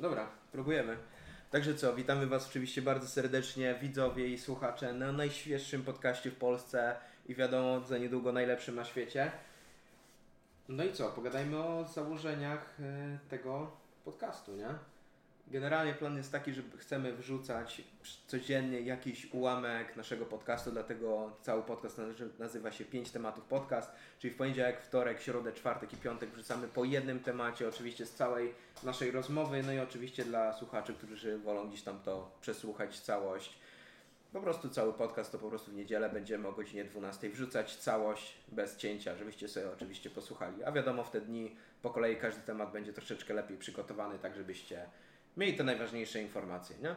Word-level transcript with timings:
Dobra, 0.00 0.26
próbujemy. 0.52 0.96
Także 1.50 1.74
co, 1.74 1.94
witamy 1.94 2.26
Was 2.26 2.48
oczywiście 2.48 2.82
bardzo 2.82 3.08
serdecznie, 3.08 3.74
widzowie 3.82 4.28
i 4.28 4.38
słuchacze, 4.38 4.92
na 4.92 5.12
najświeższym 5.12 5.82
podcaście 5.82 6.30
w 6.30 6.36
Polsce 6.36 6.96
i 7.26 7.34
wiadomo, 7.34 7.80
za 7.80 7.98
niedługo 7.98 8.32
najlepszym 8.32 8.74
na 8.74 8.84
świecie. 8.84 9.32
No 10.68 10.84
i 10.84 10.92
co, 10.92 11.08
pogadajmy 11.08 11.58
o 11.58 11.84
założeniach 11.84 12.76
e, 12.80 13.18
tego 13.28 13.70
podcastu, 14.04 14.56
nie? 14.56 14.68
Generalnie 15.50 15.94
plan 15.94 16.16
jest 16.16 16.32
taki, 16.32 16.52
że 16.52 16.62
chcemy 16.76 17.12
wrzucać 17.12 17.82
codziennie 18.26 18.80
jakiś 18.80 19.32
ułamek 19.32 19.96
naszego 19.96 20.26
podcastu, 20.26 20.70
dlatego 20.70 21.36
cały 21.42 21.62
podcast 21.62 22.00
nazywa 22.38 22.72
się 22.72 22.84
5 22.84 23.10
tematów 23.10 23.44
podcast, 23.44 23.92
czyli 24.18 24.34
w 24.34 24.36
poniedziałek, 24.36 24.80
wtorek, 24.80 25.20
środę, 25.20 25.52
czwartek 25.52 25.92
i 25.92 25.96
piątek 25.96 26.30
wrzucamy 26.30 26.68
po 26.68 26.84
jednym 26.84 27.20
temacie, 27.20 27.68
oczywiście 27.68 28.06
z 28.06 28.14
całej 28.14 28.54
naszej 28.82 29.10
rozmowy, 29.10 29.62
no 29.62 29.72
i 29.72 29.78
oczywiście 29.78 30.24
dla 30.24 30.52
słuchaczy, 30.52 30.94
którzy 30.94 31.38
wolą 31.38 31.68
gdzieś 31.68 31.82
tam 31.82 32.00
to 32.00 32.30
przesłuchać 32.40 33.00
całość. 33.00 33.58
Po 34.32 34.40
prostu 34.40 34.68
cały 34.68 34.92
podcast 34.92 35.32
to 35.32 35.38
po 35.38 35.48
prostu 35.48 35.70
w 35.70 35.74
niedzielę 35.74 36.10
będziemy 36.10 36.48
o 36.48 36.52
godzinie 36.52 36.84
12 36.84 37.30
wrzucać 37.30 37.76
całość 37.76 38.34
bez 38.48 38.76
cięcia, 38.76 39.16
żebyście 39.16 39.48
sobie 39.48 39.70
oczywiście 39.72 40.10
posłuchali. 40.10 40.64
A 40.64 40.72
wiadomo, 40.72 41.04
w 41.04 41.10
te 41.10 41.20
dni 41.20 41.56
po 41.82 41.90
kolei 41.90 42.16
każdy 42.16 42.42
temat 42.42 42.72
będzie 42.72 42.92
troszeczkę 42.92 43.34
lepiej 43.34 43.58
przygotowany, 43.58 44.18
tak 44.18 44.36
żebyście 44.36 44.86
mieli 45.36 45.54
te 45.54 45.64
najważniejsze 45.64 46.22
informacje, 46.22 46.76
nie? 46.82 46.94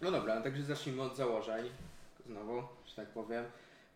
No 0.00 0.10
dobra, 0.10 0.40
także 0.40 0.62
zacznijmy 0.62 1.02
od 1.02 1.16
założeń. 1.16 1.70
Znowu, 2.26 2.62
że 2.86 2.94
tak 2.96 3.08
powiem. 3.08 3.44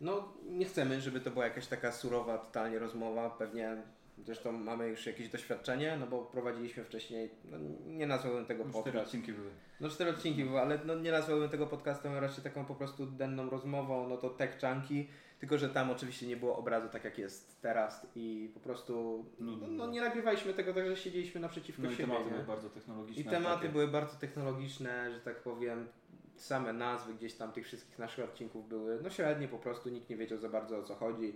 No, 0.01 0.33
nie 0.49 0.65
chcemy, 0.65 1.01
żeby 1.01 1.19
to 1.19 1.31
była 1.31 1.45
jakaś 1.45 1.67
taka 1.67 1.91
surowa, 1.91 2.37
totalnie 2.37 2.79
rozmowa. 2.79 3.29
Pewnie 3.29 3.77
zresztą 4.25 4.51
mamy 4.51 4.87
już 4.87 5.05
jakieś 5.05 5.29
doświadczenie, 5.29 5.97
no 5.99 6.07
bo 6.07 6.21
prowadziliśmy 6.21 6.83
wcześniej, 6.83 7.29
no, 7.45 7.57
nie 7.85 8.07
nazwałbym 8.07 8.45
tego 8.45 8.65
no, 8.73 8.81
Cztery 8.81 9.01
odcinki 9.01 9.33
były. 9.33 9.49
No 9.79 9.89
cztery 9.89 10.09
odcinki 10.09 10.45
były, 10.45 10.61
ale 10.61 10.79
no, 10.85 10.95
nie 10.95 11.11
nazwałbym 11.11 11.49
tego 11.49 11.67
podcastem 11.67 12.17
raczej 12.17 12.43
taką 12.43 12.65
po 12.65 12.75
prostu 12.75 13.05
denną 13.05 13.49
rozmową, 13.49 14.09
no 14.09 14.17
to 14.17 14.29
tech 14.29 14.57
chunky 14.61 15.07
tylko, 15.39 15.57
że 15.57 15.69
tam 15.69 15.89
oczywiście 15.89 16.27
nie 16.27 16.37
było 16.37 16.57
obrazu 16.57 16.89
tak 16.89 17.03
jak 17.03 17.17
jest 17.17 17.61
teraz 17.61 18.07
i 18.15 18.51
po 18.53 18.59
prostu 18.59 19.25
no, 19.39 19.67
no 19.67 19.87
nie 19.87 20.01
nagrywaliśmy 20.01 20.53
tego 20.53 20.73
tak, 20.73 20.87
że 20.87 20.97
siedzieliśmy 20.97 21.41
naprzeciwko 21.41 21.81
no 21.81 21.91
siebie. 21.91 22.03
I 22.03 22.07
tematy 22.07 22.25
nie? 22.25 22.31
były 22.31 22.43
bardzo 22.43 22.69
technologiczne. 22.69 23.21
I 23.21 23.25
tematy 23.25 23.55
takie. 23.55 23.69
były 23.69 23.87
bardzo 23.87 24.15
technologiczne, 24.15 25.11
że 25.13 25.19
tak 25.19 25.43
powiem. 25.43 25.87
Same 26.35 26.73
nazwy 26.73 27.13
gdzieś 27.13 27.33
tam 27.33 27.51
tych 27.51 27.65
wszystkich 27.65 27.99
naszych 27.99 28.25
odcinków 28.25 28.69
były 28.69 28.99
no 29.03 29.09
średnie 29.09 29.47
po 29.47 29.57
prostu, 29.57 29.89
nikt 29.89 30.09
nie 30.09 30.17
wiedział 30.17 30.37
za 30.37 30.49
bardzo 30.49 30.77
o 30.77 30.83
co 30.83 30.95
chodzi. 30.95 31.35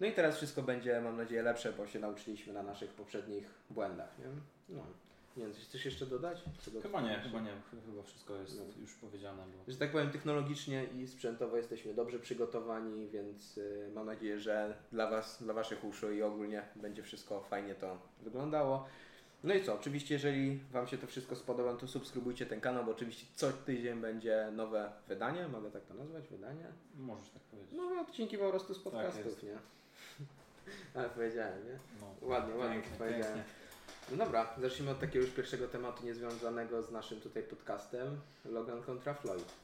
No 0.00 0.06
i 0.06 0.12
teraz 0.12 0.36
wszystko 0.36 0.62
będzie, 0.62 1.00
mam 1.00 1.16
nadzieję, 1.16 1.42
lepsze, 1.42 1.72
bo 1.72 1.86
się 1.86 1.98
nauczyliśmy 1.98 2.52
na 2.52 2.62
naszych 2.62 2.90
poprzednich 2.90 3.44
błędach. 3.70 4.18
Nie? 4.18 4.24
No. 4.76 4.82
Nie 5.36 5.44
wiem, 5.44 5.54
coś 5.54 5.64
chcesz 5.64 5.84
jeszcze 5.84 6.06
dodać? 6.06 6.42
Chyba 6.82 7.00
nie, 7.00 7.20
chyba 7.20 7.40
nie, 7.40 7.50
chyba 7.86 8.02
wszystko 8.02 8.36
jest 8.36 8.58
no. 8.58 8.80
już 8.80 8.94
powiedziane. 8.94 9.42
Bo... 9.46 9.72
Że 9.72 9.78
tak 9.78 9.92
powiem, 9.92 10.10
technologicznie 10.10 10.84
i 10.84 11.06
sprzętowo 11.06 11.56
jesteśmy 11.56 11.94
dobrze 11.94 12.18
przygotowani, 12.18 13.08
więc 13.08 13.58
y, 13.58 13.90
mam 13.94 14.06
nadzieję, 14.06 14.40
że 14.40 14.76
dla 14.92 15.10
Was, 15.10 15.42
dla 15.42 15.54
Waszych 15.54 15.84
uszu 15.84 16.12
i 16.12 16.22
ogólnie 16.22 16.62
będzie 16.76 17.02
wszystko 17.02 17.40
fajnie 17.40 17.74
to 17.74 17.98
wyglądało. 18.22 18.86
No 19.44 19.54
i 19.54 19.64
co, 19.64 19.74
oczywiście 19.74 20.14
jeżeli 20.14 20.60
Wam 20.72 20.86
się 20.86 20.98
to 20.98 21.06
wszystko 21.06 21.36
spodoba, 21.36 21.76
to 21.76 21.88
subskrybujcie 21.88 22.46
ten 22.46 22.60
kanał, 22.60 22.84
bo 22.84 22.90
oczywiście 22.90 23.26
co 23.34 23.52
tydzień 23.52 24.00
będzie 24.00 24.48
nowe 24.52 24.92
wydanie, 25.08 25.48
mogę 25.48 25.70
tak 25.70 25.84
to 25.84 25.94
nazwać, 25.94 26.28
wydanie? 26.28 26.64
Możesz 26.94 27.30
tak 27.30 27.42
powiedzieć. 27.42 27.72
Nowe 27.72 28.00
odcinki 28.00 28.38
po 28.38 28.50
prostu 28.50 28.74
z 28.74 28.76
tak 28.76 28.92
podcastów, 28.92 29.34
tak 29.34 29.42
nie? 29.42 29.58
Ale 30.94 31.08
powiedziałem, 31.08 31.64
nie? 31.64 31.78
No, 32.00 32.28
ładnie, 32.28 32.54
ładnie 32.54 32.74
pięknie, 32.74 32.98
powiedziałem. 32.98 33.34
Pięknie. 33.34 33.60
No 34.10 34.16
dobra, 34.16 34.54
zacznijmy 34.58 34.90
od 34.90 35.00
takiego 35.00 35.24
już 35.24 35.34
pierwszego 35.34 35.68
tematu 35.68 36.04
niezwiązanego 36.04 36.82
z 36.82 36.90
naszym 36.90 37.20
tutaj 37.20 37.42
podcastem. 37.42 38.20
Logan 38.44 38.82
kontra 38.82 39.14
Floyd. 39.14 39.54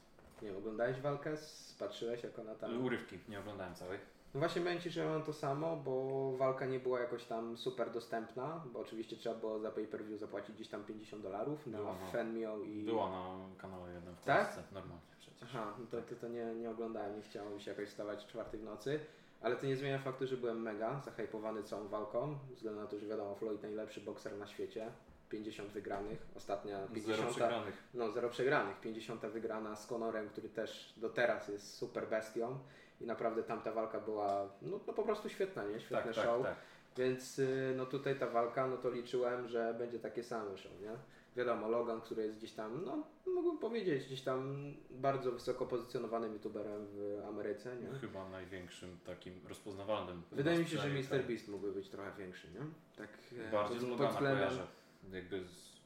Nie 0.41 0.47
wiem, 0.47 0.57
oglądałeś 0.57 0.99
walkę? 0.99 1.33
Patrzyłeś 1.79 2.23
jak 2.23 2.39
ona 2.39 2.55
tam... 2.55 2.85
Urywki, 2.85 3.19
nie 3.29 3.39
oglądałem 3.39 3.75
całej. 3.75 3.99
No 4.33 4.39
właśnie 4.39 4.61
powiem 4.61 4.79
Ci, 4.79 4.89
że 4.89 5.05
mam 5.05 5.23
to 5.23 5.33
samo, 5.33 5.77
bo 5.77 6.31
walka 6.37 6.65
nie 6.65 6.79
była 6.79 6.99
jakoś 6.99 7.25
tam 7.25 7.57
super 7.57 7.91
dostępna, 7.91 8.63
bo 8.73 8.79
oczywiście 8.79 9.17
trzeba 9.17 9.35
było 9.35 9.59
za 9.59 9.71
pay-per-view 9.71 10.19
zapłacić 10.19 10.55
gdzieś 10.55 10.67
tam 10.67 10.83
50 10.83 11.23
dolarów 11.23 11.67
na 11.67 11.79
Fenmio 12.11 12.57
i... 12.59 12.83
Była 12.83 13.09
na 13.09 13.37
kanale 13.57 13.93
jednym 13.93 14.15
w 14.15 14.23
tak? 14.23 14.45
Polsce, 14.45 14.63
normalnie 14.71 15.05
przecież. 15.19 15.43
Aha, 15.43 15.73
no 15.79 15.85
to, 15.85 16.01
to, 16.01 16.15
to 16.15 16.27
nie, 16.27 16.45
nie 16.45 16.69
oglądałem, 16.69 17.15
nie 17.15 17.21
chciałem 17.21 17.59
się 17.59 17.71
jakoś 17.71 17.89
wstawać 17.89 18.25
czwartej 18.25 18.59
w 18.59 18.63
nocy. 18.63 18.99
Ale 19.41 19.55
to 19.55 19.65
nie 19.65 19.75
zmienia 19.75 19.99
faktu, 19.99 20.27
że 20.27 20.37
byłem 20.37 20.61
mega 20.61 21.01
zahypowany 21.05 21.63
całą 21.63 21.87
walką, 21.87 22.37
ze 22.49 22.55
względu 22.55 22.81
na 22.81 22.87
to, 22.87 22.99
że 22.99 23.07
wiadomo, 23.07 23.35
Floyd 23.35 23.61
najlepszy 23.61 24.01
bokser 24.01 24.37
na 24.37 24.47
świecie, 24.47 24.91
50 25.29 25.71
wygranych, 25.71 26.27
ostatnia 26.35 26.87
50. 26.87 27.17
Zero 27.17 27.29
przegranych. 27.31 27.83
No, 27.93 28.11
zero 28.11 28.29
przegranych, 28.29 28.79
50 28.79 29.21
wygrana 29.25 29.75
z 29.75 29.87
Conorem, 29.87 30.29
który 30.29 30.49
też 30.49 30.93
do 30.97 31.09
teraz 31.09 31.47
jest 31.47 31.73
super 31.73 32.07
bestią 32.07 32.59
i 33.01 33.05
naprawdę 33.05 33.43
tamta 33.43 33.71
walka 33.71 33.99
była 33.99 34.49
no, 34.61 34.79
no 34.87 34.93
po 34.93 35.03
prostu 35.03 35.29
świetna, 35.29 35.63
nie? 35.63 35.79
Świetny 35.79 36.13
tak, 36.13 36.25
show. 36.25 36.43
Tak, 36.43 36.55
tak. 36.55 36.63
Więc 36.97 37.39
y, 37.39 37.73
no 37.77 37.85
tutaj 37.85 38.19
ta 38.19 38.27
walka, 38.27 38.67
no 38.67 38.77
to 38.77 38.89
liczyłem, 38.89 39.47
że 39.47 39.75
będzie 39.77 39.99
takie 39.99 40.23
same 40.23 40.57
show, 40.57 40.71
nie? 40.81 40.91
Wiadomo, 41.37 41.67
Logan, 41.67 42.01
który 42.01 42.23
jest 42.23 42.37
gdzieś 42.37 42.51
tam, 42.51 42.85
no 42.85 43.03
mógłbym 43.25 43.57
powiedzieć, 43.57 44.05
gdzieś 44.05 44.21
tam 44.21 44.73
bardzo 44.89 45.31
wysoko 45.31 45.65
pozycjonowanym 45.65 46.33
youtuberem 46.33 46.87
w 46.87 47.21
Ameryce, 47.27 47.75
nie? 47.75 47.99
Chyba 47.99 48.29
największym 48.29 48.97
takim 49.05 49.33
rozpoznawalnym. 49.47 50.21
Wydaje 50.31 50.59
mi 50.59 50.65
się, 50.65 50.77
że 50.77 50.89
Mr. 50.89 51.23
Beast 51.27 51.47
mógłby 51.47 51.71
być 51.71 51.89
trochę 51.89 52.11
większy, 52.17 52.47
nie? 52.47 52.59
Tak 52.97 53.09
e, 53.47 53.51
Bardziej 53.51 53.79
pod, 53.79 53.89
Logana 53.89 54.11
względem... 54.11 54.47
kojarzę. 54.47 54.67
Jakby 55.11 55.43
z... 55.47 55.77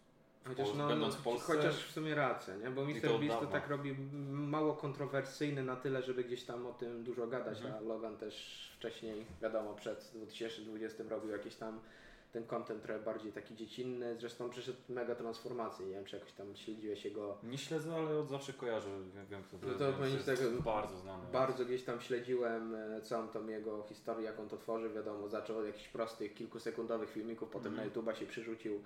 Chociaż, 0.48 0.68
no, 0.78 0.88
będąc 0.88 1.16
w 1.16 1.24
Polsce, 1.24 1.54
chociaż 1.54 1.86
w 1.88 1.92
sumie 1.92 2.16
rację, 2.16 2.54
nie? 2.64 2.70
bo 2.70 2.86
Mr. 2.86 3.02
To 3.02 3.20
Beast 3.20 3.40
to 3.40 3.46
tak 3.46 3.70
robi 3.70 3.96
mało 4.32 4.74
kontrowersyjny 4.74 5.64
na 5.64 5.76
tyle, 5.76 6.04
żeby 6.04 6.24
gdzieś 6.24 6.44
tam 6.44 6.68
o 6.68 6.74
tym 6.74 7.04
dużo 7.04 7.28
gadać, 7.28 7.58
mhm. 7.58 7.76
a 7.76 7.80
Logan 7.88 8.18
też 8.18 8.68
wcześniej, 8.78 9.26
wiadomo, 9.42 9.74
przed 9.74 10.12
2020 10.16 11.04
robił 11.10 11.32
jakieś 11.32 11.56
tam 11.56 11.80
ten 12.32 12.44
content 12.44 12.84
trochę 12.84 13.00
bardziej 13.00 13.32
taki 13.32 13.56
dziecinny. 13.56 14.16
Zresztą 14.20 14.50
przeszedł 14.50 14.78
mega 14.90 15.16
transformację. 15.16 15.86
Nie 15.86 15.94
wiem, 15.94 16.06
czy 16.06 16.16
jakoś 16.16 16.34
tam 16.34 16.56
śledziłeś 16.56 17.06
jego. 17.06 17.38
Nie 17.44 17.58
śledzę, 17.58 17.96
ale 17.96 18.20
od 18.20 18.30
zawsze 18.30 18.54
kojarzę. 18.54 18.90
Wiem, 19.30 19.44
kto 19.44 19.58
no 19.62 19.74
to 19.78 20.06
jest. 20.06 20.26
Tego, 20.26 20.62
bardzo 20.62 20.98
znany. 20.98 21.24
Bardzo 21.34 21.66
gdzieś 21.66 21.84
tam 21.84 22.02
śledziłem 22.02 22.76
e, 22.76 23.02
całą 23.02 23.28
tą 23.28 23.48
jego 23.48 23.84
historię, 23.84 24.26
jak 24.26 24.40
on 24.40 24.50
to 24.50 24.58
tworzy. 24.58 24.90
Wiadomo, 24.90 25.28
zaczął 25.28 25.58
od 25.58 25.66
jakichś 25.66 25.88
prostych, 25.88 26.34
kilkusekundowych 26.34 27.10
filmików, 27.10 27.50
potem 27.50 27.74
mm. 27.74 27.86
na 27.86 27.92
YouTube'a 27.92 28.14
się 28.14 28.26
przerzucił. 28.26 28.82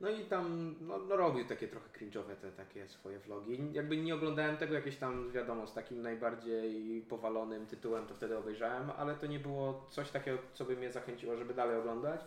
No 0.00 0.10
i 0.10 0.24
tam 0.24 0.74
no, 0.80 0.98
no 0.98 1.16
robił 1.16 1.44
takie 1.44 1.68
trochę 1.68 1.88
cringe'owe 1.88 2.36
te 2.36 2.52
takie 2.52 2.88
swoje 2.88 3.18
vlogi. 3.18 3.72
Jakby 3.72 3.96
nie 3.96 4.14
oglądałem 4.14 4.56
tego 4.56 4.74
jakieś 4.74 4.96
tam, 4.96 5.30
wiadomo, 5.30 5.66
z 5.66 5.74
takim 5.74 6.02
najbardziej 6.02 7.00
powalonym 7.08 7.66
tytułem, 7.66 8.06
to 8.06 8.14
wtedy 8.14 8.38
obejrzałem, 8.38 8.90
ale 8.90 9.14
to 9.14 9.26
nie 9.26 9.40
było 9.40 9.86
coś 9.90 10.10
takiego, 10.10 10.38
co 10.52 10.64
by 10.64 10.76
mnie 10.76 10.92
zachęciło, 10.92 11.36
żeby 11.36 11.54
dalej 11.54 11.76
oglądać. 11.76 12.20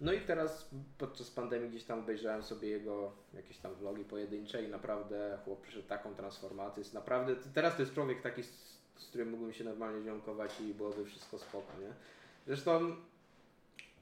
No 0.00 0.12
i 0.12 0.20
teraz 0.20 0.70
podczas 0.98 1.30
pandemii 1.30 1.70
gdzieś 1.70 1.84
tam 1.84 1.98
obejrzałem 1.98 2.42
sobie 2.42 2.68
jego 2.68 3.12
jakieś 3.34 3.58
tam 3.58 3.74
vlogi 3.74 4.04
pojedyncze 4.04 4.62
i 4.62 4.68
naprawdę 4.68 5.38
chłop 5.44 5.62
przyszedł 5.62 5.88
taką 5.88 6.14
transformację. 6.14 6.80
Jest 6.80 6.94
naprawdę, 6.94 7.36
teraz 7.54 7.76
to 7.76 7.82
jest 7.82 7.94
człowiek 7.94 8.22
taki, 8.22 8.42
z, 8.42 8.78
z 8.96 9.06
którym 9.08 9.30
mógłbym 9.30 9.52
się 9.52 9.64
normalnie 9.64 10.02
ziomkować 10.02 10.60
i 10.60 10.74
byłoby 10.74 11.04
wszystko 11.04 11.38
spoko, 11.38 11.72
nie? 11.80 11.92
Zresztą, 12.46 12.96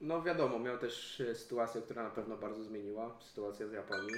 no 0.00 0.22
wiadomo, 0.22 0.58
miał 0.58 0.78
też 0.78 1.20
e, 1.20 1.34
sytuację, 1.34 1.82
która 1.82 2.02
na 2.02 2.10
pewno 2.10 2.36
bardzo 2.36 2.64
zmieniła, 2.64 3.18
sytuacja 3.20 3.68
z 3.68 3.72
Japonii. 3.72 4.14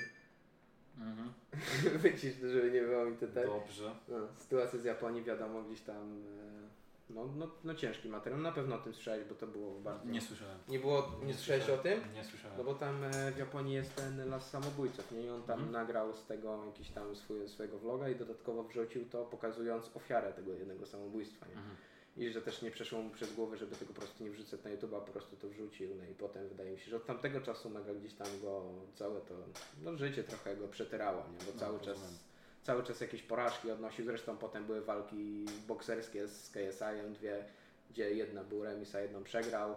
Mhm. 0.99 1.33
Wycisz, 2.03 2.35
żeby 2.37 2.71
nie 2.71 2.83
było 2.83 3.05
mi 3.05 3.17
tutaj. 3.17 3.47
Dobrze. 3.47 3.95
No, 4.09 4.17
sytuacja 4.39 4.79
z 4.79 4.85
Japonii, 4.85 5.23
wiadomo, 5.23 5.63
gdzieś 5.63 5.81
tam 5.81 5.97
e, 5.97 6.69
no, 7.15 7.29
no, 7.37 7.51
no 7.65 7.75
ciężki 7.75 8.09
materiał. 8.09 8.41
Na 8.41 8.53
pewno 8.53 8.77
o 8.77 8.79
tym 8.79 8.95
słyszałeś, 8.95 9.25
bo 9.25 9.35
to 9.35 9.47
było 9.47 9.81
bardzo... 9.81 10.11
Nie 10.11 10.21
słyszałem. 10.21 10.59
Nie 10.69 10.79
było, 10.79 11.09
nie, 11.21 11.27
nie 11.27 11.35
słyszałeś 11.35 11.71
o 11.71 11.79
tym? 11.79 12.01
Nie 12.15 12.25
słyszałem. 12.25 12.59
No 12.59 12.65
bo 12.65 12.75
tam 12.75 13.05
e, 13.05 13.33
w 13.33 13.39
Japonii 13.39 13.75
jest 13.75 13.95
ten 13.95 14.29
las 14.29 14.51
samobójców, 14.51 15.13
nie? 15.13 15.23
I 15.23 15.31
on 15.31 15.43
tam 15.43 15.59
mhm. 15.59 15.73
nagrał 15.73 16.15
z 16.15 16.27
tego 16.27 16.65
jakiś 16.67 16.91
tam 16.91 17.17
swój, 17.17 17.49
swojego 17.49 17.79
vloga 17.79 18.09
i 18.09 18.17
dodatkowo 18.17 18.63
wrzucił 18.65 19.09
to 19.09 19.25
pokazując 19.25 19.97
ofiarę 19.97 20.33
tego 20.33 20.53
jednego 20.53 20.87
samobójstwa, 20.87 21.47
nie? 21.47 21.53
Mhm. 21.53 21.77
I 22.17 22.31
że 22.31 22.43
też 22.43 22.63
nie 22.63 22.71
przeszło 22.71 23.03
mu 23.03 23.11
przez 23.11 23.35
głowę, 23.35 23.57
żeby 23.57 23.77
tego 23.77 23.95
po 23.95 24.01
prostu 24.01 24.25
nie 24.25 24.31
wrzucać 24.31 24.65
na 24.65 24.71
YouTube, 24.71 24.95
a 24.95 25.01
po 25.01 25.13
prostu 25.13 25.37
to 25.37 25.49
wrzucił. 25.49 25.95
No 25.95 26.05
i 26.05 26.15
potem 26.15 26.49
wydaje 26.49 26.71
mi 26.71 26.79
się, 26.79 26.91
że 26.91 26.97
od 26.97 27.07
tamtego 27.07 27.41
czasu 27.41 27.71
mega 27.71 27.95
gdzieś 27.95 28.15
tam 28.15 28.27
go 28.43 28.65
całe 28.95 29.21
to, 29.21 29.35
no 29.83 29.97
życie 29.97 30.25
trochę 30.25 30.57
go 30.57 30.69
przetyrało, 30.69 31.25
nie? 31.33 31.39
Bo 31.47 31.53
no, 31.55 31.61
cały 31.61 31.81
czas 31.81 32.30
cały 32.71 32.83
czas 32.83 33.01
jakieś 33.01 33.23
porażki 33.23 33.71
odnosił. 33.71 34.05
Zresztą 34.05 34.37
potem 34.37 34.65
były 34.65 34.81
walki 34.81 35.45
bokserskie 35.69 36.29
z 36.29 36.51
KSI, 36.51 37.13
dwie, 37.15 37.45
gdzie 37.91 38.11
jedna 38.11 38.45
był 38.45 38.65
remis, 38.65 38.95
a 38.95 39.01
jedną 39.01 39.25
przegrał. 39.25 39.77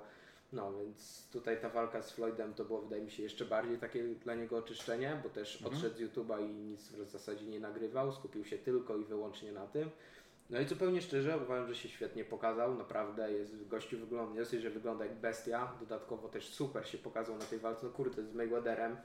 No 0.51 0.74
więc 0.74 1.28
tutaj 1.31 1.62
ta 1.62 1.69
walka 1.69 2.01
z 2.01 2.12
Floydem 2.12 2.54
to 2.54 2.66
było 2.66 2.81
wydaje 2.81 3.04
mi 3.04 3.12
się 3.12 3.24
jeszcze 3.24 3.45
bardziej 3.45 3.78
takie 3.78 4.04
dla 4.04 4.36
niego 4.36 4.57
oczyszczenie, 4.57 5.19
bo 5.24 5.30
też 5.30 5.56
mhm. 5.56 5.74
odszedł 5.74 5.95
z 5.95 6.01
YouTube'a 6.01 6.42
i 6.42 6.54
nic 6.54 6.92
w 6.92 7.10
zasadzie 7.10 7.45
nie 7.45 7.60
nagrywał, 7.60 8.12
skupił 8.12 8.45
się 8.45 8.57
tylko 8.57 8.98
i 8.98 9.06
wyłącznie 9.06 9.51
na 9.51 9.68
tym. 9.68 9.90
No 10.50 10.60
i 10.60 10.66
zupełnie 10.66 11.01
szczerze 11.01 11.38
uważam, 11.38 11.68
że 11.68 11.75
się 11.75 11.90
świetnie 11.90 12.24
pokazał, 12.25 12.75
naprawdę 12.75 13.31
jest, 13.31 13.68
gościu 13.68 13.98
wygląda, 14.00 14.34
nie 14.34 14.40
dosyć, 14.40 14.62
że 14.62 14.69
wygląda 14.69 15.06
jak 15.06 15.16
bestia, 15.16 15.72
dodatkowo 15.80 16.30
też 16.30 16.50
super 16.50 16.88
się 16.88 16.98
pokazał 16.98 17.38
na 17.38 17.45
tej 17.45 17.60
walce, 17.60 17.86
no 17.86 17.90
kurde, 17.90 18.24
z 18.24 18.34
Mayweatherem, 18.34 18.98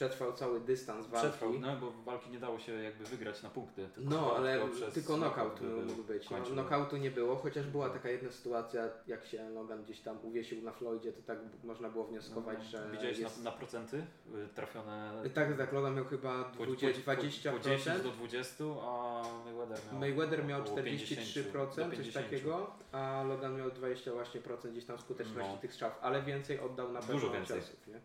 przetrwał 0.00 0.32
cały 0.32 0.60
dystans 0.60 1.06
walki. 1.06 1.28
Przetrwał, 1.28 1.52
no 1.52 1.76
bo 1.76 1.92
walki 2.04 2.30
nie 2.30 2.38
dało 2.38 2.58
się 2.58 2.72
jakby 2.72 3.04
wygrać 3.04 3.42
na 3.42 3.50
punkty. 3.50 3.88
Tylko 3.94 4.10
no, 4.10 4.36
ale 4.36 4.60
tylko 4.94 5.16
knockout 5.16 5.60
mógł 5.86 6.02
być. 6.02 6.30
No, 6.30 6.36
knockoutu 6.42 6.96
nie 6.96 7.10
było, 7.10 7.36
chociaż 7.36 7.66
była 7.66 7.90
taka 7.90 8.10
jedna 8.10 8.30
sytuacja, 8.30 8.88
jak 9.06 9.26
się 9.26 9.50
Logan 9.50 9.82
gdzieś 9.82 10.00
tam 10.00 10.18
uwiesił 10.22 10.62
na 10.62 10.72
Floydzie, 10.72 11.12
to 11.12 11.22
tak 11.22 11.38
można 11.64 11.90
było 11.90 12.04
wnioskować, 12.04 12.58
no, 12.58 12.64
że. 12.64 12.90
Widziałeś 12.92 13.18
jest... 13.18 13.38
na, 13.38 13.50
na, 13.50 13.56
procenty 13.56 13.96
y, 13.96 14.48
trafione? 14.54 15.22
Tak, 15.34 15.56
tak, 15.56 15.72
Logan 15.72 15.94
miał 15.94 16.04
chyba 16.04 16.44
20, 16.44 17.12
20%. 17.12 17.52
Po 17.52 17.58
10 17.58 18.02
do 18.02 18.10
20, 18.10 18.64
a 18.82 19.22
Mayweather 19.44 19.78
miał. 19.90 20.00
Mayweather 20.00 20.44
miał 20.44 20.62
43%, 20.62 21.96
coś 21.96 22.12
takiego, 22.12 22.70
a 22.92 23.22
Logan 23.28 23.56
miał 23.56 23.70
20 23.70 24.12
właśnie 24.12 24.40
procent 24.40 24.72
gdzieś 24.72 24.84
tam 24.84 24.98
skuteczności 24.98 25.52
no. 25.52 25.60
tych 25.60 25.72
strzałów, 25.72 25.96
ale 26.00 26.22
więcej 26.22 26.60
oddał 26.60 26.92
na 26.92 27.00
pewno 27.00 27.14
Dużo 27.14 27.32
więcej. 27.32 27.60
ciosów. 27.60 27.86
Nie? 27.86 28.00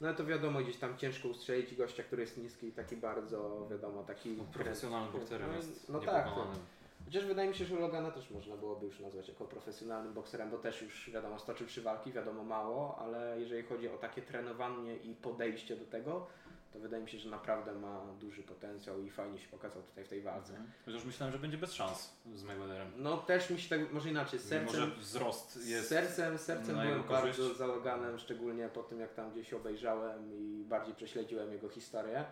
No 0.00 0.14
to 0.14 0.26
wiadomo, 0.26 0.60
gdzieś 0.60 0.76
tam 0.76 0.96
ciężko 0.96 1.28
ustrzelić 1.28 1.74
gościa, 1.74 2.02
który 2.02 2.22
jest 2.22 2.38
niski 2.38 2.66
i 2.66 2.72
taki 2.72 2.96
bardzo, 2.96 3.68
wiadomo, 3.70 4.02
taki... 4.02 4.30
No, 4.30 4.44
profesjonalnym 4.44 5.12
bokserem 5.12 5.50
no, 5.50 5.56
jest 5.56 5.88
No 5.88 6.00
tak. 6.00 6.24
To, 6.24 6.46
chociaż 7.04 7.24
wydaje 7.26 7.48
mi 7.48 7.54
się, 7.54 7.64
że 7.64 7.74
Logana 7.74 8.10
też 8.10 8.30
można 8.30 8.56
byłoby 8.56 8.86
już 8.86 9.00
nazwać 9.00 9.28
jako 9.28 9.44
profesjonalnym 9.44 10.14
bokserem, 10.14 10.50
bo 10.50 10.58
też 10.58 10.82
już 10.82 11.10
wiadomo, 11.10 11.38
stoczył 11.38 11.66
trzy 11.66 11.82
walki, 11.82 12.12
wiadomo 12.12 12.44
mało, 12.44 12.98
ale 12.98 13.40
jeżeli 13.40 13.62
chodzi 13.62 13.88
o 13.88 13.96
takie 13.96 14.22
trenowanie 14.22 14.96
i 14.96 15.14
podejście 15.14 15.76
do 15.76 15.84
tego, 15.84 16.26
to 16.72 16.78
wydaje 16.78 17.02
mi 17.02 17.10
się, 17.10 17.18
że 17.18 17.30
naprawdę 17.30 17.74
ma 17.74 18.00
duży 18.20 18.42
potencjał 18.42 19.02
i 19.02 19.10
fajnie 19.10 19.38
się 19.38 19.48
pokazał 19.48 19.82
tutaj 19.82 20.04
w 20.04 20.08
tej 20.08 20.22
walce. 20.22 20.50
Mhm. 20.50 20.70
Chociaż 20.84 21.04
myślałem, 21.04 21.32
że 21.32 21.38
będzie 21.38 21.58
bez 21.58 21.72
szans 21.72 22.12
z 22.34 22.42
Mayweatherem. 22.42 22.92
No 22.96 23.16
też 23.16 23.50
mi 23.50 23.60
się 23.60 23.68
tak, 23.68 23.92
może 23.92 24.10
inaczej, 24.10 24.38
sercem, 24.38 24.66
może 24.66 24.86
wzrost 24.86 25.66
jest 25.66 25.88
sercem, 25.88 26.38
sercem 26.38 26.76
byłem 26.76 27.02
bardzo 27.02 27.54
za 27.54 27.66
Loganem, 27.66 28.18
szczególnie 28.18 28.68
po 28.68 28.82
tym 28.82 29.00
jak 29.00 29.14
tam 29.14 29.32
gdzieś 29.32 29.52
obejrzałem 29.52 30.32
i 30.32 30.64
bardziej 30.64 30.94
prześledziłem 30.94 31.52
jego 31.52 31.68
historię. 31.68 32.24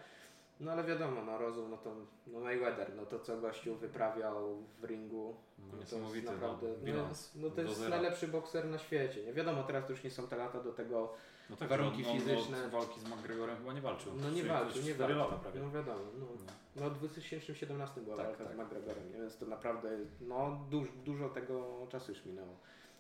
No 0.61 0.73
ale 0.73 0.85
wiadomo, 0.85 1.25
no 1.25 1.39
rozum, 1.39 1.71
no 1.71 1.77
to 1.77 1.95
no 2.27 2.41
Mayweather, 2.41 2.95
no 2.97 3.07
to 3.07 3.19
co 3.19 3.41
gościu 3.41 3.75
wyprawiał 3.75 4.63
w 4.81 4.85
ringu, 4.85 5.37
no, 5.59 5.65
no 5.67 5.85
to 5.91 6.15
jest 6.15 6.27
naprawdę, 6.27 6.69
no, 6.69 6.85
bilans, 6.85 7.35
no, 7.35 7.49
no 7.49 7.55
to 7.55 7.63
jest 7.63 7.89
najlepszy 7.89 8.29
bokser 8.29 8.67
na 8.67 8.79
świecie. 8.79 9.25
Nie 9.25 9.33
wiadomo, 9.33 9.63
teraz 9.63 9.89
już 9.89 10.05
nie 10.05 10.11
są 10.11 10.29
te 10.29 10.37
lata 10.37 10.63
do 10.63 10.73
tego 10.73 11.13
no 11.51 11.57
tak, 11.57 11.69
warunki 11.69 12.07
on, 12.07 12.13
fizyczne. 12.13 12.65
Od 12.65 12.71
walki 12.71 13.01
z 13.01 13.05
McGregorem 13.05 13.57
chyba 13.57 13.73
nie 13.73 13.81
walczył. 13.81 14.13
No 14.17 14.31
nie 14.31 14.45
walczył, 14.45 14.83
nie 14.83 14.95
walczył. 14.95 15.19
lata 15.19 15.37
prawie. 15.37 15.61
No 15.61 15.71
wiadomo. 15.71 16.01
No, 16.19 16.27
no. 16.47 16.53
no 16.77 16.91
w 16.91 16.99
2017 16.99 18.01
była 18.01 18.17
tak, 18.17 18.27
walka 18.27 18.45
tak. 18.45 18.53
z 18.53 18.59
McGregorem, 18.59 19.13
więc 19.13 19.39
to 19.39 19.47
naprawdę 19.47 19.91
no, 20.21 20.67
duż, 20.71 20.89
dużo 21.05 21.29
tego 21.29 21.87
czasu 21.89 22.13
już 22.13 22.25
minęło. 22.25 22.57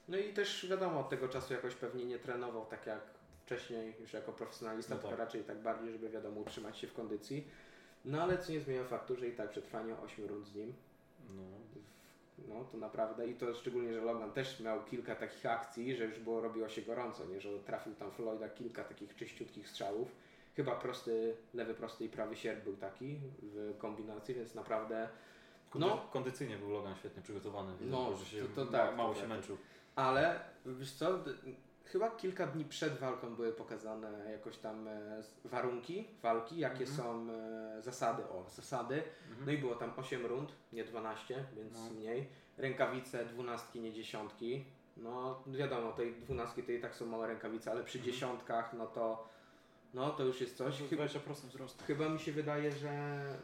No 0.08 0.19
i 0.19 0.32
też 0.32 0.67
wiadomo, 0.70 1.00
od 1.00 1.08
tego 1.08 1.29
czasu 1.29 1.55
jakoś 1.55 1.75
pewnie 1.75 2.05
nie 2.05 2.19
trenował 2.19 2.67
tak 2.67 2.87
jak 2.87 3.00
wcześniej, 3.46 3.94
już 4.00 4.12
jako 4.12 4.32
profesjonalista, 4.32 4.94
no 4.94 5.00
tak. 5.00 5.10
tylko 5.10 5.25
raczej 5.25 5.44
tak 5.44 5.58
bardziej, 5.62 5.93
żeby 5.93 6.10
wiadomo 6.10 6.40
utrzymać 6.40 6.78
się 6.78 6.87
w 6.87 6.93
kondycji. 6.93 7.48
No 8.04 8.22
ale 8.22 8.38
co 8.38 8.52
nie 8.52 8.60
zmienia 8.60 8.84
faktu, 8.84 9.16
że 9.16 9.28
i 9.28 9.32
tak 9.32 9.50
przetrwanie 9.50 9.96
8 9.96 10.26
rund 10.26 10.46
z 10.46 10.54
nim 10.54 10.75
no. 11.31 11.43
No 12.48 12.64
to 12.64 12.78
naprawdę 12.78 13.28
i 13.28 13.34
to 13.34 13.54
szczególnie, 13.54 13.94
że 13.94 14.00
Logan 14.00 14.32
też 14.32 14.60
miał 14.60 14.84
kilka 14.84 15.14
takich 15.14 15.46
akcji, 15.46 15.96
że 15.96 16.04
już 16.04 16.19
było 16.19 16.40
robiło 16.40 16.69
się 16.69 16.82
gorąco, 16.82 17.26
nie? 17.26 17.40
że 17.40 17.58
trafił 17.58 17.94
tam 17.94 18.10
Floyda 18.10 18.48
kilka 18.48 18.84
takich 18.84 19.16
czyściutkich 19.16 19.69
strzałów. 19.69 20.08
Chyba 20.56 20.76
prosty, 20.76 21.37
lewy 21.54 21.75
prosty 21.75 22.04
i 22.04 22.08
prawy 22.08 22.37
sierp 22.37 22.64
był 22.64 22.76
taki 22.76 23.19
w 23.43 23.75
kombinacji, 23.78 24.34
więc 24.34 24.54
naprawdę 24.54 25.08
no, 25.75 26.08
kondycyjnie 26.12 26.58
był 26.58 26.70
Logan 26.70 26.94
świetnie 26.96 27.22
przygotowany. 27.22 27.72
No, 27.81 28.16
że 28.16 28.25
się 28.25 28.44
to, 28.44 28.66
to 28.66 28.72
tak, 28.72 28.96
mało 28.96 29.08
to 29.08 29.14
się 29.14 29.20
tak. 29.20 29.31
męczył. 29.31 29.56
Ale 29.96 30.40
wiesz 30.66 30.93
co, 30.93 31.19
chyba 31.87 32.11
kilka 32.11 32.47
dni 32.47 32.65
przed 32.65 32.99
walką 32.99 33.35
były 33.35 33.53
pokazane 33.53 34.33
jakoś 34.33 34.56
tam 34.56 34.88
e, 34.88 35.23
warunki 35.44 36.09
walki, 36.23 36.59
jakie 36.59 36.85
mhm. 36.85 36.97
są 36.97 37.33
e, 37.33 37.83
zasady, 37.83 38.23
o 38.23 38.44
zasady. 38.50 38.94
Mhm. 39.29 39.47
No 39.47 39.53
i 39.53 39.59
było 39.59 39.75
tam 39.75 39.93
8 39.97 40.27
rund, 40.27 40.53
nie 40.73 40.85
12, 40.85 41.44
więc 41.56 41.75
no. 41.75 41.94
mniej. 41.94 42.29
Rękawice, 42.59 43.25
dwunastki, 43.25 43.81
nie 43.81 43.93
dziesiątki. 43.93 44.65
No 44.97 45.43
wiadomo, 45.47 45.93
tej 45.93 46.15
dwunastki 46.15 46.62
to 46.62 46.73
i 46.73 46.81
tak 46.81 46.94
są 46.94 47.06
małe 47.06 47.27
rękawice, 47.27 47.71
ale 47.71 47.85
przy 47.85 47.99
mhm. 47.99 48.12
dziesiątkach 48.15 48.73
no 48.73 48.87
to 48.87 49.29
no 49.94 50.11
to 50.11 50.25
już 50.25 50.41
jest 50.41 50.56
coś. 50.56 50.82
Chyba 50.91 51.05
20% 51.05 51.32
wzrostu. 51.35 51.85
Chyba 51.85 52.09
mi 52.09 52.19
się 52.19 52.32
wydaje, 52.32 52.73
że 52.73 52.91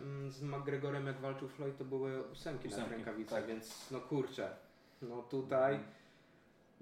mm, 0.00 0.30
z 0.30 0.42
McGregorem 0.42 1.06
jak 1.06 1.20
walczył 1.20 1.48
Floyd 1.48 1.78
to 1.78 1.84
były 1.84 2.22
ósemki, 2.22 2.68
ósemki 2.68 2.90
na 2.90 2.96
rękawicach, 2.96 3.38
tak. 3.38 3.48
więc 3.48 3.90
no 3.90 4.00
kurczę. 4.00 4.56
No 5.02 5.22
tutaj 5.22 5.74
mhm. 5.74 5.92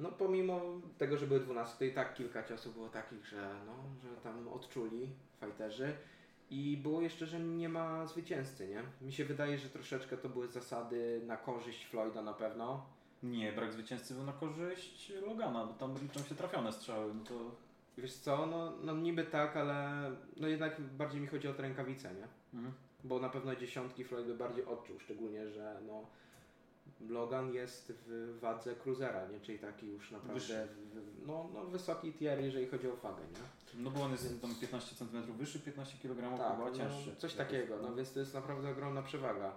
No 0.00 0.12
pomimo 0.12 0.60
tego, 0.98 1.16
że 1.16 1.26
były 1.26 1.40
12, 1.40 1.78
to 1.78 1.84
i 1.84 1.92
tak 1.92 2.14
kilka 2.14 2.42
ciosów 2.42 2.74
było 2.74 2.88
takich, 2.88 3.26
że, 3.26 3.54
no, 3.66 3.74
że 4.02 4.16
tam 4.16 4.48
odczuli 4.48 5.08
fajterzy. 5.40 5.92
I 6.50 6.76
było 6.76 7.00
jeszcze, 7.00 7.26
że 7.26 7.40
nie 7.40 7.68
ma 7.68 8.06
zwycięzcy, 8.06 8.68
nie? 8.68 8.82
Mi 9.06 9.12
się 9.12 9.24
wydaje, 9.24 9.58
że 9.58 9.68
troszeczkę 9.68 10.16
to 10.16 10.28
były 10.28 10.48
zasady 10.48 11.20
na 11.26 11.36
korzyść 11.36 11.86
Floyda 11.86 12.22
na 12.22 12.32
pewno. 12.32 12.86
Nie, 13.22 13.52
brak 13.52 13.72
zwycięzcy 13.72 14.14
był 14.14 14.24
na 14.24 14.32
korzyść 14.32 15.12
Logana, 15.26 15.66
bo 15.66 15.72
tam 15.72 15.94
liczą 16.02 16.22
się 16.22 16.34
trafione 16.34 16.72
strzały, 16.72 17.14
no 17.14 17.24
to... 17.24 17.34
Wiesz 17.98 18.14
co, 18.14 18.46
no, 18.46 18.72
no 18.82 18.94
niby 18.96 19.24
tak, 19.24 19.56
ale 19.56 20.10
no 20.36 20.48
jednak 20.48 20.80
bardziej 20.80 21.20
mi 21.20 21.26
chodzi 21.26 21.48
o 21.48 21.54
te 21.54 21.62
rękawice, 21.62 22.14
nie? 22.14 22.26
Mhm. 22.54 22.74
Bo 23.04 23.18
na 23.18 23.28
pewno 23.28 23.56
dziesiątki 23.56 24.04
Floyd 24.04 24.26
by 24.26 24.34
bardziej 24.34 24.64
odczuł, 24.64 25.00
szczególnie, 25.00 25.48
że 25.50 25.80
no 25.86 26.06
Logan 27.08 27.54
jest 27.54 27.92
w 28.06 28.38
wadze 28.40 28.74
cruisera, 28.76 29.28
nie? 29.28 29.40
czyli 29.40 29.58
taki 29.58 29.86
już 29.86 30.10
naprawdę 30.10 30.66
w, 30.66 31.26
no, 31.26 31.48
no, 31.54 31.64
wysoki 31.64 32.12
tier, 32.12 32.40
jeżeli 32.40 32.66
chodzi 32.66 32.88
o 32.88 32.96
wagę. 32.96 33.22
Nie? 33.22 33.82
No 33.82 33.90
bo 33.90 34.02
on 34.02 34.12
jest 34.12 34.28
więc... 34.28 34.42
tam 34.42 34.54
15 34.54 34.96
cm 34.96 35.32
wyższy, 35.32 35.60
15 35.60 35.98
kg 36.02 36.38
tak, 36.38 36.56
chyba 36.56 36.70
no, 36.70 36.76
cięższy. 36.76 37.16
Coś 37.16 37.34
takiego, 37.34 37.78
no 37.82 37.94
więc 37.94 38.12
to 38.12 38.20
jest 38.20 38.34
naprawdę 38.34 38.70
ogromna 38.70 39.02
przewaga. 39.02 39.52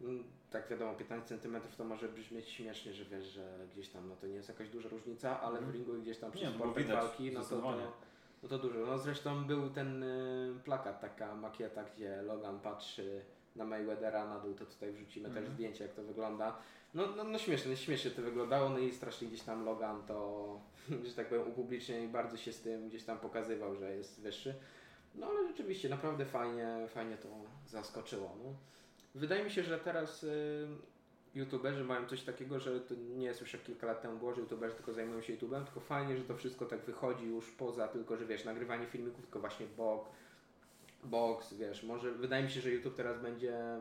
Mm, 0.00 0.24
tak 0.50 0.68
wiadomo, 0.68 0.94
15 0.94 1.38
cm 1.38 1.56
to 1.76 1.84
może 1.84 2.08
brzmieć 2.08 2.48
śmiesznie, 2.48 2.94
że 2.94 3.04
wiesz, 3.04 3.24
że 3.24 3.66
gdzieś 3.72 3.88
tam 3.88 4.08
no 4.08 4.16
to 4.16 4.26
nie 4.26 4.34
jest 4.34 4.48
jakaś 4.48 4.68
duża 4.68 4.88
różnica, 4.88 5.40
ale 5.40 5.58
mm. 5.58 5.70
w 5.70 5.74
ringu 5.74 5.92
gdzieś 6.02 6.18
tam 6.18 6.32
przy 6.32 6.44
no 6.44 6.58
walki, 6.58 7.32
no 7.32 7.44
to, 7.44 7.60
to, 7.60 7.74
no 8.42 8.48
to 8.48 8.58
dużo. 8.58 8.78
No 8.86 8.98
zresztą 8.98 9.44
był 9.44 9.70
ten 9.70 10.02
y, 10.02 10.54
plakat, 10.64 11.00
taka 11.00 11.34
makieta, 11.34 11.84
gdzie 11.84 12.22
Logan 12.22 12.60
patrzy 12.60 13.24
na 13.58 13.64
Mayweathera 13.64 14.28
na 14.28 14.38
dół, 14.40 14.54
to 14.54 14.66
tutaj 14.66 14.92
wrzucimy 14.92 15.26
mm. 15.26 15.34
też 15.34 15.42
mhm. 15.42 15.54
zdjęcie, 15.54 15.84
jak 15.84 15.94
to 15.94 16.02
wygląda. 16.02 16.58
No, 16.94 17.06
no, 17.16 17.24
no 17.24 17.38
śmiesznie, 17.38 17.76
śmiesznie 17.76 18.10
to 18.10 18.22
wyglądało, 18.22 18.68
no 18.68 18.78
i 18.78 18.92
strasznie 18.92 19.28
gdzieś 19.28 19.42
tam 19.42 19.64
Logan 19.64 20.02
to, 20.06 20.60
że 21.06 21.14
tak 21.14 21.28
powiem, 21.28 21.48
upubliczniał 21.48 22.02
i 22.02 22.08
bardzo 22.08 22.36
się 22.36 22.52
z 22.52 22.60
tym 22.60 22.88
gdzieś 22.88 23.04
tam 23.04 23.18
pokazywał, 23.18 23.76
że 23.76 23.96
jest 23.96 24.20
wyższy. 24.20 24.54
No 25.14 25.26
ale 25.26 25.48
rzeczywiście, 25.48 25.88
naprawdę 25.88 26.24
fajnie, 26.24 26.86
fajnie 26.88 27.16
to 27.16 27.28
zaskoczyło. 27.66 28.36
No. 28.44 28.54
Wydaje 29.14 29.44
mi 29.44 29.50
się, 29.50 29.62
że 29.62 29.78
teraz 29.78 30.24
y, 30.24 30.68
youtuberzy 31.34 31.84
mają 31.84 32.06
coś 32.06 32.22
takiego, 32.22 32.60
że 32.60 32.80
to 32.80 32.94
nie 32.94 33.26
jest 33.26 33.40
już 33.40 33.52
jak 33.52 33.62
kilka 33.62 33.86
lat 33.86 34.02
temu 34.02 34.18
było, 34.18 34.34
że 34.34 34.40
youtuberzy 34.40 34.74
tylko 34.74 34.92
zajmują 34.92 35.22
się 35.22 35.36
YouTube'em, 35.36 35.64
tylko 35.64 35.80
fajnie, 35.80 36.16
że 36.16 36.24
to 36.24 36.36
wszystko 36.36 36.66
tak 36.66 36.80
wychodzi 36.80 37.26
już 37.26 37.50
poza 37.50 37.88
tylko, 37.88 38.16
że 38.16 38.26
wiesz, 38.26 38.44
nagrywanie 38.44 38.86
filmików, 38.86 39.22
tylko 39.22 39.40
właśnie 39.40 39.66
bok, 39.76 40.08
box, 41.04 41.54
wiesz, 41.54 41.82
może 41.82 42.12
wydaje 42.12 42.44
mi 42.44 42.50
się, 42.50 42.60
że 42.60 42.70
YouTube 42.70 42.96
teraz 42.96 43.22
będzie 43.22 43.80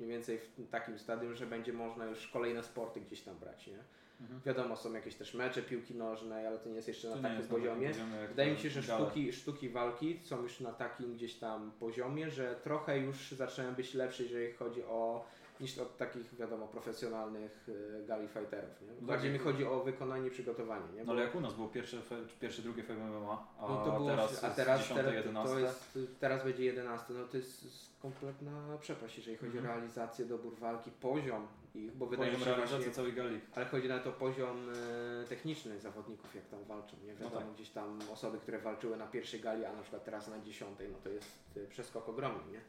mniej 0.00 0.10
więcej 0.10 0.38
w 0.38 0.70
takim 0.70 0.98
stadium, 0.98 1.34
że 1.34 1.46
będzie 1.46 1.72
można 1.72 2.04
już 2.04 2.28
kolejne 2.28 2.62
sporty 2.62 3.00
gdzieś 3.00 3.22
tam 3.22 3.36
brać, 3.36 3.66
nie? 3.66 3.78
Mhm. 4.20 4.40
Wiadomo, 4.46 4.76
są 4.76 4.92
jakieś 4.92 5.14
też 5.14 5.34
mecze 5.34 5.62
piłki 5.62 5.94
nożnej, 5.94 6.46
ale 6.46 6.58
to 6.58 6.68
nie 6.68 6.74
jest 6.74 6.88
jeszcze 6.88 7.08
to 7.08 7.16
na 7.16 7.28
takim 7.28 7.48
poziomie. 7.48 7.92
Wydaje 8.28 8.52
mi 8.52 8.58
się, 8.58 8.70
że 8.70 8.82
sztuki, 8.82 9.32
sztuki 9.32 9.68
walki 9.68 10.20
są 10.22 10.42
już 10.42 10.60
na 10.60 10.72
takim 10.72 11.14
gdzieś 11.14 11.34
tam 11.34 11.72
poziomie, 11.80 12.30
że 12.30 12.56
trochę 12.64 12.98
już 12.98 13.32
zaczynają 13.32 13.74
być 13.74 13.94
lepsze, 13.94 14.22
jeżeli 14.22 14.52
chodzi 14.52 14.82
o 14.82 15.24
niż 15.60 15.78
od 15.78 15.96
takich, 15.96 16.34
wiadomo, 16.34 16.68
profesjonalnych 16.68 17.68
y, 17.68 18.04
gali 18.06 18.28
fighterów. 18.28 18.82
Nie? 18.82 18.88
No 19.00 19.06
Bardziej 19.06 19.30
tak, 19.32 19.40
mi 19.40 19.44
chodzi 19.44 19.64
o 19.64 19.80
wykonanie 19.80 20.28
i 20.28 20.30
przygotowanie. 20.30 20.92
Nie? 20.94 21.04
No 21.04 21.12
ale 21.12 21.22
jak 21.22 21.34
u 21.34 21.40
nas 21.40 21.54
było 21.54 21.68
pierwsze, 21.68 21.96
pierwsze 22.40 22.62
drugie 22.62 22.82
MMA, 22.82 23.46
a 23.58 23.68
no 23.68 23.84
to 23.84 23.92
było, 23.92 24.10
teraz, 24.10 24.44
a 24.44 24.50
teraz, 24.50 24.80
10, 24.80 25.00
teraz, 25.00 25.14
11. 25.14 25.54
To 25.54 25.58
jest, 25.58 25.98
teraz 26.20 26.44
będzie 26.44 26.64
11, 26.64 27.14
no 27.14 27.24
to 27.24 27.36
jest 27.36 27.64
kompletna 28.02 28.78
przepaść, 28.80 29.16
jeżeli 29.16 29.36
chodzi 29.36 29.58
-hmm. 29.58 29.64
o 29.64 29.66
realizację, 29.66 30.24
dobór 30.24 30.54
walki, 30.58 30.90
poziom 30.90 31.46
ich, 31.74 31.96
bo 31.96 32.06
wydaje 32.06 32.32
mi 32.32 32.38
się, 32.38 32.44
realizacji 32.44 32.92
całej 32.92 33.12
gali. 33.12 33.40
Ale 33.54 33.66
chodzi 33.66 33.88
na 33.88 33.98
to 33.98 34.12
poziom 34.12 34.56
e, 35.22 35.24
techniczny 35.28 35.80
zawodników, 35.80 36.34
jak 36.34 36.46
tam 36.46 36.64
walczą. 36.64 36.96
Nie 37.06 37.12
no 37.12 37.18
wiadomo, 37.18 37.40
no 37.40 37.46
tak. 37.46 37.54
gdzieś 37.54 37.70
tam 37.70 37.98
osoby, 38.12 38.38
które 38.38 38.58
walczyły 38.58 38.96
na 38.96 39.06
pierwszej 39.06 39.40
gali, 39.40 39.64
a 39.64 39.72
na 39.72 39.82
przykład 39.82 40.04
teraz 40.04 40.28
na 40.28 40.40
dziesiątej, 40.40 40.88
no 40.92 40.98
to 41.04 41.08
jest 41.08 41.30
e, 41.56 41.66
przeskok 41.66 42.08
ogromny, 42.08 42.52
nie? 42.52 42.60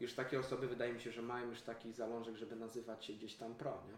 Już 0.00 0.14
takie 0.14 0.40
osoby 0.40 0.68
wydaje 0.68 0.92
mi 0.92 1.00
się, 1.00 1.12
że 1.12 1.22
mają 1.22 1.48
już 1.48 1.62
taki 1.62 1.92
zalążek, 1.92 2.36
żeby 2.36 2.56
nazywać 2.56 3.04
się 3.04 3.12
gdzieś 3.12 3.34
tam 3.34 3.54
pro, 3.54 3.82
nie? 3.88 3.96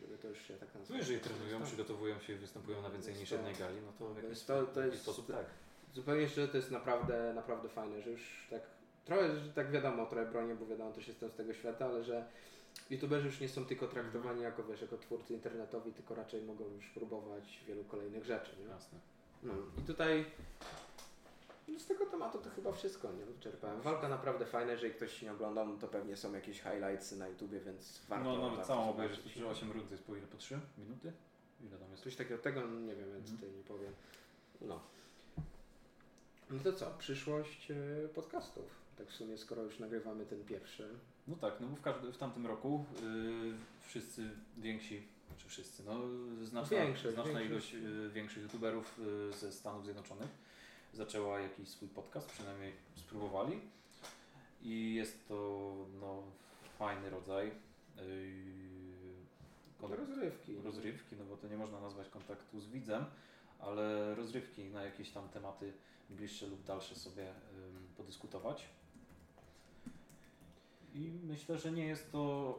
Żeby 0.00 0.18
to 0.18 0.28
już 0.28 0.42
się 0.42 0.54
tak 0.54 0.74
nazywa. 0.74 0.94
No 0.94 0.96
jeżeli 0.96 1.20
trenują, 1.20 1.58
tak. 1.58 1.66
przygotowują 1.66 2.20
się 2.20 2.32
i 2.32 2.36
występują 2.36 2.82
na 2.82 2.90
więcej 2.90 3.14
niż 3.14 3.30
jednej 3.30 3.54
gali, 3.54 3.76
no 3.86 3.92
to 3.98 4.14
w 4.14 4.22
jakiś, 4.22 4.42
to, 4.42 4.62
to 4.62 4.80
jest, 4.80 5.02
sposób 5.02 5.26
tak. 5.26 5.46
Zupełnie 5.94 6.28
szczerze 6.28 6.48
to 6.48 6.56
jest 6.56 6.70
naprawdę, 6.70 7.32
naprawdę 7.34 7.68
fajne, 7.68 8.02
że 8.02 8.10
już 8.10 8.46
tak 8.50 8.62
trochę, 9.04 9.38
że 9.38 9.52
tak 9.52 9.70
wiadomo, 9.70 10.06
trochę 10.06 10.30
bronię, 10.30 10.54
bo 10.54 10.66
wiadomo, 10.66 10.92
też 10.92 11.08
jestem 11.08 11.30
z 11.30 11.34
tego 11.34 11.54
świata, 11.54 11.86
ale 11.86 12.04
że 12.04 12.24
youtuberzy 12.90 13.26
już 13.26 13.40
nie 13.40 13.48
są 13.48 13.64
tylko 13.64 13.88
traktowani 13.88 14.44
mhm. 14.44 14.52
jako, 14.52 14.64
wiesz, 14.64 14.82
jako 14.82 14.98
twórcy 14.98 15.34
internetowi, 15.34 15.92
tylko 15.92 16.14
raczej 16.14 16.42
mogą 16.42 16.64
już 16.68 16.90
próbować 16.90 17.60
wielu 17.68 17.84
kolejnych 17.84 18.24
rzeczy, 18.24 18.50
nie? 18.60 18.64
Jasne. 18.64 18.98
No 19.42 19.52
i 19.78 19.82
tutaj 19.82 20.24
z 21.80 21.86
tego 21.86 22.06
tematu 22.06 22.38
to 22.38 22.50
chyba 22.50 22.72
wszystko, 22.72 23.12
nie? 23.12 23.24
Wyczerpałem. 23.26 23.80
Walka 23.80 24.08
naprawdę 24.08 24.46
fajna, 24.46 24.72
jeżeli 24.72 24.94
ktoś 24.94 25.22
nie 25.22 25.32
oglądał, 25.32 25.68
no 25.68 25.76
to 25.76 25.88
pewnie 25.88 26.16
są 26.16 26.32
jakieś 26.34 26.60
highlights 26.62 27.12
na 27.12 27.28
YouTubie, 27.28 27.60
więc 27.60 28.00
warto. 28.08 28.24
No, 28.24 28.32
nawet 28.36 28.50
warto 28.50 28.66
całą 28.66 28.90
obejrzeć, 28.90 29.34
to 29.40 29.48
8 29.50 29.72
rund 29.72 29.88
to 29.88 29.94
jest 29.94 30.04
po 30.04 30.16
ile? 30.16 30.26
Po 30.26 30.36
3 30.36 30.58
minuty? 30.78 31.12
Ile 31.66 31.78
tam 31.78 31.90
jest? 31.90 32.02
Coś 32.04 32.16
takiego, 32.16 32.38
tego 32.42 32.60
nie 32.60 32.94
wiem, 32.94 33.12
więc 33.12 33.30
Mhm. 33.30 33.36
tutaj 33.38 33.50
nie 33.56 33.64
powiem. 33.64 33.92
No. 34.60 34.80
No 36.50 36.58
to 36.64 36.72
co, 36.72 36.90
przyszłość 36.98 37.70
e, 37.70 38.08
podcastów. 38.08 38.64
Tak 38.98 39.06
w 39.08 39.12
sumie, 39.14 39.38
skoro 39.38 39.62
już 39.62 39.78
nagrywamy 39.78 40.26
ten 40.26 40.44
pierwszy. 40.44 40.88
No 41.28 41.36
tak, 41.36 41.54
no 41.60 41.66
bo 41.66 41.76
w, 41.76 41.80
każdy, 41.80 42.12
w 42.12 42.18
tamtym 42.18 42.46
roku 42.46 42.84
yy, 43.02 43.52
wszyscy 43.88 44.30
więksi, 44.58 45.02
czy 45.38 45.48
wszyscy, 45.48 45.82
no 45.84 46.00
znaczna, 46.44 46.76
Większość, 46.76 47.14
znaczna 47.14 47.40
większość. 47.40 47.72
ilość 47.72 47.86
yy, 47.86 48.10
większych 48.10 48.42
youtuberów 48.42 48.98
yy, 48.98 49.32
ze 49.32 49.52
Stanów 49.52 49.84
Zjednoczonych 49.84 50.28
zaczęła 50.92 51.40
jakiś 51.40 51.68
swój 51.68 51.88
podcast, 51.88 52.30
przynajmniej 52.30 52.72
spróbowali. 52.96 53.60
I 54.62 54.94
jest 54.94 55.28
to 55.28 55.72
no, 56.00 56.22
fajny 56.78 57.10
rodzaj 57.10 57.46
yy, 57.96 58.02
Rozrywki. 59.96 60.56
rozrywki, 60.64 61.16
no 61.16 61.24
bo 61.24 61.36
to 61.36 61.48
nie 61.48 61.56
można 61.56 61.80
nazwać 61.80 62.08
kontaktu 62.08 62.60
z 62.60 62.66
widzem, 62.66 63.04
ale 63.58 64.14
rozrywki 64.14 64.64
na 64.64 64.82
jakieś 64.82 65.10
tam 65.10 65.28
tematy 65.28 65.72
bliższe 66.10 66.46
lub 66.46 66.64
dalsze 66.64 66.96
sobie 66.96 67.30
ym, 67.30 67.88
podyskutować. 67.96 68.68
I 70.94 71.10
myślę, 71.24 71.58
że 71.58 71.72
nie 71.72 71.86
jest 71.86 72.12
to 72.12 72.54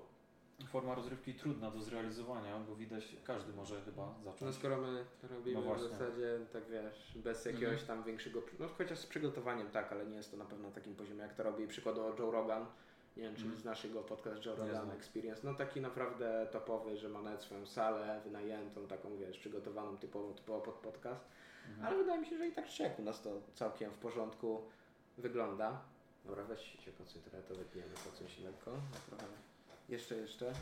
forma 0.68 0.96
rozrywki 0.96 1.34
trudna 1.34 1.72
do 1.72 1.82
zrealizowania, 1.82 2.60
bo 2.60 2.76
widać, 2.76 3.16
każdy 3.24 3.54
może 3.54 3.82
chyba 3.82 4.06
No 4.26 4.32
zacząć. 4.32 4.56
skoro 4.56 4.78
my 4.78 5.06
robimy 5.30 5.62
No 5.66 5.76
w 5.76 5.82
zasadzie, 5.82 6.40
tak 6.54 6.64
wiesz, 6.70 7.18
bez 7.24 7.46
jakiegoś 7.46 7.82
Mhm. 7.82 7.88
tam 7.88 8.04
większego, 8.04 8.42
no 8.60 8.68
chociaż 8.78 9.00
z 9.00 9.06
przygotowaniem 9.06 9.68
tak, 9.72 9.92
ale 9.92 10.06
nie 10.06 10.16
jest 10.16 10.32
to 10.32 10.38
na 10.38 10.46
pewno 10.46 10.68
na 10.68 10.76
takim 10.76 10.96
poziomie, 10.96 11.22
jak 11.22 11.34
to 11.34 11.44
robi 11.44 11.68
przykładowo 11.68 12.16
Joe 12.24 12.32
Rogan. 12.32 12.66
Nie 13.18 13.24
wiem, 13.24 13.36
czy 13.36 13.42
Mhm. 13.42 13.62
znasz 13.62 13.84
jego 13.84 14.02
podcast 14.04 14.46
Joe 14.46 14.56
Rogan. 14.56 14.92
Experience. 14.92 15.42
No 15.44 15.54
taki 15.54 15.82
naprawdę 15.82 16.48
topowy, 16.52 16.98
że 16.98 17.10
ma 17.10 17.22
nawet 17.22 17.42
swoją 17.42 17.66
salę 17.66 18.22
wynajętą, 18.24 18.88
taką 18.88 19.18
wiesz, 19.18 19.38
przygotowaną 19.40 19.98
typowo, 19.98 20.34
typowo 20.34 20.62
pod 20.62 20.76
podcast. 20.76 21.26
Mhm. 21.70 21.88
Ale 21.88 21.98
wydaje 21.98 22.20
mi 22.22 22.26
się, 22.28 22.38
że 22.38 22.48
i 22.48 22.52
tak 22.52 22.68
czy 22.68 22.84
jak 22.84 23.00
u 23.00 23.02
nas 23.04 23.22
to 23.22 23.30
całkiem 23.54 23.92
w 23.92 23.98
porządku 23.98 24.62
wygląda. 25.18 25.82
Dobra, 26.26 26.44
weź 26.44 26.62
się 26.86 26.92
koncentruje, 26.92 27.44
to 27.44 27.56
wytniemy 27.56 27.92
po 28.06 28.12
coś 28.18 28.40
lekko. 28.40 28.72
No, 28.72 29.18
trochę. 29.18 29.34
Jeszcze, 29.94 30.16
jeszcze. 30.16 30.54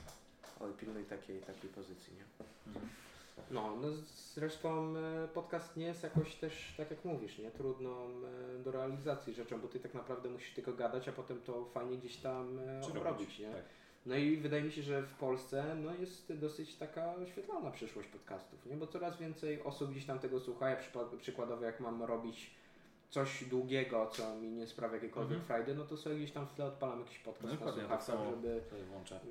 Oj, 0.59 0.73
pilnuj 0.79 1.03
takiej, 1.03 1.41
takiej 1.41 1.69
pozycji, 1.69 2.13
nie? 2.13 2.45
Mhm. 2.67 2.89
No, 3.51 3.75
no 3.81 3.87
zresztą 4.35 4.97
e, 4.97 5.27
podcast 5.27 5.77
nie 5.77 5.85
jest 5.85 6.03
jakoś 6.03 6.35
też, 6.35 6.73
tak 6.77 6.91
jak 6.91 7.05
mówisz, 7.05 7.37
nie? 7.37 7.51
Trudną 7.51 7.91
e, 8.59 8.63
do 8.63 8.71
realizacji 8.71 9.33
rzeczą, 9.33 9.61
bo 9.61 9.67
ty 9.67 9.79
tak 9.79 9.93
naprawdę 9.93 10.29
musisz 10.29 10.53
tylko 10.53 10.73
gadać, 10.73 11.07
a 11.07 11.11
potem 11.11 11.41
to 11.41 11.65
fajnie 11.65 11.97
gdzieś 11.97 12.17
tam 12.17 12.59
e, 12.59 12.81
Czy 12.81 12.99
robić, 12.99 13.39
nie? 13.39 13.51
Tak. 13.51 13.63
No 14.05 14.15
i 14.15 14.37
wydaje 14.37 14.63
mi 14.63 14.71
się, 14.71 14.83
że 14.83 15.03
w 15.03 15.13
Polsce 15.13 15.75
no, 15.75 15.95
jest 15.95 16.33
dosyć 16.33 16.75
taka 16.75 17.15
oświetlona 17.15 17.71
przyszłość 17.71 18.07
podcastów, 18.07 18.65
nie? 18.65 18.75
bo 18.75 18.87
coraz 18.87 19.17
więcej 19.17 19.63
osób 19.63 19.91
gdzieś 19.91 20.05
tam 20.05 20.19
tego 20.19 20.39
słucha. 20.39 20.69
Ja 20.69 20.77
przykładowo, 21.21 21.65
jak 21.65 21.79
mam 21.79 22.03
robić 22.03 22.51
coś 23.11 23.43
długiego, 23.43 24.09
co 24.13 24.35
mi 24.35 24.49
nie 24.51 24.67
sprawia 24.67 24.93
jakiejkolwiek 24.93 25.31
Mhm. 25.39 25.47
frajdy, 25.47 25.75
no 25.75 25.85
to 25.85 25.97
sobie 25.97 26.15
gdzieś 26.15 26.31
tam 26.31 26.47
w 26.47 26.53
tle 26.53 26.65
odpalam 26.65 26.99
jakiś 26.99 27.17
No 27.19 27.23
podcast 27.25 27.53
na 27.53 27.57
dokładnie, 27.59 27.83
tak 27.87 28.03
słuchawkach, 28.03 28.27
samo 28.27 28.31
żeby 28.41 28.61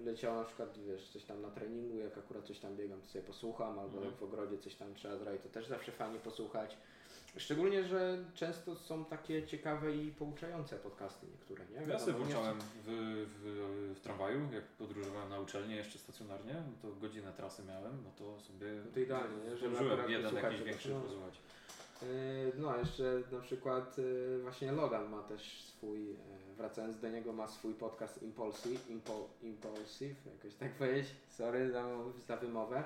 leciało 0.04 0.38
na 0.38 0.44
przykład, 0.44 0.78
wiesz, 0.86 1.08
coś 1.08 1.24
tam 1.24 1.42
na 1.42 1.50
treningu, 1.50 1.96
jak 1.98 2.18
akurat 2.18 2.44
coś 2.44 2.58
tam 2.58 2.76
biegam, 2.76 3.00
to 3.00 3.06
sobie 3.08 3.24
posłucham, 3.24 3.78
albo 3.78 3.96
Mhm. 3.96 4.14
w 4.16 4.22
ogrodzie 4.22 4.58
coś 4.58 4.74
tam 4.74 4.94
trzeba 4.94 5.16
zrobić, 5.16 5.42
to 5.42 5.48
też 5.48 5.66
zawsze 5.66 5.92
fajnie 5.92 6.18
posłuchać. 6.18 6.76
Szczególnie, 7.36 7.84
że 7.84 8.24
często 8.34 8.76
są 8.76 9.04
takie 9.04 9.46
ciekawe 9.46 9.96
i 9.96 10.10
pouczające 10.12 10.76
podcasty 10.76 11.26
niektóre, 11.26 11.64
nie? 11.66 11.92
Ja 11.92 11.98
sobie 11.98 12.12
włączałem 12.18 12.58
w, 12.60 12.86
w, 13.42 13.96
w 13.96 14.00
tramwaju, 14.00 14.40
jak 14.52 14.64
podróżowałem 14.64 15.28
na 15.28 15.40
uczelnię 15.40 15.76
jeszcze 15.76 15.98
stacjonarnie, 15.98 16.54
no 16.54 16.72
to 16.90 16.96
godzinę 17.00 17.32
trasy 17.32 17.62
miałem, 17.64 18.04
no 18.04 18.10
to 18.18 18.40
sobie 18.40 18.66
No 18.86 18.90
to 18.94 19.00
idealnie, 19.00 19.36
nie? 19.44 19.56
Żeby 19.56 19.76
jeden 20.12 20.34
jakiś 20.36 20.62
większy 20.62 20.88
No. 20.94 21.00
posłuchać. 21.00 21.34
Yy, 21.34 21.59
No, 22.58 22.76
jeszcze 22.76 23.22
na 23.32 23.40
przykład 23.40 23.98
yy, 23.98 24.38
właśnie 24.42 24.72
Logan 24.72 25.10
ma 25.10 25.22
też 25.22 25.64
swój, 25.64 26.08
yy, 26.08 26.16
wracając 26.56 27.00
do 27.00 27.08
niego, 27.08 27.32
ma 27.32 27.48
swój 27.48 27.74
podcast 27.74 28.22
Impulsive, 28.22 28.90
Impo, 28.90 29.28
Impulsive 29.42 30.26
jakoś 30.26 30.54
tak 30.54 30.72
powiedzieć, 30.72 31.06
sorry 31.28 31.70
za, 31.70 31.84
za 32.26 32.36
wymowę, 32.36 32.84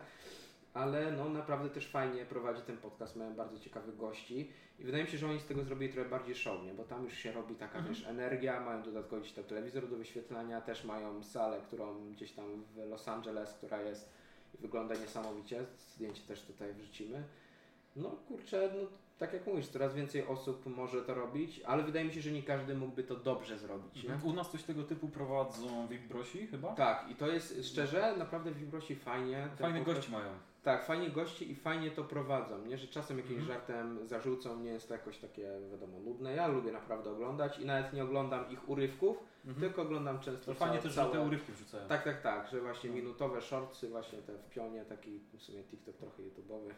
ale 0.75 1.13
no 1.13 1.29
naprawdę 1.29 1.71
też 1.71 1.91
fajnie 1.91 2.25
prowadzi 2.25 2.63
ten 2.63 2.77
podcast, 2.77 3.17
mają 3.17 3.35
bardzo 3.35 3.59
ciekawych 3.59 3.97
gości 3.97 4.51
i 4.79 4.85
wydaje 4.85 5.05
mi 5.05 5.11
się, 5.11 5.19
że 5.19 5.27
oni 5.29 5.41
z 5.41 5.45
tego 5.45 5.65
zrobili 5.65 5.93
trochę 5.93 6.09
bardziej 6.11 6.35
show, 6.35 6.65
nie? 6.65 6.75
bo 6.75 6.85
tam 6.85 7.05
już 7.05 7.15
się 7.15 7.33
robi 7.33 7.55
taka 7.55 7.79
Mhm. 7.79 7.95
wiesz, 7.95 8.07
energia, 8.07 8.61
mają 8.61 8.83
dodatkowo 8.83 9.23
gdzieś 9.23 9.33
tam 9.33 9.45
telewizor 9.45 9.89
do 9.89 9.97
wyświetlania, 9.97 10.61
też 10.61 10.85
mają 10.85 11.23
salę, 11.23 11.61
którą 11.67 12.11
gdzieś 12.11 12.33
tam 12.33 12.65
w 12.75 12.77
Los 12.77 13.09
Angeles, 13.09 13.53
która 13.53 13.83
jest 13.83 14.11
i 14.55 14.59
wygląda 14.63 14.95
niesamowicie, 14.95 15.67
zdjęcie 15.95 16.23
też 16.29 16.43
tutaj 16.43 16.73
wrzucimy. 16.75 17.25
No 17.97 18.11
kurczę, 18.11 18.71
no 18.75 18.89
tak 19.19 19.33
jak 19.33 19.47
mówisz, 19.47 19.67
coraz 19.69 19.95
więcej 19.95 20.27
osób 20.27 20.67
może 20.67 21.03
to 21.03 21.15
robić, 21.15 21.61
ale 21.67 21.83
wydaje 21.83 22.05
mi 22.07 22.13
się, 22.13 22.21
że 22.21 22.31
nie 22.31 22.43
każdy 22.43 22.75
mógłby 22.75 23.05
to 23.05 23.17
dobrze 23.17 23.59
zrobić, 23.59 24.03
nie? 24.05 24.19
U 24.25 24.33
nas 24.33 24.51
coś 24.51 24.63
tego 24.63 24.83
typu 24.83 25.09
prowadzą 25.09 25.87
VIP 25.87 26.03
Brosi 26.09 26.47
chyba? 26.47 26.73
Tak, 26.75 27.11
i 27.11 27.15
to 27.15 27.29
jest 27.29 27.67
szczerze, 27.67 28.15
naprawdę 28.19 28.51
w 28.51 28.59
Wibrosi 28.59 28.97
fajnie. 28.97 29.49
podcast- 29.59 29.85
gości 29.85 30.13
mają. 30.13 30.31
Tak, 30.63 30.85
fajnie 30.87 31.11
gości 31.11 31.51
i 31.53 31.55
fajnie 31.55 31.91
to 31.91 32.05
prowadzą, 32.05 32.67
nie? 32.67 32.79
Że 32.79 32.87
czasem 32.89 33.17
jakimś 33.19 33.41
Mhm. 33.41 33.49
żartem 33.59 34.07
zarzucą, 34.09 34.61
nie 34.61 34.71
jest 34.71 34.89
to 34.89 34.95
jakoś 34.95 35.19
takie, 35.19 35.49
wiadomo, 35.71 35.99
nudne. 36.01 36.35
Ja 36.35 36.47
lubię 36.47 36.73
naprawdę 36.73 37.11
oglądać 37.11 37.59
i 37.59 37.65
nawet 37.67 37.93
nie 37.93 38.05
oglądam 38.05 38.51
ich 38.51 38.69
urywków, 38.69 39.17
Mhm. 39.47 39.61
tylko 39.61 39.83
oglądam 39.83 40.21
często 40.21 40.47
To 40.47 40.55
fajnie 40.55 40.73
całe- 40.73 40.83
też, 40.83 40.93
że 40.93 41.05
te 41.05 41.13
całe- 41.13 41.27
urywki 41.27 41.53
wrzucają. 41.53 41.89
Tak, 41.89 42.05
tak, 42.05 42.23
tak, 42.23 42.49
że 42.49 42.61
właśnie 42.61 42.91
No. 42.91 42.97
minutowe 42.97 43.41
shortsy, 43.43 43.89
właśnie 43.89 44.19
te 44.19 44.33
w 44.39 44.49
pionie, 44.49 44.85
taki 44.85 45.21
w 45.35 45.43
sumie 45.43 45.63
TikTok 45.65 45.97
trochę 45.97 46.23
YouTube'owy. 46.23 46.71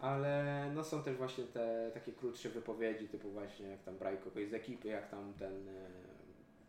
Ale 0.00 0.70
no 0.74 0.84
są 0.84 1.02
też 1.02 1.16
właśnie 1.16 1.44
te 1.44 1.90
takie 1.94 2.12
krótsze 2.12 2.48
wypowiedzi, 2.48 3.08
typu 3.08 3.30
właśnie 3.30 3.66
jak 3.66 3.82
tam 3.82 3.98
braj 3.98 4.18
kogoś 4.18 4.48
z 4.48 4.54
ekipy, 4.54 4.88
jak 4.88 5.10
tam 5.10 5.34
ten 5.38 5.68
e, 5.68 5.72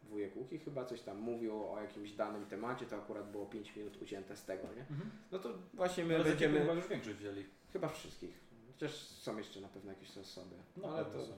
wujek 0.09 0.35
Łuki 0.37 0.59
chyba 0.59 0.85
coś 0.85 1.01
tam 1.01 1.17
mówił 1.17 1.71
o 1.71 1.81
jakimś 1.81 2.11
danym 2.11 2.45
temacie, 2.45 2.85
to 2.85 2.95
akurat 2.95 3.31
było 3.31 3.45
5 3.45 3.75
minut 3.75 4.01
ucięte 4.01 4.37
z 4.37 4.45
tego, 4.45 4.67
nie? 4.75 4.81
Mhm. 4.81 5.11
No 5.31 5.39
to 5.39 5.49
właśnie 5.73 6.03
my 6.03 6.09
będziemy... 6.09 6.29
będziemy, 6.29 6.59
chyba 6.59 6.73
już 6.73 6.87
większość 6.87 7.17
wzięli. 7.17 7.45
chyba 7.73 7.87
wszystkich. 7.87 8.50
Chociaż 8.73 8.91
są 8.95 9.37
jeszcze 9.37 9.61
na 9.61 9.67
pewno 9.67 9.91
jakieś 9.91 10.17
osoby. 10.17 10.55
No, 10.77 10.87
ale 10.89 11.05
to, 11.05 11.25
są. 11.25 11.33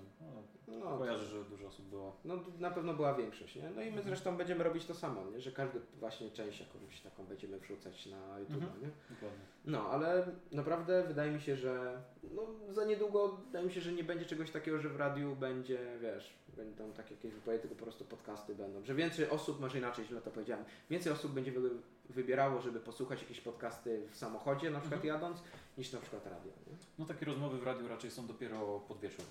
No, 0.68 0.80
no, 0.80 0.98
Kojarzę, 0.98 1.26
że 1.26 1.44
dużo 1.44 1.68
osób 1.68 1.86
było. 1.86 2.16
no 2.26 2.36
na 2.60 2.72
pewno 2.72 2.94
była 2.94 3.14
większość, 3.14 3.56
nie? 3.56 3.70
No 3.76 3.82
i 3.82 3.92
my 3.92 4.02
zresztą 4.04 4.38
będziemy 4.38 4.64
robić 4.64 4.86
to 4.86 4.94
samo, 4.96 5.22
nie? 5.32 5.42
Że 5.42 5.52
każdy 5.52 5.80
właśnie 6.00 6.32
część 6.32 6.60
jakąś 6.60 7.02
taką 7.02 7.26
będziemy 7.26 7.60
wrzucać 7.60 8.06
na 8.06 8.40
YouTube, 8.40 8.56
Mhm. 8.64 8.82
nie? 8.82 8.90
Dokładnie. 9.16 9.40
No, 9.66 9.90
ale 9.90 10.28
naprawdę 10.52 11.04
wydaje 11.08 11.32
mi 11.32 11.42
się, 11.42 11.56
że 11.56 12.02
no, 12.36 12.42
za 12.74 12.86
niedługo 12.86 13.30
wydaje 13.30 13.66
mi 13.66 13.72
się, 13.74 13.82
że 13.82 13.92
nie 13.92 14.04
będzie 14.04 14.26
czegoś 14.26 14.52
takiego, 14.52 14.80
że 14.80 14.90
w 14.90 14.96
radiu 14.96 15.36
będzie, 15.36 15.80
wiesz, 16.02 16.34
będą 16.56 16.92
takie 16.94 17.16
jakieś 17.16 17.34
wypowiedzi, 17.34 17.62
tylko 17.62 17.76
po 17.76 17.84
prostu 17.84 18.06
podcasty 18.06 18.56
będą. 18.56 18.84
Że 18.86 18.96
więcej 18.96 19.30
osób, 19.30 19.60
może 19.60 19.78
inaczej 19.78 20.06
źle 20.06 20.22
to 20.22 20.32
powiedziałem, 20.32 20.66
więcej 20.90 21.12
osób 21.14 21.32
będzie 21.32 21.52
wy, 21.52 21.70
wybierało, 22.10 22.62
żeby 22.62 22.80
posłuchać 22.80 23.22
jakieś 23.22 23.42
podcasty 23.42 24.08
w 24.12 24.18
samochodzie, 24.18 24.72
na 24.72 24.80
przykład 24.80 25.02
Mhm. 25.06 25.16
jadąc, 25.22 25.44
niż 25.78 25.92
na 25.92 26.00
przykład 26.00 26.26
radio. 26.26 26.52
Nie? 26.68 26.78
No 27.00 27.06
takie 27.06 27.26
rozmowy 27.26 27.58
w 27.58 27.64
radiu 27.64 27.88
raczej 27.88 28.12
są 28.12 28.28
dopiero 28.28 28.80
pod 28.80 29.00
wieczór. 29.00 29.26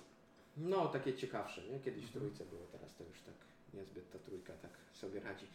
No, 0.57 0.87
takie 0.87 1.13
ciekawsze, 1.13 1.61
nie? 1.63 1.79
Kiedyś 1.79 2.05
w 2.05 2.15
Mhm. 2.15 2.19
trójce 2.25 2.45
było, 2.45 2.67
teraz 2.71 2.95
to 2.95 3.03
już 3.03 3.21
tak 3.21 3.35
niezbyt 3.73 4.11
ta 4.11 4.19
trójka 4.19 4.53
tak 4.53 4.71
sobie 4.93 5.19
radzi. 5.19 5.47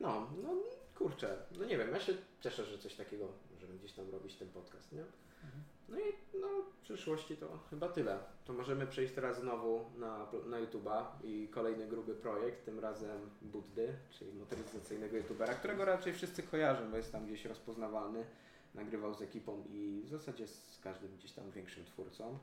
No, 0.00 0.26
no 0.42 0.50
kurczę, 0.98 1.36
no 1.58 1.64
nie 1.64 1.78
wiem, 1.78 1.90
ja 1.90 2.00
się 2.00 2.12
cieszę, 2.40 2.64
że 2.64 2.78
coś 2.78 2.94
takiego 2.94 3.28
możemy 3.54 3.78
gdzieś 3.78 3.92
tam 3.92 4.10
robić 4.10 4.34
ten 4.36 4.48
podcast, 4.48 4.92
nie? 4.92 5.02
No 5.88 5.98
i 5.98 6.02
no, 6.40 6.48
w 6.78 6.82
przyszłości 6.82 7.36
to 7.36 7.58
chyba 7.70 7.88
tyle. 7.88 8.18
To 8.44 8.52
możemy 8.52 8.86
przejść 8.86 9.14
teraz 9.14 9.40
znowu 9.40 9.84
na, 9.96 10.26
na 10.46 10.62
YouTube'a 10.62 11.04
i 11.24 11.48
kolejny 11.48 11.86
gruby 11.86 12.14
projekt, 12.14 12.64
tym 12.64 12.80
razem 12.80 13.30
Buddy, 13.42 13.94
czyli 14.10 14.32
motoryzacyjnego 14.32 15.16
YouTubera, 15.16 15.54
którego 15.54 15.84
raczej 15.84 16.12
wszyscy 16.14 16.42
kojarzą, 16.42 16.90
bo 16.90 16.96
jest 16.96 17.12
tam 17.12 17.26
gdzieś 17.26 17.44
rozpoznawalny. 17.44 18.24
Nagrywał 18.74 19.14
z 19.14 19.22
ekipą 19.22 19.64
i 19.70 20.02
w 20.04 20.08
zasadzie 20.08 20.46
z 20.48 20.80
każdym 20.82 21.16
gdzieś 21.16 21.32
tam 21.32 21.50
większym 21.50 21.84
twórcą. 21.84 22.38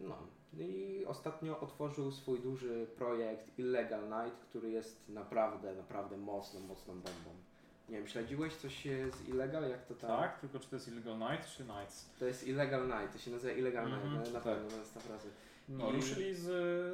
No 0.00 0.16
i 0.58 1.04
ostatnio 1.06 1.60
otworzył 1.60 2.12
swój 2.12 2.40
duży 2.40 2.86
projekt 2.96 3.58
Illegal 3.58 4.02
Night, 4.04 4.40
który 4.48 4.70
jest 4.70 5.08
naprawdę, 5.08 5.74
naprawdę 5.74 6.16
mocną, 6.16 6.60
mocną 6.60 6.94
bombą. 6.94 7.30
Nie 7.88 7.96
wiem, 7.96 8.06
śledziłeś 8.06 8.56
coś 8.56 8.86
e, 8.86 9.10
z 9.12 9.28
Illegal, 9.28 9.70
jak 9.70 9.86
to 9.86 9.94
tam? 9.94 10.10
Tak, 10.20 10.40
tylko 10.40 10.58
czy 10.58 10.68
to 10.68 10.76
jest 10.76 10.88
Illegal 10.88 11.18
Night 11.18 11.46
czy 11.56 11.64
Nights? 11.64 12.10
To 12.18 12.24
jest 12.26 12.46
Illegal 12.48 12.86
Night, 12.86 13.12
to 13.12 13.18
się 13.18 13.30
nazywa 13.30 13.52
Illegal 13.54 13.84
Mhm, 13.84 14.12
Night, 14.12 14.26
no, 14.26 14.38
na 14.38 14.44
tak. 14.44 14.54
pewno, 14.54 14.78
jest 14.78 14.94
ta 14.94 15.00
fraza. 15.00 15.28
No, 15.68 15.90
I- 15.90 15.92
ruszyli 15.92 16.34
z 16.34 16.48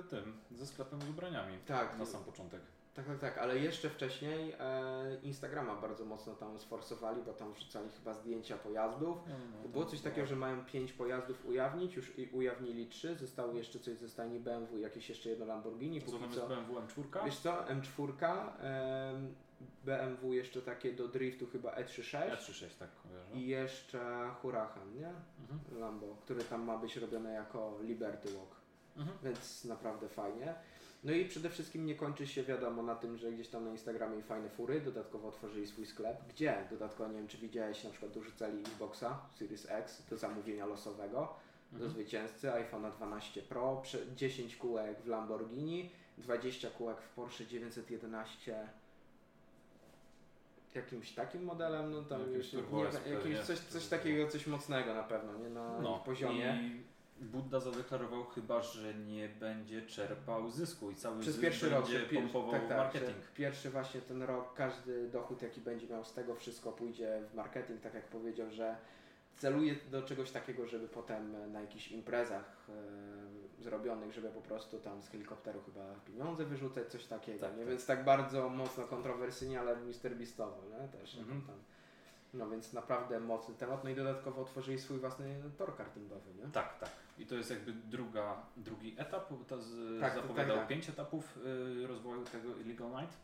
y, 0.07 0.11
tym, 0.11 0.37
ze 0.53 0.67
sklepem 0.67 1.03
z 1.03 1.09
ubraniami. 1.09 1.59
Tak. 1.67 1.99
Na 1.99 2.07
sam 2.07 2.25
początek. 2.25 2.61
Tak, 2.97 3.07
tak, 3.07 3.19
tak, 3.19 3.39
ale 3.39 3.59
jeszcze 3.59 3.91
wcześniej 3.91 4.53
e, 4.61 5.17
Instagrama 5.23 5.77
bardzo 5.77 6.05
mocno 6.05 6.35
tam 6.35 6.59
sforsowali, 6.59 7.23
bo 7.23 7.33
tam 7.33 7.53
wrzucali 7.53 7.91
chyba 7.91 8.15
zdjęcia 8.15 8.57
pojazdów. 8.59 9.19
No, 9.29 9.35
no, 9.63 9.69
Było 9.69 9.87
coś 9.87 10.01
takiego, 10.01 10.27
że 10.27 10.37
mają 10.37 10.65
pięć 10.65 10.93
pojazdów 10.93 11.47
ujawnić, 11.47 11.97
już 11.97 12.19
i 12.19 12.29
ujawnili 12.33 12.87
trzy, 12.87 13.15
zostało 13.15 13.53
jeszcze 13.53 13.81
coś 13.81 13.99
ze 13.99 14.09
stajni 14.09 14.41
BMW, 14.41 14.79
jakieś 14.79 15.09
jeszcze 15.09 15.29
jedno 15.29 15.47
Lamborghini. 15.47 16.03
Co 16.03 16.19
tam 16.19 16.31
jest 16.33 16.47
BMW 16.47 16.75
M4? 16.75 17.25
wiesz 17.25 17.39
co, 17.39 17.53
M4, 17.53 18.29
em, 18.61 19.35
BMW 19.85 20.33
jeszcze 20.33 20.63
takie 20.63 20.93
do 20.93 21.09
driftu 21.09 21.47
chyba 21.47 21.71
E36 21.75 22.31
E36 22.31 22.79
tak 22.79 22.91
kojarzę. 23.03 23.35
i 23.35 23.47
jeszcze 23.47 24.31
Huracan, 24.43 24.95
nie? 24.95 25.09
Mhm. 25.41 25.81
Lambo, 25.81 26.17
który 26.25 26.45
tam 26.45 26.63
ma 26.63 26.79
być 26.79 26.97
robiony 26.97 27.33
jako 27.35 27.79
Liberty 27.83 28.29
Walk. 28.35 28.57
Mhm. 28.97 29.19
więc 29.23 29.65
naprawdę 29.65 30.09
fajnie. 30.09 30.55
No 31.05 31.13
i 31.13 31.25
przede 31.25 31.51
wszystkim 31.51 31.87
nie 31.87 31.95
kończy 31.95 32.27
się 32.27 32.43
wiadomo 32.43 32.83
na 32.83 32.95
tym, 32.95 33.17
że 33.17 33.33
gdzieś 33.33 33.49
tam 33.49 33.65
na 33.65 33.71
Instagramie 33.71 34.23
fajne 34.23 34.49
fury, 34.51 34.81
dodatkowo 34.81 35.29
otworzyli 35.29 35.67
swój 35.67 35.87
sklep, 35.87 36.17
gdzie 36.29 36.65
dodatkowo, 36.71 37.11
nie 37.11 37.19
wiem 37.19 37.29
czy 37.29 37.39
widziałeś, 37.39 37.85
na 37.85 37.91
przykład 37.91 38.13
dorzucali 38.13 38.61
Xboxa 38.61 39.19
Series 39.39 39.67
X 39.71 40.03
do 40.11 40.17
zamówienia 40.17 40.67
losowego, 40.67 41.35
do 41.73 41.77
Mhm. 41.77 41.91
zwycięzcy, 41.91 42.49
iPhone'a 42.49 42.93
12 42.97 43.43
Pro, 43.43 43.77
prze- 43.83 44.15
10 44.17 44.57
kółek 44.57 45.01
w 45.01 45.07
Lamborghini, 45.07 45.91
20 46.19 46.71
kółek 46.71 47.01
w 47.01 47.09
Porsche 47.09 47.47
911 47.47 48.69
jakimś 50.75 51.13
takim 51.13 51.45
modelem, 51.45 51.91
no 51.91 52.03
tam 52.03 52.21
Jakimś 52.21 52.53
już 52.53 52.53
nie, 52.73 52.83
jakimś 53.13 53.39
coś, 53.47 53.59
coś 53.59 53.87
takiego, 53.87 54.29
coś 54.29 54.47
mocnego 54.47 54.95
na 54.95 55.03
pewno, 55.03 55.39
nie 55.39 55.51
na 55.51 55.81
No, 55.81 55.99
poziomie. 56.07 56.61
I 56.63 56.96
Budda 57.21 57.61
zadeklarował 57.61 58.25
chyba, 58.25 58.63
że 58.63 58.95
nie 58.95 59.29
będzie 59.29 59.83
czerpał 59.83 60.51
zysku 60.51 60.91
i 60.91 60.95
cały 60.95 61.21
Przez 61.21 61.33
zysk 61.35 61.43
pierwszy 61.43 61.71
rok, 61.71 61.83
będzie 61.85 62.01
pier- 62.07 62.15
pompował 62.23 62.51
tak, 62.51 62.69
tak, 62.69 62.79
marketing. 62.79 63.17
pierwszy 63.35 63.71
właśnie 63.71 64.01
ten 64.01 64.23
rok, 64.23 64.55
każdy 64.55 65.09
dochód 65.09 65.43
jaki 65.43 65.61
będzie 65.61 65.87
miał 65.89 66.05
z 66.05 66.13
tego 66.13 66.35
wszystko 66.35 66.73
pójdzie 66.73 67.23
w 67.31 67.35
marketing, 67.35 67.81
tak 67.81 67.95
jak 67.95 68.05
powiedział, 68.05 68.51
że 68.51 68.77
celuje 69.37 69.75
do 69.91 70.03
czegoś 70.03 70.31
takiego, 70.31 70.67
żeby 70.67 70.89
potem 70.89 71.53
na 71.53 71.61
jakichś 71.61 71.93
imprezach 71.93 72.67
e, 72.69 73.63
zrobionych, 73.63 74.13
żeby 74.13 74.29
po 74.29 74.41
prostu 74.41 74.79
tam 74.81 75.03
z 75.03 75.09
helikopteru 75.09 75.61
chyba 75.67 75.95
pieniądze 76.07 76.45
wyrzucać, 76.45 76.89
coś 76.89 77.07
takiego, 77.07 77.41
Tak, 77.47 77.53
nie? 77.57 77.59
tak. 77.63 77.69
Więc 77.69 77.87
tak 77.87 78.05
bardzo 78.05 78.49
mocno 78.49 78.85
kontrowersyjnie, 78.85 79.61
ale 79.61 79.77
Mr. 79.77 80.17
Beastowo, 80.17 80.63
nie? 80.71 80.89
Też 80.89 81.19
Mhm. 81.19 81.43
tam. 81.43 81.57
No 82.35 82.51
więc 82.51 82.73
naprawdę 82.73 83.21
mocny 83.21 83.55
temat, 83.55 83.85
no 83.85 83.91
i 83.91 83.95
dodatkowo 83.95 84.43
otworzyli 84.43 84.79
swój 84.79 84.99
własny 84.99 85.43
tor 85.59 85.77
kartingowy, 85.77 86.35
nie? 86.35 86.53
Tak, 86.53 86.79
tak. 86.79 86.91
I 87.19 87.27
to 87.27 87.35
jest 87.35 87.51
jakby 87.51 87.73
druga, 87.73 88.43
drugi 88.57 88.95
etap. 88.99 89.31
bo 89.31 89.37
To 89.45 89.61
z, 89.63 90.01
Tak, 90.01 90.15
zapowiadał 90.15 90.57
tak, 90.57 90.59
tak. 90.59 90.69
pięć 90.69 90.89
etapów 90.89 91.39
y, 91.83 91.87
rozwoju 91.87 92.25
tego 92.25 92.57
Illegal 92.57 92.91
Night. 92.91 93.17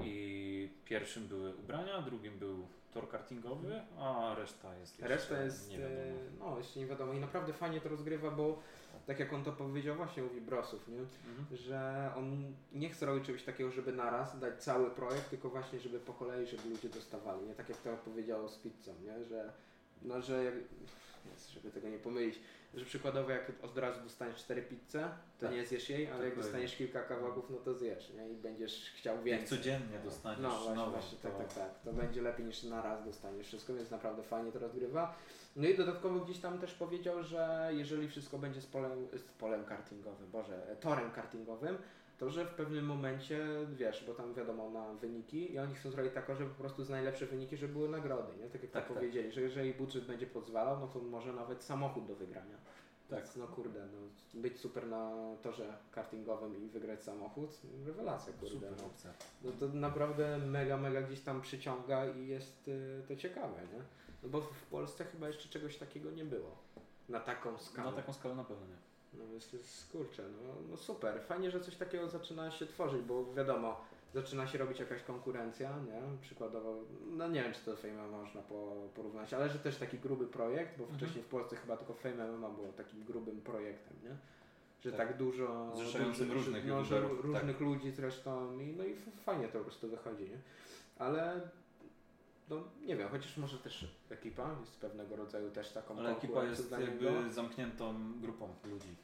I 0.00 0.68
pierwszym 0.84 1.26
były 1.26 1.54
ubrania, 1.56 2.02
drugim 2.02 2.38
był 2.38 2.66
tor 2.94 3.08
kartingowy, 3.08 3.80
a 3.98 4.34
reszta 4.38 4.74
jest 4.74 4.98
jeszcze 4.98 5.14
Reszta 5.14 5.42
jest, 5.42 5.70
nie 5.70 5.76
e, 5.76 5.80
wiadomo. 5.80 6.20
no 6.52 6.58
jeszcze 6.58 6.80
nie 6.80 6.86
wiadomo 6.86 7.12
i 7.12 7.20
naprawdę 7.20 7.52
fajnie 7.52 7.80
to 7.80 7.88
rozgrywa, 7.88 8.30
bo 8.30 8.58
tak 9.06 9.20
jak 9.20 9.32
on 9.32 9.44
to 9.44 9.52
powiedział, 9.52 9.96
właśnie 9.96 10.22
mówi 10.22 10.40
Brosów, 10.40 10.88
nie? 10.88 10.98
Mhm. 10.98 11.56
że 11.56 12.10
on 12.16 12.54
nie 12.72 12.88
chce 12.90 13.06
robić 13.06 13.24
czegoś 13.26 13.42
takiego, 13.42 13.70
żeby 13.70 13.92
naraz 13.92 14.38
dać 14.38 14.62
cały 14.64 14.90
projekt, 14.90 15.30
tylko 15.30 15.48
właśnie, 15.50 15.80
żeby 15.80 16.00
po 16.00 16.12
kolei, 16.12 16.46
żeby 16.46 16.68
ludzie 16.68 16.88
dostawali, 16.88 17.46
nie? 17.46 17.54
Tak 17.54 17.68
jak 17.68 17.78
to 17.78 17.96
powiedział 17.96 18.48
z 18.48 18.58
pizzą, 18.58 18.92
nie? 19.04 19.24
Że, 19.24 19.52
no, 20.02 20.20
że 20.22 20.52
jak, 21.30 21.38
żeby 21.54 21.70
tego 21.70 21.88
nie 21.88 21.98
pomylić, 21.98 22.38
że 22.74 22.84
przykładowo 22.84 23.30
jak 23.30 23.52
od 23.62 23.78
razu 23.78 24.00
dostaniesz 24.00 24.36
cztery 24.36 24.62
pizze, 24.62 25.08
to 25.38 25.46
Tak. 25.46 25.54
nie 25.54 25.66
zjesz 25.66 25.90
jej, 25.90 26.06
ale 26.06 26.08
jak 26.08 26.18
Dokładnie. 26.18 26.42
dostaniesz 26.42 26.76
kilka 26.76 27.02
kawałków, 27.02 27.50
no 27.50 27.56
to 27.56 27.74
zjesz, 27.74 28.10
nie? 28.14 28.28
I 28.30 28.34
będziesz 28.34 28.92
chciał 28.96 29.14
Jak 29.16 29.24
więcej. 29.24 29.58
codziennie 29.58 29.98
dostaniesz 30.04 30.40
No 30.42 30.50
właśnie, 30.50 30.74
nową, 30.74 30.90
właśnie 30.90 31.18
tak, 31.18 31.32
to- 31.32 31.38
tak, 31.38 31.54
tak. 31.54 31.80
To 31.84 31.92
będzie 31.92 32.22
lepiej 32.22 32.46
niż 32.46 32.62
na 32.62 32.82
raz 32.82 33.04
dostaniesz 33.04 33.46
wszystko, 33.46 33.74
więc 33.74 33.90
naprawdę 33.90 34.22
fajnie 34.22 34.52
to 34.52 34.58
rozgrywa. 34.58 35.14
No 35.56 35.68
i 35.68 35.76
dodatkowo 35.76 36.20
gdzieś 36.20 36.38
tam 36.38 36.58
też 36.58 36.74
powiedział, 36.74 37.22
że 37.22 37.70
jeżeli 37.72 38.08
wszystko 38.08 38.38
będzie 38.38 38.60
z 38.60 38.66
polem, 38.66 39.06
z 39.16 39.22
polem 39.22 39.64
kartingowym, 39.64 40.30
boże, 40.30 40.76
torem 40.80 41.10
kartingowym, 41.10 41.78
to 42.18 42.30
że 42.30 42.44
w 42.44 42.54
pewnym 42.54 42.84
momencie, 42.84 43.46
wiesz, 43.72 44.04
bo 44.06 44.14
tam 44.14 44.34
wiadomo 44.34 44.70
na 44.70 44.94
wyniki 44.94 45.52
i 45.52 45.58
oni 45.58 45.74
chcą 45.74 45.90
zrobić 45.90 46.12
tak, 46.14 46.26
żeby 46.38 46.50
po 46.50 46.60
prostu 46.60 46.84
z 46.84 46.90
najlepsze 46.90 47.26
wyniki, 47.26 47.56
żeby 47.56 47.72
były 47.72 47.88
nagrody, 47.88 48.32
nie? 48.36 48.48
Tak 48.48 48.62
jak 48.62 48.70
tak, 48.70 48.88
tak. 48.88 48.96
powiedzieli, 48.96 49.32
że 49.32 49.40
jeżeli 49.40 49.74
budżet 49.74 50.04
będzie 50.04 50.26
pozwalał, 50.26 50.80
no 50.80 50.86
to 50.88 50.98
może 50.98 51.32
nawet 51.32 51.64
samochód 51.64 52.06
do 52.06 52.14
wygrania. 52.14 52.56
Tak. 53.10 53.18
Więc, 53.18 53.36
no 53.36 53.46
kurde, 53.46 53.86
no, 53.86 53.98
być 54.40 54.60
super 54.60 54.86
na 54.86 55.12
torze 55.42 55.78
kartingowym 55.90 56.64
i 56.64 56.68
wygrać 56.68 57.02
samochód, 57.02 57.60
rewelacja 57.86 58.32
kurde. 58.32 58.54
Super 58.54 58.72
no. 58.78 58.86
opcja. 58.86 59.10
No 59.42 59.52
to 59.52 59.68
naprawdę 59.68 60.38
mega, 60.38 60.76
mega 60.76 61.02
gdzieś 61.02 61.20
tam 61.20 61.40
przyciąga 61.40 62.06
i 62.06 62.26
jest 62.26 62.68
y, 62.68 63.02
to 63.08 63.16
ciekawe, 63.16 63.62
nie? 63.72 63.82
No 64.22 64.28
bo 64.28 64.40
w 64.40 64.62
Polsce 64.62 65.04
chyba 65.04 65.26
jeszcze 65.26 65.48
czegoś 65.48 65.76
takiego 65.76 66.10
nie 66.10 66.24
było. 66.24 66.56
Na 67.08 67.20
taką 67.20 67.58
skalę. 67.58 67.90
Na 67.90 67.96
taką 67.96 68.12
skalę 68.12 68.34
na 68.34 68.44
pewno 68.44 68.66
nie. 68.66 68.76
No 69.14 69.24
więc 69.30 69.48
to 69.50 69.56
jest 69.56 69.92
kurczę, 69.92 70.22
no, 70.22 70.54
no 70.70 70.76
super. 70.76 71.20
Fajnie, 71.22 71.50
że 71.50 71.60
coś 71.60 71.76
takiego 71.76 72.08
zaczyna 72.08 72.50
się 72.50 72.66
tworzyć, 72.66 73.02
bo 73.02 73.32
wiadomo, 73.34 73.80
zaczyna 74.14 74.46
się 74.46 74.58
robić 74.58 74.80
jakaś 74.80 75.02
konkurencja, 75.02 75.70
nie? 75.78 76.18
Przykładowo, 76.20 76.74
no 77.10 77.28
nie 77.28 77.42
wiem, 77.42 77.52
czy 77.52 77.60
to 77.64 77.76
Fame 77.76 78.08
można 78.08 78.42
po, 78.42 78.72
porównać, 78.94 79.34
ale 79.34 79.48
że 79.48 79.58
też 79.58 79.76
taki 79.76 79.98
gruby 79.98 80.26
projekt, 80.26 80.78
bo 80.78 80.84
Mhm. 80.84 80.98
wcześniej 81.00 81.24
w 81.24 81.28
Polsce 81.28 81.56
chyba 81.56 81.76
tylko 81.76 81.94
Fame 81.94 82.32
MMA 82.32 82.48
było 82.50 82.68
takim 82.72 83.04
grubym 83.04 83.40
projektem, 83.40 83.96
nie? 84.04 84.16
Że 84.80 84.92
Tak. 84.92 85.08
tak, 85.08 85.16
dużo... 85.16 85.72
Zrzeszającym 85.76 86.26
dużo- 86.28 86.38
różnych 86.38 86.66
no, 86.66 86.78
youtuberów, 86.78 87.10
tak. 87.16 87.20
różnych 87.24 87.60
ludzi 87.60 87.90
zresztą 87.90 88.58
i 88.60 88.72
no 88.76 88.84
i 88.84 88.94
fajnie 89.24 89.48
to 89.48 89.58
po 89.58 89.64
prostu 89.64 89.88
wychodzi, 89.88 90.22
nie? 90.24 90.38
Ale 90.98 91.40
no 92.50 92.56
nie 92.84 92.96
wiem, 92.96 93.08
chociaż 93.08 93.36
może 93.36 93.58
też 93.58 93.88
ekipa 94.10 94.56
jest 94.60 94.80
pewnego 94.80 95.16
rodzaju 95.16 95.50
też 95.50 95.72
taką 95.72 95.98
Ale 95.98 96.16
ekipa 96.16 96.44
jest 96.44 96.70
jakby 96.70 97.32
zamkniętą 97.32 98.20
grupą 98.20 98.54
ludzi. 98.64 98.96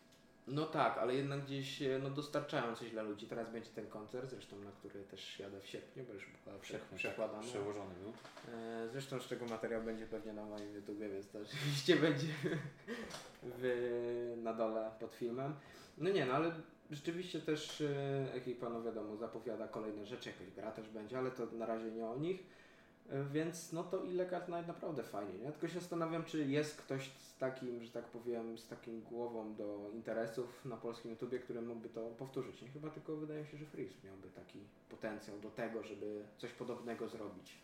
No 0.47 0.67
tak, 0.67 0.99
ale 0.99 1.15
jednak 1.15 1.45
gdzieś 1.45 1.83
e, 1.83 1.99
no, 2.03 2.11
dostarczają 2.11 2.77
coś 2.77 2.91
dla 2.91 3.03
ludzi. 3.03 3.27
Teraz 3.27 3.51
będzie 3.51 3.71
ten 3.71 3.87
koncert, 3.87 4.31
zresztą 4.31 4.59
na 4.59 4.71
który 4.71 5.05
też 5.05 5.39
jadę 5.39 5.61
w 5.61 5.67
sierpniu, 5.67 6.05
bo 6.05 6.13
już 6.15 6.27
była 6.45 6.59
prze, 6.59 6.79
Wszechnie 6.79 6.99
przekładana. 6.99 7.39
tak 7.39 7.49
Przełożony 7.49 7.95
był. 8.03 8.13
E, 8.55 8.89
zresztą 8.93 9.21
z 9.21 9.27
czego 9.27 9.47
materiał 9.47 9.83
będzie 9.83 10.07
pewnie 10.07 10.33
na 10.33 10.45
moim 10.45 10.75
YouTubie, 10.75 11.09
więc 11.09 11.29
to 11.29 11.39
oczywiście 11.47 11.97
będzie 11.97 12.27
w, 13.43 14.35
na 14.43 14.55
dole 14.55 14.91
pod 15.01 15.15
filmem. 15.15 15.55
No 15.99 16.11
nie, 16.11 16.27
no 16.27 16.33
ale 16.33 16.53
rzeczywiście 16.91 17.41
też 17.41 17.81
e, 17.81 18.35
ekipa, 18.35 18.69
no 18.69 18.83
wiadomo, 18.83 19.17
zapowiada 19.17 19.69
kolejne 19.69 20.07
rzeczy, 20.07 20.29
jakaś 20.29 20.51
gra 20.51 20.71
też 20.71 20.89
będzie, 20.89 21.19
ale 21.19 21.31
to 21.31 21.47
na 21.47 21.67
razie 21.67 21.91
nie 21.91 22.07
o 22.07 22.17
nich. 22.17 22.43
Więc 23.33 23.73
no 23.73 23.85
to 23.85 24.05
Illegal 24.05 24.43
Night 24.49 24.69
naprawdę 24.69 25.03
fajnie, 25.03 25.39
nie? 25.39 25.53
Tylko 25.53 25.69
się 25.69 25.81
zastanawiam, 25.81 26.25
czy 26.25 26.45
jest 26.45 26.77
ktoś 26.77 27.11
z 27.19 27.37
takim, 27.39 27.85
że 27.85 27.91
tak 27.91 28.05
powiem, 28.05 28.59
z 28.59 28.69
takim 28.69 29.03
głową 29.03 29.55
do 29.55 29.91
interesów 29.95 30.65
na 30.65 30.77
polskim 30.77 31.11
YouTubie, 31.11 31.39
który 31.39 31.63
mógłby 31.63 31.89
to 31.89 32.01
powtórzyć. 32.01 32.63
Nie? 32.63 32.69
Chyba 32.69 32.91
tylko 32.91 33.17
wydaje 33.17 33.41
mi 33.43 33.47
się, 33.49 33.57
że 33.57 33.67
Freeze 33.67 33.95
miałby 34.05 34.29
taki 34.31 34.59
potencjał 34.91 35.41
do 35.41 35.51
tego, 35.51 35.83
żeby 35.83 36.25
coś 36.39 36.53
podobnego 36.53 37.09
zrobić. 37.09 37.59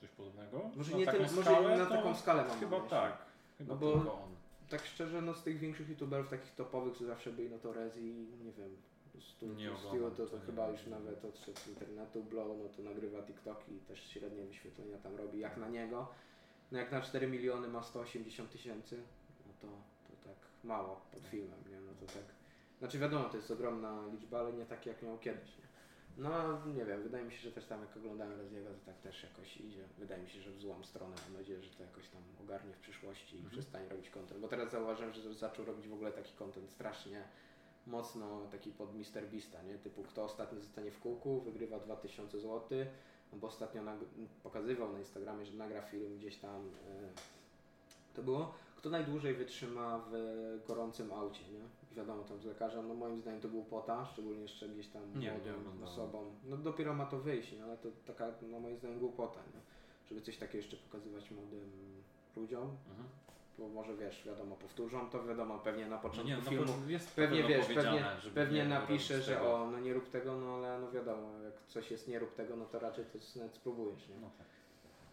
Coś 0.00 0.08
podobnego? 0.10 0.70
Może 0.76 0.92
Na 0.92 0.98
nie 0.98 1.06
taką 1.06 1.18
może 1.18 1.42
skalę, 1.42 1.78
na 1.78 1.86
to 1.86 1.94
taką 1.94 2.14
skalę 2.14 2.44
mam 2.48 2.60
Chyba 2.60 2.78
na 2.78 2.88
tak. 2.88 3.18
Chyba 3.58 3.74
No 3.74 3.80
bo- 3.80 3.92
tylko 3.92 4.12
on. 4.12 4.34
Tak 4.68 4.86
szczerze, 4.86 5.22
no 5.22 5.34
z 5.34 5.42
tych 5.42 5.58
większych 5.58 5.88
youtuberów, 5.88 6.28
takich 6.28 6.54
topowych, 6.54 6.96
co 6.96 7.04
zawsze 7.04 7.32
byli, 7.32 7.50
no 7.50 7.58
to 7.58 7.72
Rezi, 7.72 8.02
nie 8.44 8.52
wiem, 8.52 8.76
Oglądam, 9.88 10.16
to, 10.16 10.26
to 10.26 10.40
chyba 10.46 10.68
już 10.68 10.86
nawet 10.86 11.24
odszedł 11.24 11.58
z 11.58 11.68
internetu, 11.68 12.22
Blow, 12.24 12.48
no 12.62 12.68
to 12.76 12.82
nagrywa 12.82 13.22
TikToki 13.22 13.72
i 13.74 13.80
też 13.80 14.10
średnie 14.10 14.44
wyświetlenia 14.44 14.98
tam 14.98 15.16
robi, 15.16 15.38
jak 15.40 15.56
na 15.56 15.68
niego. 15.68 16.08
No 16.72 16.78
jak 16.78 16.92
na 16.92 17.00
4 17.00 17.26
miliony 17.26 17.68
ma 17.68 17.82
180 17.82 18.50
tysięcy, 18.50 19.02
no 19.46 19.52
to, 19.60 19.66
to 20.08 20.28
tak 20.28 20.36
mało 20.64 21.00
pod 21.12 21.22
filmem, 21.22 21.58
nie, 21.70 21.80
no 21.80 21.92
to 22.00 22.06
tak, 22.06 22.24
znaczy 22.78 22.98
wiadomo, 22.98 23.24
to 23.24 23.36
jest 23.36 23.50
ogromna 23.50 24.06
liczba, 24.12 24.38
ale 24.40 24.52
nie 24.52 24.66
tak 24.66 24.86
jak 24.86 25.02
miał 25.02 25.18
kiedyś, 25.18 25.58
nie. 25.58 25.64
No 26.18 26.66
nie 26.66 26.84
wiem, 26.84 27.02
wydaje 27.02 27.24
mi 27.24 27.32
się, 27.32 27.38
że 27.38 27.52
też 27.52 27.66
tam 27.66 27.80
jak 27.80 27.96
oglądałem 27.96 28.40
Reziego, 28.40 28.70
to 28.70 28.86
tak 28.86 28.98
też 29.00 29.22
jakoś 29.22 29.56
idzie. 29.56 29.84
Wydaje 29.98 30.22
mi 30.22 30.30
się, 30.30 30.40
że 30.40 30.50
w 30.50 30.60
złą 30.60 30.84
stronę. 30.84 31.14
Mam 31.24 31.36
nadzieję, 31.40 31.62
że 31.62 31.70
to 31.70 31.82
jakoś 31.82 32.08
tam 32.08 32.22
ogarnie 32.44 32.72
w 32.74 32.78
przyszłości 32.78 33.36
i 33.36 33.38
Mhm. 33.38 33.52
przestanie 33.52 33.88
robić 33.88 34.10
content. 34.10 34.40
Bo 34.40 34.48
teraz 34.48 34.70
zauważyłem, 34.70 35.12
że 35.12 35.34
zaczął 35.34 35.64
robić 35.64 35.88
w 35.88 35.92
ogóle 35.92 36.12
taki 36.12 36.32
content 36.32 36.70
strasznie 36.70 37.24
mocno 37.86 38.40
taki 38.52 38.70
pod 38.70 38.94
Mr. 38.94 39.26
Beasta, 39.32 39.62
nie? 39.62 39.78
Typu 39.78 40.02
kto 40.02 40.24
ostatnio 40.24 40.60
zostanie 40.60 40.90
w 40.90 41.00
kółku, 41.00 41.40
wygrywa 41.40 41.78
2000 41.78 42.40
zł. 42.40 42.60
No 43.32 43.38
bo 43.38 43.46
ostatnio 43.46 43.82
pokazywał 44.42 44.92
na 44.92 44.98
Instagramie, 44.98 45.46
że 45.46 45.54
nagra 45.54 45.82
film 45.82 46.16
gdzieś 46.18 46.36
tam. 46.36 46.60
e, 46.60 47.08
to 48.14 48.22
było. 48.22 48.52
Kto 48.76 48.90
najdłużej 48.90 49.34
wytrzyma 49.34 50.04
w 50.10 50.14
gorącym 50.68 51.12
aucie, 51.12 51.42
nie? 51.52 51.60
Wiadomo, 51.96 52.24
tam 52.24 52.40
z 52.40 52.44
lekarzem, 52.44 52.88
no 52.88 52.94
moim 52.94 53.20
zdaniem 53.20 53.40
to 53.40 53.48
był 53.48 53.64
Pota, 53.64 54.06
szczególnie 54.06 54.42
jeszcze 54.42 54.68
gdzieś 54.68 54.88
tam 54.88 55.02
Nie, 55.14 55.20
nie 55.20 55.30
młodą 55.32 55.50
oglądałem. 55.50 55.82
osobą. 55.82 56.24
No 56.44 56.56
dopiero 56.56 56.94
ma 56.94 57.06
to 57.06 57.18
wyjść, 57.18 57.52
nie? 57.52 57.64
ale 57.64 57.76
to 57.76 57.88
taka, 58.06 58.32
no 58.42 58.60
moim 58.60 58.78
zdaniem 58.78 58.98
głupota, 58.98 59.40
nie? 59.54 59.60
Żeby 60.08 60.20
coś 60.22 60.36
takiego 60.36 60.58
jeszcze 60.58 60.76
pokazywać 60.76 61.30
młodym 61.30 61.70
ludziom. 62.36 62.62
Mhm. 62.62 63.08
Bo 63.58 63.68
może 63.68 63.96
wiesz, 63.96 64.24
wiadomo, 64.26 64.56
powtórzą 64.56 65.10
to, 65.10 65.24
wiadomo, 65.24 65.58
pewnie 65.58 65.86
na 65.86 65.96
No 65.96 66.02
początku 66.02 66.28
nie, 66.28 66.36
no 66.36 66.42
filmu 66.42 66.72
pewnie 67.16 67.42
wiesz, 67.42 67.66
pewnie, 67.66 68.04
pewnie 68.34 68.78
robić 68.80 69.06
że 69.06 69.42
o, 69.42 69.70
no 69.70 69.80
nie 69.80 69.94
rób 69.94 70.10
tego, 70.10 70.36
no 70.36 70.54
ale 70.54 70.80
no 70.80 70.90
wiadomo, 70.90 71.40
jak 71.44 71.54
coś 71.66 71.90
jest 71.90 72.08
nie 72.08 72.18
rób 72.18 72.34
tego, 72.34 72.56
no 72.56 72.64
to 72.64 72.78
raczej 72.78 73.04
to 73.04 73.18
nawet 73.38 73.54
spróbujesz, 73.54 74.08
nie? 74.08 74.16
No 74.16 74.30
tak. 74.38 74.46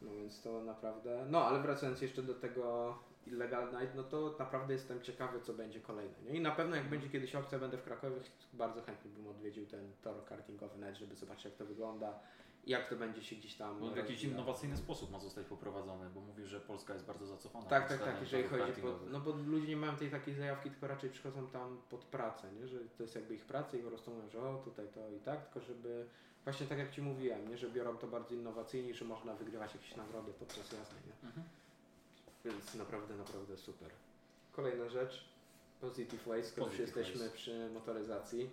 No 0.01 0.11
więc 0.11 0.41
to 0.41 0.63
naprawdę. 0.63 1.25
No 1.29 1.45
ale 1.45 1.59
wracając 1.59 2.01
jeszcze 2.01 2.23
do 2.23 2.33
tego 2.33 2.95
Illegal 3.27 3.71
Night, 3.71 3.95
no 3.95 4.03
to 4.03 4.35
naprawdę 4.39 4.73
jestem 4.73 5.01
ciekawy, 5.01 5.41
co 5.41 5.53
będzie 5.53 5.79
kolejne. 5.79 6.13
Nie? 6.25 6.37
I 6.37 6.41
na 6.41 6.51
pewno 6.51 6.75
jak 6.75 6.89
będzie 6.89 7.09
kiedyś 7.09 7.35
opcja, 7.35 7.59
będę 7.59 7.77
w 7.77 7.83
Krakowie, 7.83 8.15
bardzo 8.53 8.81
chętnie 8.81 9.11
bym 9.11 9.27
odwiedził 9.27 9.65
ten 9.65 9.91
tor 10.01 10.25
kartingowy 10.25 10.77
Night, 10.77 10.95
żeby 10.95 11.15
zobaczyć 11.15 11.45
jak 11.45 11.53
to 11.53 11.65
wygląda 11.65 12.19
jak 12.67 12.89
to 12.89 12.95
będzie 12.95 13.23
się 13.23 13.35
gdzieś 13.35 13.55
tam. 13.55 13.79
Bo 13.79 13.89
w 13.89 13.97
jakiś 13.97 14.23
innowacyjny 14.23 14.77
sposób 14.77 15.11
ma 15.11 15.19
zostać 15.19 15.47
poprowadzony, 15.47 16.09
bo 16.09 16.21
mówi, 16.21 16.45
że 16.45 16.59
Polska 16.59 16.93
jest 16.93 17.05
bardzo 17.05 17.25
zacofana. 17.25 17.65
Tak, 17.65 17.89
tak, 17.89 18.03
tak, 18.03 18.21
jeżeli 18.21 18.43
chodzi 18.43 18.81
po. 18.81 18.99
No 19.11 19.19
bo 19.19 19.31
ludzie 19.31 19.67
nie 19.67 19.77
mają 19.77 19.95
tej 19.95 20.11
takiej 20.11 20.33
zajawki, 20.33 20.69
tylko 20.69 20.87
raczej 20.87 21.09
przychodzą 21.09 21.47
tam 21.47 21.81
pod 21.89 22.05
pracę, 22.05 22.51
nie? 22.53 22.67
Że 22.67 22.79
to 22.97 23.03
jest 23.03 23.15
jakby 23.15 23.35
ich 23.35 23.45
praca 23.45 23.77
i 23.77 23.79
po 23.79 23.89
prostu 23.89 24.11
mówią, 24.11 24.29
że 24.29 24.41
o 24.41 24.61
tutaj 24.65 24.87
to 24.87 25.09
i 25.09 25.19
tak, 25.19 25.45
tylko 25.45 25.67
żeby 25.67 26.05
właśnie 26.43 26.67
tak 26.67 26.77
jak 26.77 26.91
Ci 26.91 27.01
mówiłem, 27.01 27.49
nie? 27.49 27.57
Że 27.57 27.69
biorą 27.69 27.97
to 27.97 28.07
bardzo 28.07 28.35
innowacyjnie 28.35 28.93
że 28.93 29.05
można 29.05 29.33
wygrywać 29.33 29.73
jakieś 29.75 29.95
nagrody 29.95 30.33
podczas 30.33 30.71
jazdy, 30.71 30.95
nie? 31.07 31.27
Mhm. 31.29 31.47
Więc 32.45 32.75
naprawdę, 32.75 33.15
naprawdę 33.17 33.57
super. 33.57 33.89
Kolejna 34.51 34.89
rzecz, 34.89 35.25
Positive 35.81 36.27
Waste, 36.27 36.43
skoro 36.43 36.67
już 36.67 36.79
jesteśmy 36.79 37.19
Waste. 37.19 37.37
przy 37.37 37.69
motoryzacji. 37.73 38.49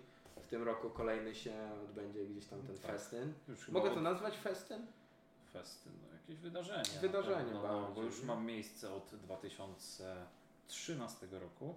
W 0.49 0.51
tym 0.51 0.63
roku 0.63 0.89
kolejny 0.89 1.35
się 1.35 1.71
odbędzie 1.83 2.25
gdzieś 2.25 2.45
tam 2.45 2.61
ten 2.61 2.77
Tak. 2.77 2.91
festyn. 2.91 3.33
Już 3.47 3.69
Mogę 3.69 3.89
to 3.89 4.01
nazwać 4.01 4.37
festyn? 4.37 4.87
Festyn, 5.53 5.93
no 6.01 6.07
jakieś 6.13 6.35
wydarzenie. 6.35 6.99
Wydarzenie 7.01 7.53
no, 7.53 7.61
bardziej, 7.61 7.95
bo 7.95 8.03
już 8.03 8.23
mam 8.23 8.45
miejsce 8.45 8.93
od 8.93 9.15
2013 9.15 11.27
roku. 11.31 11.75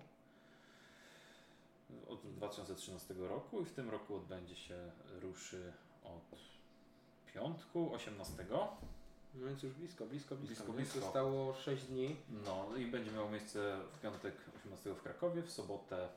Od 2.08 2.20
2013 2.20 3.14
roku 3.14 3.60
i 3.60 3.64
w 3.64 3.72
tym 3.72 3.90
roku 3.90 4.16
odbędzie 4.16 4.56
się, 4.56 4.90
ruszy 5.20 5.72
od 6.04 6.38
piątku 7.34 7.94
18. 7.94 8.46
No 8.50 8.76
więc 9.46 9.62
już 9.62 9.72
blisko, 9.72 10.06
blisko, 10.06 10.36
blisko. 10.36 10.54
Blisko, 10.54 10.72
blisko. 10.72 11.00
Zostało 11.00 11.54
6 11.54 11.84
dni. 11.84 12.16
No 12.44 12.76
i 12.76 12.86
będzie 12.86 13.12
miało 13.12 13.30
miejsce 13.30 13.78
w 13.92 14.00
piątek 14.00 14.34
18 14.56 14.94
w 14.94 15.02
Krakowie, 15.02 15.42
w 15.42 15.50
sobotę 15.50 16.08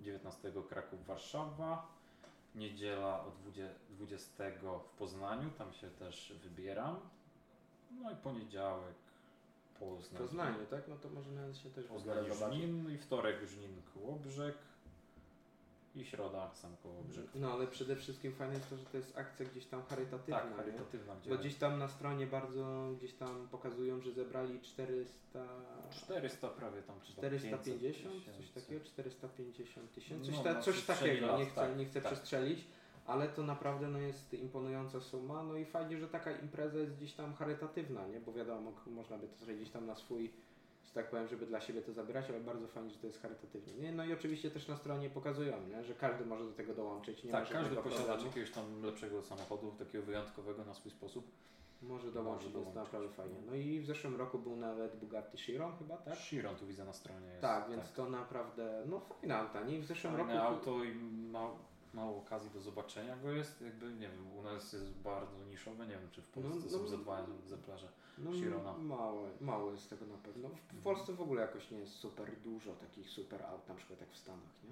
19 0.00 0.52
Kraków 0.68 1.06
Warszawa, 1.06 1.95
niedziela 2.56 3.26
o 3.26 3.30
20 3.30 3.74
20 3.90 4.44
w 4.84 4.98
Poznaniu, 4.98 5.50
tam 5.50 5.72
się 5.72 5.90
też 5.90 6.32
wybieram. 6.42 7.00
No 8.02 8.10
i 8.10 8.16
poniedziałek 8.16 8.94
Poznań. 9.80 10.22
Poznaniu, 10.22 10.66
tak? 10.70 10.88
No 10.88 10.96
to 10.96 11.08
może 11.08 11.30
nawet 11.32 11.56
się 11.56 11.70
też 11.70 11.86
Poznań. 11.86 12.24
Żnin 12.32 12.90
i 12.94 12.98
wtorek 12.98 13.46
Żnin 13.46 13.82
Kołobrzeg 13.94 14.54
i 15.96 16.04
środa 16.04 16.50
sam 16.54 16.76
Kołobrzeg. 16.82 17.24
No 17.34 17.52
ale 17.52 17.66
przede 17.66 17.96
wszystkim 17.96 18.32
fajne 18.32 18.54
jest 18.54 18.70
to, 18.70 18.76
że 18.76 18.84
to 18.84 18.96
jest 18.96 19.18
akcja 19.18 19.46
gdzieś 19.46 19.66
tam 19.66 19.82
charytatywna, 19.82 20.40
Tak, 20.40 20.56
charytatywna, 20.56 21.16
gdzie 21.16 21.30
Bo 21.30 21.36
gdzieś 21.36 21.54
tam 21.54 21.78
na 21.78 21.88
stronie 21.88 22.26
bardzo 22.26 22.90
gdzieś 22.98 23.12
tam 23.14 23.48
pokazują, 23.48 24.00
że 24.00 24.12
zebrali 24.12 24.60
400... 24.60 25.44
400 25.90 26.48
prawie 26.48 26.82
tam 26.82 27.00
czy 27.00 27.12
tam 27.12 27.24
450, 27.24 28.14
500 28.24 28.36
coś 28.36 28.50
takiego, 28.50 28.84
450 28.84 29.92
tysięcy, 29.92 30.26
coś, 30.26 30.36
No, 30.36 30.44
ta, 30.44 30.54
na 30.54 30.60
coś 30.60 30.84
takiego, 30.84 31.38
nie 31.38 31.46
chcę, 31.46 31.54
tak, 31.54 31.76
nie 31.76 31.84
chcę 31.84 32.00
tak. 32.00 32.12
przestrzelić, 32.12 32.64
ale 33.06 33.28
to 33.28 33.42
naprawdę 33.42 33.88
no, 33.88 33.98
jest 33.98 34.34
imponująca 34.34 35.00
suma, 35.00 35.42
no 35.42 35.56
i 35.56 35.64
fajnie, 35.64 35.98
że 35.98 36.08
taka 36.08 36.30
impreza 36.30 36.78
jest 36.78 36.96
gdzieś 36.96 37.12
tam 37.12 37.34
charytatywna, 37.34 38.06
nie, 38.06 38.20
bo 38.20 38.32
wiadomo, 38.32 38.72
można 38.86 39.18
by 39.18 39.28
to 39.28 39.36
zrobić 39.36 39.56
gdzieś 39.56 39.72
tam 39.72 39.86
na 39.86 39.96
swój, 39.96 40.32
że 40.86 40.94
tak 40.94 41.10
powiem, 41.10 41.28
żeby 41.28 41.46
dla 41.46 41.60
siebie 41.60 41.82
to 41.82 41.92
zabierać, 41.92 42.30
ale 42.30 42.40
bardzo 42.40 42.68
fajnie, 42.68 42.90
że 42.90 42.98
to 42.98 43.06
jest 43.06 43.22
charytatywnie, 43.22 43.74
nie, 43.74 43.92
no 43.92 44.04
i 44.04 44.12
oczywiście 44.12 44.50
też 44.50 44.68
na 44.68 44.76
stronie 44.76 45.10
pokazują, 45.10 45.66
nie, 45.66 45.84
że 45.84 45.94
każdy 45.94 46.26
może 46.26 46.44
do 46.44 46.52
tego 46.52 46.74
dołączyć, 46.74 47.24
nie 47.24 47.32
tak, 47.32 47.48
każdy 47.50 47.76
posiadacz 47.76 48.24
jakiegoś 48.24 48.50
tam 48.50 48.82
lepszego 48.82 49.22
samochodu, 49.22 49.72
takiego 49.78 50.04
wyjątkowego 50.04 50.64
na 50.64 50.74
swój 50.74 50.90
sposób. 50.90 51.30
może 51.82 52.12
dołączyć, 52.12 52.48
może 52.48 52.64
jest 52.64 52.74
naprawdę 52.74 53.08
fajnie, 53.08 53.36
no 53.46 53.54
i 53.54 53.80
w 53.80 53.86
zeszłym 53.86 54.16
roku 54.16 54.38
był 54.38 54.56
nawet 54.56 54.96
Bugatti 54.96 55.38
Chiron 55.38 55.76
chyba, 55.78 55.96
tak? 55.96 56.16
Chiron 56.16 56.56
tu 56.56 56.66
widzę 56.66 56.84
na 56.84 56.92
stronie 56.92 57.26
jest. 57.28 57.42
Tak, 57.42 57.70
więc 57.70 57.92
to 57.92 58.10
naprawdę, 58.10 58.82
no 58.86 59.00
fajne 59.00 59.36
auta, 59.36 59.62
nie, 59.62 59.76
I 59.76 59.80
w 59.80 59.86
zeszłym 59.86 60.16
Fajne 60.16 60.34
roku... 60.34 60.46
auto 60.46 60.84
i 60.84 60.94
ma, 60.94 61.50
mało 61.96 62.18
okazji 62.18 62.50
do 62.50 62.60
zobaczenia 62.60 63.16
go 63.16 63.30
jest, 63.32 63.60
jakby 63.60 63.92
nie 63.92 64.08
wiem, 64.08 64.32
u 64.38 64.42
nas 64.42 64.72
jest 64.72 64.92
bardzo 64.92 65.44
niszowe, 65.44 65.86
nie 65.86 65.98
wiem 65.98 66.10
czy 66.10 66.22
w 66.22 66.28
Polsce 66.28 66.60
No, 66.64 66.70
są 66.70 66.82
no, 66.82 66.88
ze 66.88 66.98
dwa 66.98 67.26
egzemplarze. 67.42 67.88
No, 68.18 68.32
Chirona. 68.32 68.78
Mało, 68.78 69.28
mało 69.40 69.72
jest 69.72 69.90
tego 69.90 70.06
na 70.06 70.16
pewno. 70.18 70.48
W, 70.48 70.52
Mhm. 70.52 70.82
Polsce 70.82 71.12
w 71.12 71.20
ogóle 71.20 71.42
jakoś 71.42 71.70
nie 71.70 71.78
jest 71.78 71.92
super 71.92 72.36
dużo 72.44 72.72
takich 72.74 73.10
super 73.10 73.42
aut, 73.42 73.68
na 73.68 73.74
przykład 73.74 74.00
jak 74.00 74.10
w 74.10 74.16
Stanach, 74.16 74.54
nie? 74.64 74.70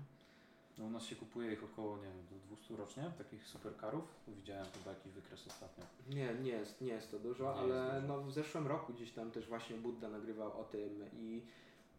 No 0.79 0.85
u 0.85 0.91
nas 0.91 1.03
się 1.03 1.17
kupuje 1.17 1.53
ich 1.53 1.65
około, 1.65 1.97
nie 1.97 2.03
wiem, 2.03 2.27
do 2.31 2.37
200 2.57 2.77
rocznie, 2.77 3.11
takich 3.19 3.47
superkarów. 3.49 4.05
Widziałem 4.29 4.67
chyba 4.79 4.91
jakiś 4.91 5.13
wykres 5.13 5.47
ostatnio. 5.47 5.85
Nie, 6.09 6.35
nie 6.35 6.51
jest, 6.51 6.81
nie 6.81 6.93
jest 6.93 7.11
to 7.11 7.19
dużo, 7.19 7.45
Nie 7.45 7.51
ale 7.61 8.01
dużo. 8.01 8.07
no 8.15 8.23
w 8.23 8.33
zeszłym 8.33 8.67
roku 8.67 8.93
gdzieś 8.93 9.13
tam 9.13 9.31
też 9.31 9.49
właśnie 9.49 9.77
Budda 9.77 10.09
nagrywał 10.09 10.61
o 10.61 10.65
tym 10.65 11.05
i 11.13 11.43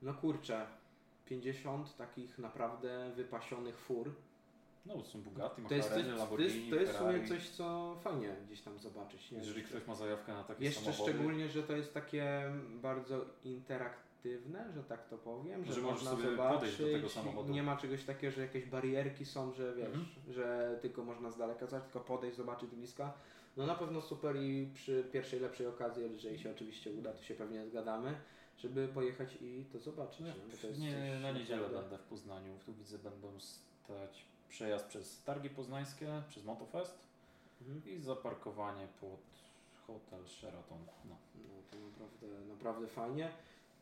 no 0.02 0.14
kurczę, 0.14 0.68
50 1.26 1.96
takich 1.98 2.38
naprawdę 2.40 3.12
wypasionych 3.16 3.78
fur. 3.80 4.12
No 4.86 5.04
są 5.06 5.21
Bugatti, 5.21 5.62
To 5.69 5.76
jest, 5.76 5.89
coś, 5.89 5.98
McLareny, 5.98 6.17
to 6.17 6.17
jest, 6.17 6.19
Lamborghini, 6.19 6.69
to 6.69 6.76
jest 6.76 6.93
w 6.93 6.98
sumie 6.98 7.28
coś, 7.28 7.50
co 7.50 7.95
fajnie 8.04 8.36
gdzieś 8.48 8.62
tam 8.62 8.80
zobaczyć. 8.80 9.32
Nie? 9.32 9.38
Jeżeli 9.38 9.63
ktoś 9.63 9.88
ma 9.88 9.95
zajawkę 9.95 10.34
na 10.34 10.43
takie 10.43 10.65
Jeszcze 10.65 10.82
samochody, 10.82 11.12
szczególnie, 11.12 11.50
że 11.50 11.63
to 11.63 11.74
jest 11.76 11.93
takie 11.93 12.52
bardzo 12.82 13.26
interaktywne, 13.43 14.71
że 14.74 14.84
tak 14.84 15.10
to 15.10 15.17
powiem, 15.17 15.65
że, 15.65 15.74
Że 15.74 15.82
można 15.82 16.12
sobie 16.12 16.24
zobaczyć, 16.32 16.78
do 16.78 16.86
tego 16.86 17.10
samochodu. 17.10 17.54
nie 17.54 17.63
ma 17.63 17.78
czegoś 17.78 18.04
takiego, 18.04 18.32
że 18.36 18.41
jakieś 18.41 18.65
barierki 18.65 19.26
są, 19.26 19.54
że 19.54 19.76
wiesz, 19.76 19.88
Mhm. 19.88 20.06
że 20.30 20.78
tylko 20.82 21.04
można 21.04 21.32
z 21.32 21.38
daleka 21.38 21.65
zobaczyć, 21.65 21.91
tylko 21.93 22.08
podejść, 22.08 22.38
zobaczyć 22.38 22.69
bliska. 22.69 23.13
No 23.58 23.65
na 23.65 23.76
pewno 23.76 24.02
super 24.02 24.36
i 24.36 24.69
przy 24.74 25.04
pierwszej 25.12 25.39
lepszej 25.39 25.67
okazji, 25.67 26.04
jeżeli 26.12 26.39
się 26.39 26.52
oczywiście 26.52 26.91
uda, 26.91 27.13
to 27.13 27.24
się 27.24 27.36
pewnie 27.36 27.65
zgadamy, 27.67 28.15
żeby 28.58 28.88
pojechać 28.88 29.38
i 29.41 29.65
to 29.71 29.80
zobaczyć. 29.80 30.19
No, 30.19 30.28
nie? 30.28 30.34
Bo 30.52 30.58
to 30.62 30.67
jest 30.67 30.80
nie, 30.80 31.19
na 31.21 31.32
niedzielę 31.32 31.69
będę 31.69 31.98
w 31.98 32.02
Poznaniu. 32.04 32.58
Tu 32.65 32.74
widzę, 32.74 32.98
będą 33.00 33.39
stać 33.39 34.26
przejazd 34.49 34.86
przez 34.86 35.23
targi 35.23 35.49
poznańskie, 35.49 36.23
przez 36.29 36.43
Motofest 36.43 37.05
Mhm. 37.62 37.81
i 37.89 37.99
zaparkowanie 37.99 38.88
pod 39.01 39.19
hotel 39.88 40.27
Sheraton. 40.27 40.79
No. 41.10 41.15
No 41.36 41.62
to 41.71 41.77
naprawdę, 41.77 42.45
naprawdę 42.53 42.88
fajnie. 42.88 43.31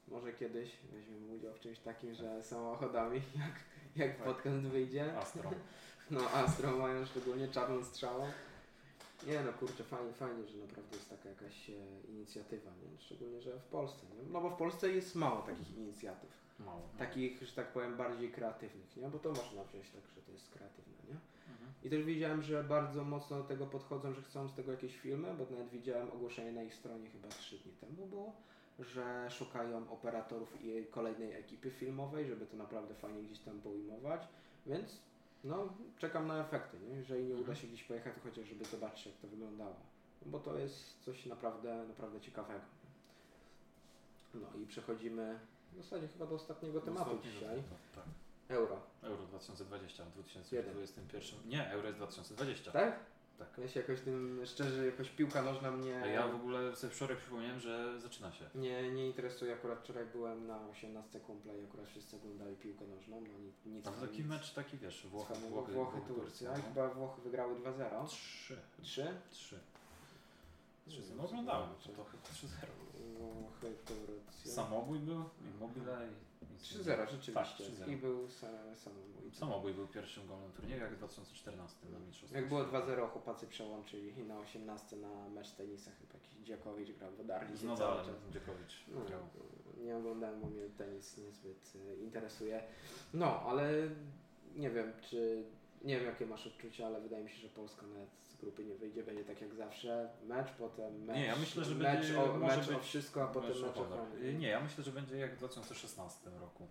Może 0.07 0.33
kiedyś 0.33 0.71
weźmiemy 0.93 1.33
udział 1.35 1.53
w 1.53 1.59
czymś 1.59 1.79
takim, 1.79 2.13
że 2.15 2.43
samochodami, 2.43 3.21
jak, 3.39 3.55
jak 4.07 4.17
Tak. 4.17 4.25
podcast 4.25 4.57
wyjdzie. 4.57 5.17
Astro. 5.17 5.51
No 6.11 6.19
Astro 6.29 6.77
mają 6.77 7.05
szczególnie 7.05 7.47
czarną 7.47 7.83
strzałą. 7.83 8.27
Nie 9.27 9.41
no 9.41 9.53
kurczę, 9.53 9.83
fajnie, 9.83 10.13
fajnie, 10.13 10.47
że 10.47 10.57
naprawdę 10.57 10.95
jest 10.97 11.09
taka 11.09 11.29
jakaś 11.29 11.69
e, 11.69 11.73
inicjatywa, 12.09 12.71
nie? 12.71 12.99
Szczególnie, 12.99 13.41
że 13.41 13.59
w 13.59 13.63
Polsce, 13.63 14.05
nie? 14.15 14.29
No 14.29 14.41
bo 14.41 14.49
w 14.49 14.57
Polsce 14.57 14.91
jest 14.91 15.15
mało 15.15 15.41
takich 15.41 15.77
inicjatyw. 15.77 16.42
Mało. 16.65 16.81
Takich, 16.97 17.43
że 17.43 17.55
tak 17.55 17.67
powiem, 17.73 17.97
bardziej 17.97 18.31
kreatywnych, 18.31 18.97
nie? 18.97 19.07
Bo 19.09 19.19
to 19.19 19.29
można 19.29 19.63
wziąć 19.63 19.89
tak, 19.89 20.01
że 20.15 20.21
to 20.21 20.31
jest 20.31 20.49
kreatywne, 20.49 20.93
nie? 21.09 21.17
Mhm. 21.53 21.73
I 21.83 21.89
też 21.89 22.03
widziałem, 22.03 22.41
że 22.41 22.63
bardzo 22.63 23.03
mocno 23.03 23.37
do 23.37 23.43
tego 23.43 23.65
podchodzą, 23.65 24.13
że 24.13 24.21
chcą 24.21 24.47
z 24.47 24.53
tego 24.55 24.71
jakieś 24.71 24.97
filmy, 24.97 25.33
bo 25.33 25.45
nawet 25.51 25.69
widziałem 25.69 26.11
ogłoszenie 26.11 26.51
na 26.51 26.63
ich 26.63 26.73
stronie 26.75 27.09
chyba 27.09 27.27
3 27.27 27.57
dni 27.57 27.71
temu 27.71 28.07
było, 28.07 28.33
że 28.79 29.27
szukają 29.29 29.89
operatorów 29.91 30.61
i 30.65 30.85
kolejnej 30.85 31.33
ekipy 31.33 31.71
filmowej, 31.71 32.27
żeby 32.27 32.45
to 32.45 32.57
naprawdę 32.57 32.95
fajnie 32.95 33.23
gdzieś 33.23 33.39
tam 33.39 33.61
poujmować, 33.61 34.27
więc 34.65 34.99
no 35.43 35.73
czekam 35.97 36.27
na 36.27 36.41
efekty, 36.43 36.77
nie? 36.79 36.95
Jeżeli 36.95 37.23
nie 37.23 37.33
uda 37.33 37.39
Mhm. 37.39 37.57
się 37.57 37.67
gdzieś 37.67 37.83
pojechać, 37.83 38.15
to 38.15 38.21
chociaż 38.21 38.47
żeby 38.47 38.65
zobaczyć 38.65 39.05
jak 39.05 39.15
to 39.15 39.27
wyglądało, 39.27 39.75
no 40.25 40.31
bo 40.31 40.39
to 40.39 40.57
jest 40.57 40.99
coś 41.03 41.25
naprawdę, 41.25 41.85
naprawdę 41.87 42.21
ciekawego. 42.21 42.65
No 44.33 44.47
i 44.63 44.65
przechodzimy 44.65 45.39
w 45.73 45.77
zasadzie 45.77 46.07
chyba 46.07 46.25
do 46.25 46.35
ostatniego 46.35 46.81
tematu 46.81 47.11
Ostatni 47.11 47.31
dzisiaj, 47.31 47.49
temat, 47.55 47.79
Tak. 47.95 48.03
euro, 48.47 48.79
Euro 49.01 49.23
2020, 49.23 50.05
w 50.05 50.11
2021. 50.13 51.39
Nie, 51.49 51.71
Euro 51.71 51.87
jest 51.87 51.97
2020. 51.99 52.71
tak? 52.71 52.99
Tak. 53.39 53.57
Ja 53.57 53.67
się 53.67 53.79
jakoś 53.79 54.01
tym, 54.01 54.41
szczerze, 54.45 54.85
jakoś 54.85 55.09
piłka 55.09 55.41
nożna 55.41 55.71
mnie 55.71 56.01
A 56.03 56.05
ja 56.07 56.27
w 56.27 56.35
ogóle 56.35 56.75
sobie 56.75 56.93
wczoraj 56.93 57.17
przypomniałem, 57.17 57.59
że 57.59 58.01
zaczyna 58.01 58.31
się. 58.31 58.45
nie, 58.55 58.91
nie 58.91 59.07
interesuje. 59.07 59.53
Akurat 59.53 59.79
wczoraj 59.79 60.05
byłem 60.05 60.47
na 60.47 60.67
18 60.67 61.19
kumpla 61.19 61.53
i 61.53 61.63
akurat 61.65 61.87
wszyscy 61.87 62.15
oglądali 62.15 62.55
piłkę 62.55 62.85
nożną. 62.87 63.21
No 63.33 63.39
nic, 63.39 63.65
nic 63.65 63.85
Tam 63.85 63.93
taki 63.93 64.17
nic 64.17 64.27
mecz 64.27 64.53
taki 64.53 64.77
wiesz, 64.77 65.07
Włochy. 65.07 65.33
Włochy, 65.33 65.71
Włochy, 65.71 66.01
Turcja. 66.07 66.51
no. 66.57 66.63
Chyba 66.63 66.89
Włochy 66.89 67.21
wygrały 67.21 67.55
2-0. 67.55 68.07
Trzy. 68.07 68.57
3? 68.81 69.07
Trzy. 69.31 69.59
Trzy. 70.87 71.01
Nie 71.01 71.07
No 71.09 71.15
wiem, 71.15 71.25
oglądałem, 71.25 71.69
to, 71.83 71.89
to 71.89 72.03
chyba 72.03 72.23
3-0. 72.23 72.47
Włochy, 73.17 73.75
Turcja. 73.85 74.51
Samobój 74.51 74.99
był, 74.99 75.23
Immobile 75.55 76.07
i 76.41 76.55
3-0 76.57 77.09
rzeczywiście. 77.11 77.33
Tak, 77.33 77.47
3-0. 77.47 77.91
I 77.91 77.95
był 77.97 78.27
sa- 78.27 78.75
samobój. 78.75 79.31
Samobój 79.33 79.73
był 79.73 79.87
pierwszym 79.87 80.27
golem 80.27 80.51
turnieju, 80.51 80.81
jak 80.81 80.93
w 80.93 80.97
2014 80.97 81.89
na 81.89 81.99
Mistrzostwach 81.99 82.41
Jak 82.41 82.49
było 82.49 82.63
Świata. 82.67 82.87
2-0, 82.87 83.07
chłopacy 83.09 83.47
przełączyli 83.47 84.19
i 84.19 84.23
na 84.23 84.39
18 84.39 84.95
na 84.97 85.29
mecz 85.29 85.51
tenisa 85.51 85.91
chyba 85.91 86.13
jakiś 86.13 86.33
Dziakowicz 86.43 86.91
grał 86.97 87.11
w 87.11 87.19
Odarli. 87.19 87.57
Z 87.57 87.63
Nadalem 87.63 88.05
Dziekowicz 88.33 88.85
No, 88.87 89.01
grał. 89.01 89.21
nie 89.83 89.97
oglądałem, 89.97 90.41
bo 90.41 90.47
mnie 90.47 90.69
tenis 90.77 91.17
niezbyt 91.17 91.73
e, 91.75 91.95
interesuje. 91.95 92.63
No, 93.13 93.41
ale 93.41 93.71
nie 94.55 94.69
wiem, 94.69 94.93
czy. 95.01 95.43
Nie 95.83 95.95
wiem, 95.97 96.05
jakie 96.05 96.25
masz 96.25 96.47
odczucia, 96.47 96.85
ale 96.87 97.01
wydaje 97.01 97.23
mi 97.23 97.29
się, 97.29 97.37
że 97.37 97.49
Polska 97.49 97.87
nawet 97.87 98.09
z 98.27 98.35
grupy 98.35 98.65
nie 98.65 98.75
wyjdzie. 98.75 99.03
Będzie 99.03 99.23
tak 99.23 99.41
jak 99.41 99.53
zawsze. 99.55 100.09
Mecz, 100.27 100.47
potem 100.51 101.05
mecz. 101.05 101.15
Nie, 101.17 101.25
ja 101.25 101.35
myślę, 101.35 101.63
że 101.63 101.75
mecz 101.75 101.97
będzie- 101.99 102.21
o, 102.23 102.37
mecz 102.37 102.69
o 102.69 102.79
wszystko, 102.79 103.23
a 103.23 103.27
potem 103.27 103.49
Mecz 103.49 103.63
o 103.63 103.73
honor. 103.73 104.07
Nie, 104.39 104.47
ja 104.47 104.59
myślę, 104.61 104.83
że 104.83 104.91
będzie 104.91 105.17
jak 105.17 105.33
w 105.35 105.37
2016 105.37 106.29
roku. 106.41 106.67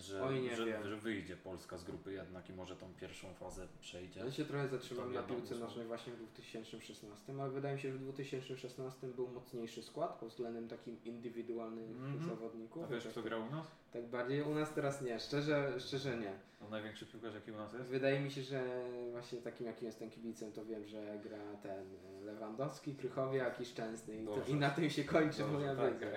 Że, 0.00 0.22
Oj, 0.24 0.40
nie 0.42 0.56
że, 0.56 0.66
wiem. 0.66 0.84
że 0.88 0.96
wyjdzie 0.96 1.36
Polska 1.36 1.78
z 1.78 1.84
grupy 1.84 2.12
jednak 2.12 2.50
i 2.50 2.52
może 2.52 2.76
tą 2.76 2.94
pierwszą 3.00 3.34
fazę 3.34 3.66
przejdzie. 3.80 4.20
Ja 4.20 4.30
się 4.32 4.44
trochę 4.44 4.68
zatrzymam 4.68 5.12
na 5.12 5.22
piłce 5.22 5.54
nożnej 5.54 5.86
właśnie 5.86 6.12
w 6.12 6.16
2016, 6.16 7.32
ale 7.40 7.50
wydaje 7.50 7.74
mi 7.74 7.80
się, 7.80 7.92
że 7.92 7.98
w 7.98 8.02
2016 8.02 9.06
był 9.06 9.28
mocniejszy 9.28 9.82
skład 9.82 10.18
pod 10.20 10.28
względem 10.28 10.68
takim 10.68 11.04
indywidualnych 11.04 11.90
Mhm. 11.90 12.24
zawodników. 12.28 12.84
A 12.84 12.86
wiesz, 12.86 13.02
Tak- 13.02 13.12
kto 13.12 13.22
grał 13.22 13.42
u 13.46 13.50
nas? 13.50 13.66
Tak 13.92 14.06
bardziej 14.06 14.42
u 14.42 14.54
nas 14.54 14.74
teraz 14.74 15.02
nie, 15.02 15.20
szczerze, 15.20 15.72
szczerze 15.80 16.16
nie. 16.18 16.32
No, 16.60 16.68
największy 16.68 17.06
piłkarz 17.06 17.34
jaki 17.34 17.52
u 17.52 17.56
nas 17.56 17.72
jest? 17.72 17.88
Wydaje 17.90 18.20
mi 18.20 18.30
się, 18.30 18.42
że 18.42 18.84
właśnie 19.10 19.38
takim 19.38 19.66
jakim 19.66 19.86
jestem 19.86 20.10
kibicem, 20.10 20.52
to 20.52 20.64
wiem, 20.64 20.86
że 20.86 21.18
gra 21.22 21.56
ten 21.62 21.84
Lewandowski, 22.24 22.94
Krychowiak 22.94 23.60
i 23.60 23.64
Szczęsny 23.64 24.22
i, 24.22 24.26
to, 24.26 24.44
i 24.48 24.54
na 24.54 24.70
tym 24.70 24.90
się 24.90 25.04
kończy 25.04 25.38
Dobrze, 25.38 25.52
moja 25.58 25.76
tak, 25.76 25.98
wiedza. 25.98 26.16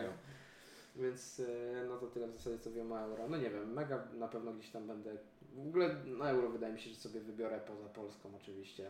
Więc 0.95 1.39
e, 1.39 1.86
no 1.89 1.97
to 1.97 2.08
tyle 2.08 2.27
w 2.27 2.32
zasadzie 2.38 2.60
co 2.60 2.71
wiem 2.71 2.91
o 2.91 2.99
Euro. 2.99 3.27
No 3.29 3.38
nie 3.38 3.49
wiem, 3.49 3.73
mega 3.73 4.08
na 4.13 4.27
pewno 4.27 4.53
gdzieś 4.53 4.69
tam 4.71 4.88
będę. 4.88 5.17
W 5.56 5.67
ogóle 5.67 5.95
na 6.06 6.29
Euro 6.29 6.49
wydaje 6.49 6.73
mi 6.73 6.79
się, 6.79 6.89
że 6.89 6.95
sobie 6.95 7.19
wybiorę 7.19 7.60
poza 7.67 7.89
Polską 7.89 8.29
oczywiście. 8.36 8.89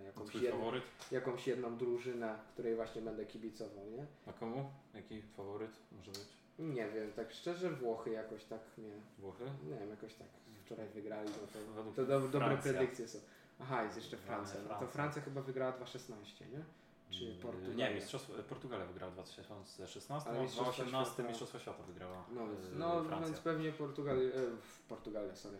e, 0.00 0.04
Jakąś, 0.04 0.34
jedną, 0.34 0.70
jakąś 1.10 1.46
jedną 1.46 1.76
drużynę, 1.76 2.38
której 2.52 2.76
właśnie 2.76 3.02
będę 3.02 3.26
kibicował, 3.26 3.90
nie? 3.90 4.06
A 4.26 4.32
komu? 4.32 4.70
Jaki 4.94 5.22
faworyt 5.22 5.70
może 5.92 6.10
być? 6.10 6.28
Nie 6.58 6.88
wiem, 6.88 7.12
tak 7.12 7.32
szczerze 7.32 7.70
Włochy 7.70 8.10
jakoś 8.10 8.44
tak 8.44 8.60
mnie, 8.78 8.92
Włochy? 9.18 9.44
nie 9.70 9.78
wiem, 9.78 9.90
jakoś 9.90 10.14
tak 10.14 10.28
wczoraj 10.64 10.88
wygrali, 10.88 11.30
no 11.76 11.82
to, 11.84 11.92
to 11.92 12.06
do, 12.06 12.28
dobre 12.28 12.56
predykcje 12.56 13.08
są. 13.08 13.18
Aha, 13.60 13.82
jest 13.82 13.96
jeszcze 13.96 14.16
Francja. 14.16 14.60
No 14.68 14.78
to. 14.80 14.86
Francja 14.86 15.22
chyba 15.22 15.40
wygrała 15.42 15.72
2-16, 15.72 16.52
nie? 16.52 16.62
Czy 17.10 17.24
Mm, 17.26 17.38
Portugalia? 17.38 17.88
Nie, 17.88 17.94
mistrzostwo, 17.94 18.32
Portugalia 18.48 18.86
wygrała 18.86 19.10
w 19.10 19.14
2016, 19.14 20.30
Ale 20.30 20.38
a 20.38 20.40
w 20.40 20.44
Mistrzostwa 20.44 20.72
2018 20.72 21.12
Świata- 21.14 21.28
Mistrzostwa 21.28 21.58
Świata 21.58 21.82
wygrała 21.82 22.24
No, 22.34 22.42
e, 22.42 22.46
no 22.78 23.04
Francja. 23.04 23.26
więc 23.28 23.40
pewnie 23.40 23.72
Portugalia, 23.72 24.22
e, 24.22 24.30
w- 24.60 24.82
Portugalia, 24.88 25.34
sorry. 25.36 25.58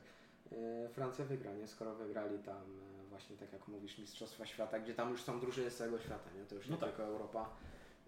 E, 0.53 0.89
Francja 0.89 1.25
wygra, 1.25 1.53
nie? 1.55 1.69
Skoro 1.69 1.95
wygrali 1.95 2.39
tam 2.39 2.57
e, 3.05 3.09
właśnie 3.09 3.37
tak 3.37 3.53
jak 3.53 3.69
mówisz 3.69 3.99
Mistrzostwa 3.99 4.47
Świata, 4.47 4.79
gdzie 4.79 4.95
tam 4.95 5.11
już 5.11 5.23
są 5.23 5.41
drużyny 5.41 5.71
z 5.71 5.77
całego 5.77 5.99
świata, 5.99 6.31
nie? 6.39 6.45
To 6.45 6.55
już 6.55 6.69
No 6.69 6.75
nie 6.77 6.81
tak. 6.81 6.89
tylko 6.91 7.03
Europa. 7.05 7.51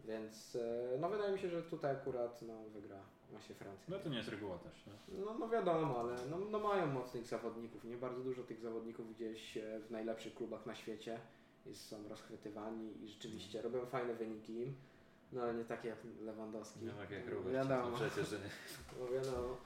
Więc 0.05 0.57
e, 0.57 0.99
no 1.01 1.09
wydaje 1.09 1.33
mi 1.33 1.39
się, 1.39 1.49
że 1.51 1.63
tutaj 1.63 1.93
akurat 1.97 2.43
no, 2.43 2.55
wygra 2.69 2.97
właśnie 3.31 3.55
Francja. 3.55 3.85
No 3.89 3.99
to 3.99 4.09
nie 4.09 4.17
jest 4.17 4.29
reguła 4.29 4.59
też, 4.59 4.87
nie? 4.87 4.93
No, 5.25 5.35
no 5.39 5.49
wiadomo, 5.49 6.01
ale 6.01 6.17
no, 6.31 6.39
no 6.39 6.59
mają 6.59 6.87
mocnych 6.87 7.27
zawodników. 7.27 7.85
Nie 7.85 7.97
bardzo 7.97 8.21
dużo 8.21 8.43
tych 8.43 8.61
zawodników 8.61 9.15
gdzieś 9.15 9.59
w 9.87 9.91
najlepszych 9.91 10.35
klubach 10.35 10.67
na 10.67 10.75
świecie 10.75 11.21
są 11.73 12.09
rozchwytywani 12.09 13.05
i 13.05 13.09
rzeczywiście 13.09 13.63
robią 13.63 13.87
fajne 13.87 14.15
wyniki. 14.15 14.73
No 15.33 15.43
ale 15.43 15.55
nie 15.55 15.65
takie 15.65 15.89
jak 15.89 15.99
Lewandowski. 16.21 16.85
Nie 16.85 16.91
tak 16.91 17.11
jak 17.11 17.27
No, 17.27 17.35
Robert. 17.35 17.55
Wiadomo. 17.55 17.91
No 17.91 17.97
przecież, 17.97 18.29
że 18.29 18.37
nie. 18.39 18.51
No 19.01 19.09
wiadomo. 19.09 19.57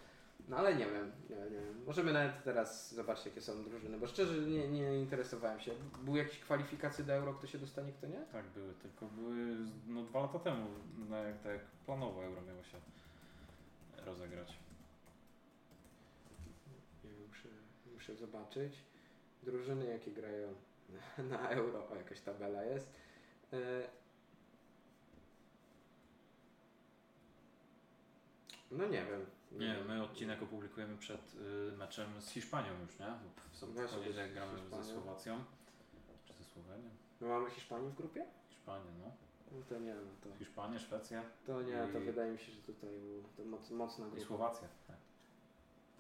No 0.48 0.56
ale 0.56 0.74
nie 0.74 0.86
wiem, 0.86 1.12
nie, 1.30 1.36
nie 1.36 1.50
wiem. 1.50 1.84
Możemy 1.86 2.12
nawet 2.12 2.44
teraz 2.44 2.94
zobaczyć 2.94 3.26
jakie 3.26 3.40
są 3.40 3.64
drużyny, 3.64 3.98
bo 3.98 4.06
szczerze 4.06 4.38
nie, 4.38 4.68
nie 4.68 4.98
interesowałem 4.98 5.60
się. 5.60 5.72
Były 6.04 6.18
jakieś 6.18 6.38
kwalifikacje 6.38 7.04
do 7.04 7.12
Euro, 7.12 7.34
kto 7.34 7.46
się 7.46 7.58
dostanie, 7.58 7.92
kto 7.92 8.06
nie? 8.06 8.24
Tak 8.32 8.44
były, 8.46 8.74
tylko 8.74 9.06
były 9.06 9.56
no, 9.88 10.02
dwa 10.02 10.20
lata 10.20 10.38
temu, 10.38 10.66
no, 11.10 11.16
jak, 11.16 11.38
tak 11.42 11.52
jak 11.52 11.64
planowo 11.86 12.24
Euro 12.24 12.42
miało 12.42 12.62
się 12.62 12.78
rozegrać. 14.06 14.58
Muszę, 17.28 17.48
muszę 17.94 18.16
zobaczyć. 18.16 18.74
Drużyny 19.42 19.86
jakie 19.86 20.10
grają 20.10 20.54
na, 21.30 21.48
Euro, 21.48 21.88
o 21.90 21.94
jakaś 21.96 22.20
tabela 22.20 22.62
jest. 22.62 22.92
E, 23.52 23.56
No 28.70 28.86
nie 28.86 29.04
wiem. 29.04 29.26
Nie, 29.52 29.76
my 29.88 30.02
odcinek 30.02 30.42
opublikujemy 30.42 30.96
przed 30.96 31.34
y, 31.34 31.72
meczem 31.76 32.20
z 32.20 32.30
Hiszpanią 32.30 32.80
już, 32.82 32.98
nie? 32.98 33.06
W 33.52 33.72
Właśnie, 33.74 33.98
poniedziałek 33.98 34.32
gramy 34.32 34.58
ze 34.70 34.84
Słowacją. 34.84 35.44
Czy 36.26 36.32
ze 36.32 36.44
Słowenią? 36.44 36.90
My 37.20 37.28
mamy 37.28 37.50
Hiszpanię 37.50 37.88
w 37.88 37.94
grupie? 37.94 38.26
Hiszpanię, 38.48 38.90
no. 39.00 39.10
No 39.52 39.62
to 39.68 39.78
nie, 39.78 39.94
no 39.94 40.00
to, 40.22 40.38
Hiszpanię, 40.38 40.78
Szwecję 40.78 41.22
to 41.46 41.62
nie, 41.62 41.88
to 41.92 41.98
I- 41.98 42.04
wydaje 42.04 42.32
mi 42.32 42.38
się, 42.38 42.52
że 42.52 42.62
tutaj 42.62 42.90
to 43.36 43.44
moc, 43.44 43.70
mocna 43.70 44.06
i 44.06 44.10
grupa. 44.10 44.26
Słowację. 44.26 44.68
Tak. 44.88 44.96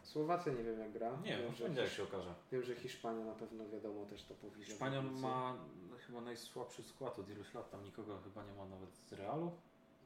Słowacja 0.04 0.52
nie 0.52 0.62
wiem 0.62 0.78
jak 0.78 0.92
gra. 0.92 1.16
Nie, 1.24 1.38
wiem, 1.38 1.52
w 1.52 1.56
że, 1.56 1.68
Hisz- 1.68 1.96
się 1.96 2.02
okaże. 2.02 2.34
wiem, 2.52 2.62
że 2.62 2.74
Hiszpania 2.74 3.24
na 3.24 3.32
pewno 3.34 3.68
wiadomo 3.68 4.06
też 4.06 4.24
to 4.24 4.34
powiże. 4.34 4.66
Hiszpania 4.66 5.02
ma 5.02 5.56
no, 5.90 5.96
chyba 6.06 6.20
najsłabszy 6.20 6.82
skład 6.82 7.18
od 7.18 7.30
iluś 7.30 7.54
lat. 7.54 7.70
Tam 7.70 7.84
nikogo 7.84 8.18
chyba 8.24 8.44
nie 8.44 8.52
ma 8.52 8.64
nawet 8.64 8.94
z 8.94 9.12
Realu. 9.12 9.52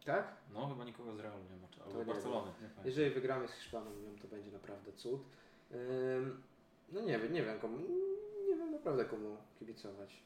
Tak? 0.04 0.32
No, 0.54 0.68
chyba 0.68 0.84
nikogo 0.84 1.14
z 1.14 1.20
Realu 1.20 1.42
nie 1.50 1.56
ma. 1.56 1.68
Czy, 1.68 1.78
To 1.78 1.84
albo 1.84 1.98
nie 1.98 2.04
Barcelony. 2.04 2.52
Nie. 2.61 2.84
Jeżeli 2.84 3.11
wygramy 3.11 3.48
z 3.48 3.52
Hiszpanią, 3.52 3.90
to 4.22 4.28
będzie 4.28 4.50
naprawdę 4.50 4.92
cud. 4.92 5.20
No 6.92 7.00
nie 7.00 7.18
wiem, 7.18 7.32
nie 7.32 7.42
wiem 7.42 7.58
komu, 7.61 7.78
nie 8.48 8.56
wiem 8.56 8.70
naprawdę 8.72 9.04
komu 9.04 9.37
kibicować. 9.58 10.22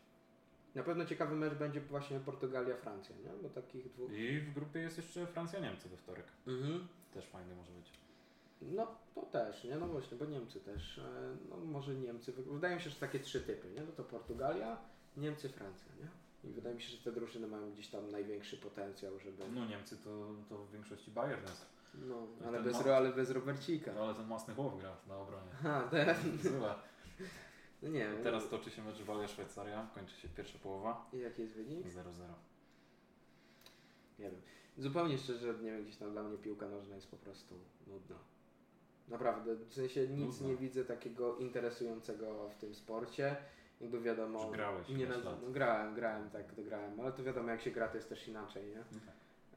Na 0.74 0.82
pewno 0.82 1.04
ciekawy 1.04 1.34
mecz 1.34 1.54
będzie 1.54 1.80
właśnie 1.80 2.20
Portugalia-Francja, 2.20 3.16
nie? 3.16 3.42
Bo 3.42 3.48
takich 3.48 3.88
dwóch... 3.92 4.12
I 4.12 4.40
w 4.40 4.54
grupie 4.54 4.80
jest 4.80 4.96
jeszcze 4.96 5.26
Francja-Niemcy 5.26 5.88
we 5.88 5.96
wtorek. 5.96 6.26
Mhm. 6.46 6.88
Też 7.14 7.26
fajny 7.26 7.54
może 7.54 7.72
być. 7.72 7.90
No 8.70 8.86
to 9.14 9.22
też, 9.22 9.64
nie? 9.64 9.76
No 9.76 9.86
właśnie, 9.86 10.16
bo 10.18 10.24
Niemcy 10.24 10.60
też. 10.60 10.98
e, 10.98 11.36
No 11.50 11.56
może 11.56 11.94
Niemcy, 11.94 12.32
wy- 12.32 12.42
wydaje 12.42 12.74
mi 12.76 12.80
się, 12.82 12.90
że 12.90 12.96
takie 12.96 13.18
trzy 13.20 13.40
typy, 13.40 13.70
nie? 13.70 13.80
No 13.82 13.92
to 13.92 14.04
Portugalia, 14.04 14.78
Niemcy, 15.16 15.48
Francja, 15.48 15.92
nie? 16.00 16.08
I 16.50 16.52
wydaje 16.52 16.74
mi 16.74 16.82
się, 16.82 16.96
że 16.96 17.04
te 17.04 17.12
drużyny 17.12 17.46
mają 17.46 17.72
gdzieś 17.72 17.88
tam 17.88 18.10
największy 18.10 18.56
potencjał, 18.56 19.18
żeby... 19.18 19.44
No 19.54 19.64
Niemcy 19.66 19.96
to, 19.96 20.34
to 20.48 20.58
w 20.64 20.70
większości 20.72 21.10
Bayern 21.10 21.42
jest. 21.42 21.66
No, 21.94 22.26
I 22.40 22.44
ale 22.44 22.58
ten 22.58 22.64
bez, 22.72 22.86
ma- 22.86 22.94
ale 22.96 23.12
bez 23.12 23.30
Robercika. 23.30 23.92
No, 23.92 24.00
ale 24.04 24.14
ten 24.14 24.26
masny 24.26 24.54
chłop 24.54 24.80
gra 24.80 24.96
na 25.08 25.16
obronie. 25.18 25.50
Ha, 25.62 25.88
te, 25.90 26.14
Zła. 26.42 26.78
no 27.82 27.88
nie 27.88 27.98
wiem. 28.00 28.22
Teraz 28.22 28.48
toczy 28.48 28.70
się 28.70 28.82
mecz 28.84 29.02
Walia-Szwajcaria. 29.02 29.86
Kończy 29.94 30.16
się 30.16 30.28
pierwsza 30.28 30.58
połowa. 30.58 31.06
I 31.12 31.18
jaki 31.18 31.42
jest 31.42 31.54
wynik? 31.54 31.86
0-0. 31.86 31.92
Nie 34.18 34.30
wiem. 34.30 34.40
Zupełnie 34.78 35.18
szczerze, 35.18 35.46
nie 35.62 35.70
wiem, 35.72 35.82
gdzieś 35.82 35.96
tam 35.96 36.12
dla 36.12 36.22
mnie 36.22 36.38
piłka 36.38 36.68
nożna 36.68 36.94
jest 36.94 37.10
po 37.10 37.16
prostu 37.16 37.54
nudna. 37.86 38.16
Naprawdę, 39.08 39.54
w 39.54 39.74
sensie 39.74 40.08
nic 40.08 40.40
nie 40.40 40.56
widzę 40.56 40.84
takiego 40.84 41.36
interesującego 41.36 42.48
w 42.48 42.56
tym 42.56 42.74
sporcie. 42.74 43.36
Jakby 43.80 44.00
wiadomo. 44.00 44.44
Czy 44.44 44.52
grałeś 44.52 44.88
nie 44.88 45.06
lat? 45.06 45.24
no, 45.24 45.50
grałem, 45.50 45.94
grałem, 45.94 46.30
tak, 46.30 46.52
to 46.52 46.62
grałem, 46.62 47.00
ale 47.00 47.12
to 47.12 47.22
wiadomo, 47.22 47.50
jak 47.50 47.60
się 47.60 47.70
gra, 47.70 47.88
to 47.88 47.96
jest 47.96 48.08
też 48.08 48.28
inaczej, 48.28 48.66
nie? 48.66 48.76
No 48.76 49.00
tak. 49.06 49.14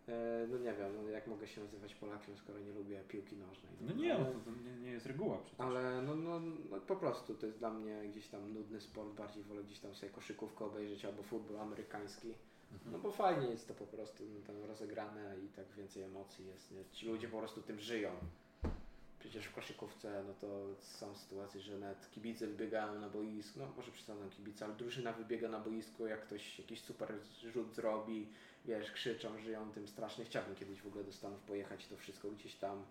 E, 0.08 0.47
no 0.47 0.58
nie 0.58 0.73
wiem, 0.73 1.03
no, 1.03 1.10
jak 1.10 1.27
mogę 1.27 1.47
się 1.47 1.62
nazywać 1.62 1.95
Polakiem, 1.95 2.38
skoro 2.38 2.60
nie 2.60 2.71
lubię 2.71 3.03
piłki 3.08 3.38
nożnej. 3.38 3.71
No 3.81 3.93
nie, 3.93 4.13
no 4.13 4.15
ale, 4.15 4.25
to, 4.25 4.39
to 4.39 4.51
nie, 4.51 4.79
nie 4.79 4.91
jest 4.91 5.05
reguła 5.05 5.38
przecież. 5.38 5.60
ale 5.60 6.01
no, 6.01 6.15
no, 6.15 6.39
no 6.39 6.79
po 6.88 6.95
prostu 6.95 7.36
to 7.36 7.45
jest 7.45 7.60
dla 7.60 7.69
mnie 7.69 8.01
gdzieś 8.10 8.27
tam 8.27 8.53
nudny 8.53 8.81
sport, 8.81 9.10
bardziej 9.10 9.43
wolę 9.43 9.63
gdzieś 9.63 9.79
tam 9.79 9.95
sobie 9.95 10.12
koszykówkę 10.12 10.65
obejrzeć 10.65 11.05
albo 11.05 11.23
futbol 11.23 11.60
amerykański. 11.60 12.34
Mhm. 12.73 12.91
No 12.91 12.99
bo 12.99 13.12
fajnie 13.12 13.47
jest 13.47 13.67
to 13.67 13.73
po 13.73 13.86
prostu 13.86 14.23
no, 14.34 14.39
tam 14.47 14.63
rozegrane 14.63 15.36
i 15.45 15.47
tak 15.47 15.65
więcej 15.77 16.03
emocji 16.03 16.47
jest. 16.47 16.71
Nie? 16.71 16.86
Ci 16.91 17.08
ludzie 17.08 17.27
po 17.27 17.39
prostu 17.39 17.62
tym 17.62 17.79
żyją. 17.79 18.12
Przecież 19.36 19.52
w 19.52 19.56
koszykówce 19.56 20.24
no 20.28 20.34
to 20.34 20.76
są 20.82 21.15
sytuacje, 21.15 21.62
że 21.62 21.80
nawet 21.80 22.12
kibice 22.12 22.48
wybiegają 22.48 23.00
na 23.00 23.10
boisko, 23.10 23.60
no 23.60 23.67
może 23.78 23.91
przesadzam 23.91 24.30
kibice, 24.30 24.65
ale 24.65 24.74
drużyna 24.74 25.13
wybiega 25.13 25.50
na 25.50 25.60
boisko, 25.60 26.08
jak 26.08 26.21
ktoś 26.21 26.60
jakiś 26.60 26.82
super 26.82 27.13
rzut 27.52 27.76
zrobi, 27.76 28.28
wiesz, 28.65 28.91
krzyczą, 28.91 29.39
żyją 29.39 29.71
tym 29.71 29.88
strasznie. 29.88 30.26
Chciałbym 30.26 30.56
kiedyś 30.56 30.82
w 30.82 30.88
ogóle 30.88 31.04
do 31.04 31.12
Stanów 31.13 31.41
pojechać 31.41 31.86
i 31.86 31.88
to 31.88 31.98
wszystko 31.98 32.32
gdzieś 32.32 32.56
tam 32.56 32.86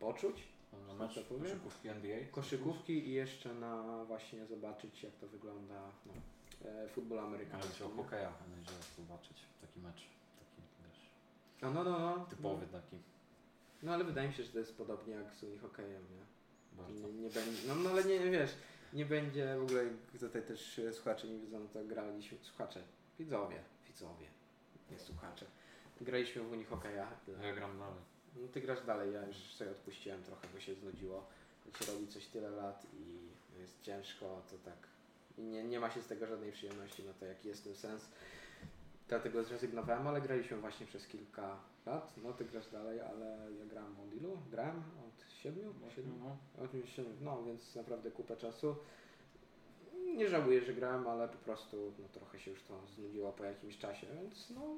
poczuć. 0.00 0.48
Na 0.88 0.94
mecz 0.94 1.28
koszykówki 1.28 1.88
NBA. 1.88 2.18
Koszykówki 2.30 3.08
i 3.08 3.12
jeszcze 3.12 3.54
na 3.54 4.04
właśnie 4.04 4.46
zobaczyć 4.46 5.02
jak 5.02 5.12
to 5.12 5.28
wygląda 5.28 5.82
no, 6.06 6.12
e, 6.70 6.88
futbol 6.88 7.18
Ale 7.18 7.26
amerykański. 7.28 7.72
chciał 7.74 7.88
nie? 7.88 7.96
hokeja 7.96 8.32
będzie 8.56 8.72
zobaczyć 8.96 9.42
taki 9.60 9.80
mecz. 9.80 10.06
Taki 10.38 10.62
wiesz, 11.62 11.74
no, 11.74 11.84
no, 11.84 11.98
no. 11.98 12.26
typowy 12.30 12.66
taki. 12.66 12.96
No 13.82 13.94
ale 13.94 14.04
wydaje 14.04 14.28
mi 14.28 14.34
się, 14.34 14.42
że 14.42 14.52
to 14.52 14.58
jest 14.58 14.76
podobnie 14.76 15.14
jak 15.14 15.34
z 15.34 15.42
unihokejem, 15.42 16.02
nie? 16.10 16.28
Nie, 16.94 17.12
nie 17.12 17.30
będzie, 17.30 17.68
no, 17.68 17.74
no 17.74 17.90
ale 17.90 18.04
nie, 18.04 18.30
wiesz, 18.30 18.50
nie 18.92 19.06
będzie 19.06 19.56
w 19.58 19.62
ogóle, 19.62 19.84
tutaj 20.20 20.42
też 20.42 20.80
słuchacze 20.92 21.26
nie 21.26 21.38
wiedzą, 21.38 21.68
to 21.68 21.84
graliśmy, 21.84 22.38
słuchacze, 22.42 22.82
widzowie, 23.18 23.62
widzowie, 23.88 24.26
nie 24.90 24.98
słuchacze. 24.98 25.46
Graliśmy 26.00 26.42
w 26.42 26.52
unihokeja. 26.52 27.08
Ja 27.42 27.54
gram 27.54 27.78
dalej. 27.78 28.02
No 28.36 28.48
ty 28.48 28.60
grasz 28.60 28.86
dalej, 28.86 29.12
ja 29.12 29.26
już 29.26 29.36
sobie 29.36 29.70
odpuściłem 29.70 30.22
trochę, 30.22 30.48
bo 30.54 30.60
się 30.60 30.74
znudziło. 30.74 31.26
Jak 31.66 31.76
się 31.76 31.92
robi 31.92 32.08
coś 32.08 32.26
tyle 32.26 32.50
lat 32.50 32.86
i 32.94 33.28
jest 33.60 33.82
ciężko, 33.82 34.42
to 34.50 34.58
tak 34.70 34.88
i 35.38 35.42
nie, 35.42 35.64
nie 35.64 35.80
ma 35.80 35.90
się 35.90 36.02
z 36.02 36.06
tego 36.06 36.26
żadnej 36.26 36.52
przyjemności, 36.52 37.02
no 37.06 37.12
to 37.20 37.26
jaki 37.26 37.48
jest 37.48 37.64
ten 37.64 37.74
sens. 37.74 38.08
Dlatego 39.08 39.44
zrezygnowałem, 39.44 40.06
ale 40.06 40.20
graliśmy 40.20 40.56
właśnie 40.56 40.86
przez 40.86 41.06
kilka 41.06 41.56
lat. 41.86 42.14
No 42.22 42.32
ty 42.32 42.44
grasz 42.44 42.70
dalej, 42.70 43.00
ale 43.00 43.48
ja 43.58 43.66
gram 43.66 43.96
od 44.00 44.14
ilu? 44.14 44.38
Grałem 44.50 44.76
od 44.76 45.32
siedmiu? 45.32 45.74
siedmiu? 45.96 46.14
No. 46.18 46.64
Od 46.64 46.72
siedmiu. 46.88 47.12
No 47.20 47.42
więc 47.44 47.74
naprawdę 47.76 48.10
kupę 48.10 48.36
czasu. 48.36 48.76
Nie 50.16 50.28
żałuję, 50.28 50.60
że 50.60 50.74
grałem, 50.74 51.06
ale 51.06 51.28
po 51.28 51.38
prostu 51.38 51.92
no, 51.98 52.08
trochę 52.08 52.38
się 52.38 52.50
już 52.50 52.62
to 52.62 52.86
znudziło 52.86 53.32
po 53.32 53.44
jakimś 53.44 53.78
czasie, 53.78 54.06
więc 54.14 54.50
no. 54.50 54.76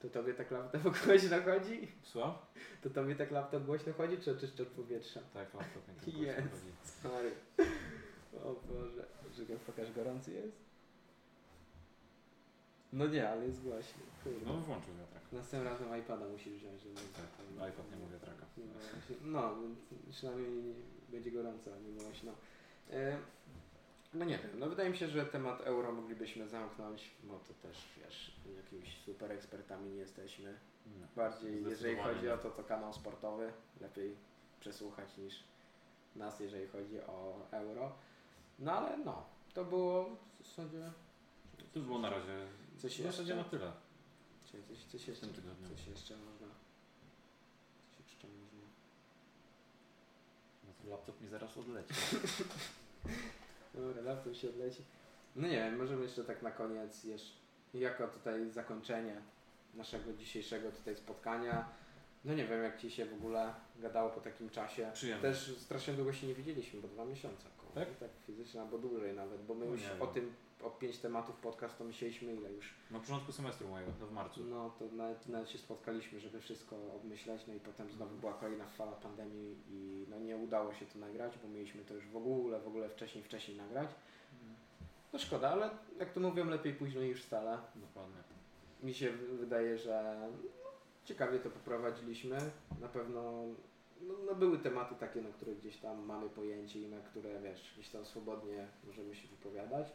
To 0.00 0.08
tobie 0.08 0.34
tak 0.34 0.50
laptop 0.50 0.82
głośno 1.04 1.42
chodzi? 1.42 1.88
Słucham? 2.02 2.34
To 2.82 2.90
tobie 2.90 3.14
tak 3.16 3.30
laptop 3.30 3.62
głośno 3.62 3.92
chodzi, 3.92 4.18
czy 4.18 4.30
oczyszczasz 4.30 4.68
powietrza? 4.68 5.20
Tak, 5.34 5.54
laptop 5.54 5.88
mi 5.88 5.94
tak 5.94 6.06
Jest. 6.06 6.48
głośno 6.48 6.50
chodzi. 6.50 6.72
Sorry. 7.02 7.30
O 8.44 8.54
Boże. 8.68 9.06
Czekaj, 9.36 9.56
pokaż, 9.66 9.92
gorący 9.92 10.32
jest? 10.32 10.69
No 12.92 13.06
nie, 13.06 13.28
ale 13.30 13.44
jest 13.46 13.62
głośny. 13.62 14.02
Kurde. 14.24 14.46
No 14.46 14.52
włączył 14.52 14.94
wiatrak. 14.94 15.22
Następnym 15.32 15.72
razem 15.72 15.98
iPada 16.00 16.28
musisz 16.28 16.52
wziąć, 16.54 16.82
żeby... 16.82 16.94
Tak, 16.94 17.68
iPad 17.70 17.90
nie 17.90 17.96
ma 18.04 18.12
wiatraka. 18.12 18.46
Nie 18.56 18.64
właśnie- 18.64 19.16
No, 19.22 19.54
przynajmniej 20.10 20.74
będzie 21.08 21.30
gorąco, 21.30 21.70
nie 21.80 22.02
głośno. 22.02 22.32
E, 22.90 23.16
No 24.14 24.24
nie 24.24 24.38
wiem, 24.38 24.50
no 24.58 24.68
wydaje 24.68 24.90
mi 24.90 24.96
się, 24.96 25.08
że 25.08 25.26
temat 25.26 25.60
euro 25.60 25.92
moglibyśmy 25.92 26.48
zamknąć, 26.48 27.10
bo 27.24 27.38
to 27.38 27.54
też, 27.68 27.76
wiesz, 28.04 28.36
jakimiś 28.56 28.98
super 29.04 29.32
ekspertami 29.32 29.90
nie 29.90 29.96
jesteśmy. 29.96 30.58
Nie. 30.86 31.06
Bardziej, 31.16 31.64
jeżeli 31.64 31.96
chodzi 31.96 32.22
nie. 32.24 32.34
o 32.34 32.38
to, 32.38 32.50
to 32.50 32.64
kanał 32.64 32.92
sportowy, 32.92 33.52
lepiej 33.80 34.16
przesłuchać 34.60 35.16
niż 35.18 35.34
nas, 36.16 36.40
jeżeli 36.40 36.66
chodzi 36.68 37.00
o 37.00 37.46
euro. 37.50 37.92
No 38.58 38.72
ale 38.72 38.98
no, 38.98 39.26
to 39.54 39.64
było 39.64 40.16
w 40.40 40.46
zasadzie... 40.46 40.90
To 41.74 41.80
było 41.80 41.98
na 41.98 42.10
razie. 42.10 42.46
Coś 42.82 43.00
w 43.00 43.02
zasadzie 43.02 43.34
na 43.36 43.44
tyle. 43.44 43.72
Coś, 44.44 44.60
coś, 44.68 44.84
coś, 44.84 45.04
W 45.04 45.08
jeszcze, 45.08 45.26
tym 45.26 45.34
tygodniu. 45.34 45.68
coś 45.68 45.86
jeszcze 45.86 46.16
można... 46.16 46.46
Coś 47.96 48.06
jeszcze 48.12 48.26
można... 48.28 48.60
No 50.64 50.72
to 50.82 50.90
laptop 50.90 51.20
mi 51.20 51.28
zaraz 51.28 51.56
odleci. 51.58 51.94
Dobra, 53.74 54.02
laptop 54.02 54.34
się 54.34 54.48
odleci. 54.48 54.82
No 55.36 55.48
nie 55.48 55.56
wiem, 55.56 55.78
możemy 55.78 56.02
jeszcze 56.02 56.24
tak 56.24 56.42
na 56.42 56.50
koniec, 56.50 57.04
jeszcze, 57.04 57.32
jako 57.74 58.08
tutaj 58.08 58.50
zakończenie 58.50 59.20
naszego 59.74 60.12
dzisiejszego 60.12 60.72
tutaj 60.72 60.96
spotkania. 60.96 61.68
No 62.24 62.34
nie 62.34 62.44
wiem, 62.46 62.62
jak 62.62 62.80
Ci 62.80 62.90
się 62.90 63.06
w 63.06 63.14
ogóle 63.14 63.54
gadało 63.76 64.10
po 64.10 64.20
takim 64.20 64.50
czasie. 64.50 64.90
Przyjemnie. 64.94 65.22
Też 65.22 65.56
strasznie 65.58 65.94
długo 65.94 66.12
się 66.12 66.26
nie 66.26 66.34
widzieliśmy, 66.34 66.80
bo 66.80 66.88
dwa 66.88 67.04
miesiące. 67.04 67.44
Koło, 67.58 67.72
Tak? 67.72 67.96
tak 67.98 68.10
fizycznie, 68.26 68.60
albo 68.60 68.78
dłużej 68.78 69.14
nawet, 69.16 69.42
bo 69.44 69.54
my 69.54 69.66
No 69.66 69.72
już 69.72 69.82
o 70.00 70.04
wiem. 70.06 70.14
tym, 70.14 70.34
o 70.62 70.70
pięć 70.70 70.98
tematów 70.98 71.36
podcastu 71.36 71.84
myśleliśmy 71.84 72.34
ile 72.34 72.52
już. 72.52 72.74
Na 72.90 73.00
początku 73.00 73.32
semestru 73.32 73.68
mojego, 73.68 73.92
no 74.00 74.06
w 74.06 74.12
marcu. 74.12 74.44
No 74.44 74.70
to 74.78 74.84
nawet, 74.96 75.28
nawet 75.28 75.50
się 75.50 75.58
spotkaliśmy, 75.58 76.20
żeby 76.20 76.40
wszystko 76.40 76.76
obmyśleć, 76.96 77.46
no 77.46 77.54
i 77.54 77.60
potem 77.60 77.90
znowu 77.90 78.16
była 78.16 78.32
kolejna 78.32 78.66
fala 78.66 78.92
pandemii 78.92 79.56
i 79.70 80.06
no 80.10 80.18
nie 80.18 80.36
udało 80.36 80.74
się 80.74 80.86
to 80.86 80.98
nagrać, 80.98 81.38
bo 81.42 81.48
mieliśmy 81.48 81.84
to 81.84 81.94
już 81.94 82.06
w 82.06 82.16
ogóle, 82.16 82.60
w 82.60 82.66
ogóle 82.66 82.88
wcześniej, 82.88 83.24
wcześniej 83.24 83.56
nagrać. 83.56 83.90
No 85.12 85.18
szkoda, 85.18 85.50
ale 85.50 85.70
jak 85.98 86.12
to 86.12 86.20
mówią, 86.20 86.44
lepiej 86.46 86.74
późno 86.74 87.00
niż 87.00 87.24
wcale. 87.24 87.58
Dokładnie. 87.74 88.22
Mi 88.82 88.94
się 88.94 89.10
wydaje, 89.12 89.78
że 89.78 90.28
no, 90.64 90.70
ciekawie 91.04 91.38
to 91.38 91.50
poprowadziliśmy. 91.50 92.38
Na 92.80 92.88
pewno 92.88 93.44
no, 94.00 94.14
no 94.26 94.34
były 94.34 94.58
tematy 94.58 94.94
takie, 94.94 95.22
na 95.22 95.30
które 95.30 95.52
gdzieś 95.54 95.76
tam 95.76 96.04
mamy 96.04 96.28
pojęcie 96.28 96.80
i 96.80 96.88
na 96.88 97.00
które, 97.00 97.40
wiesz, 97.40 97.72
gdzieś 97.74 97.88
tam 97.88 98.04
swobodnie 98.04 98.66
możemy 98.84 99.14
się 99.14 99.28
wypowiadać. 99.28 99.92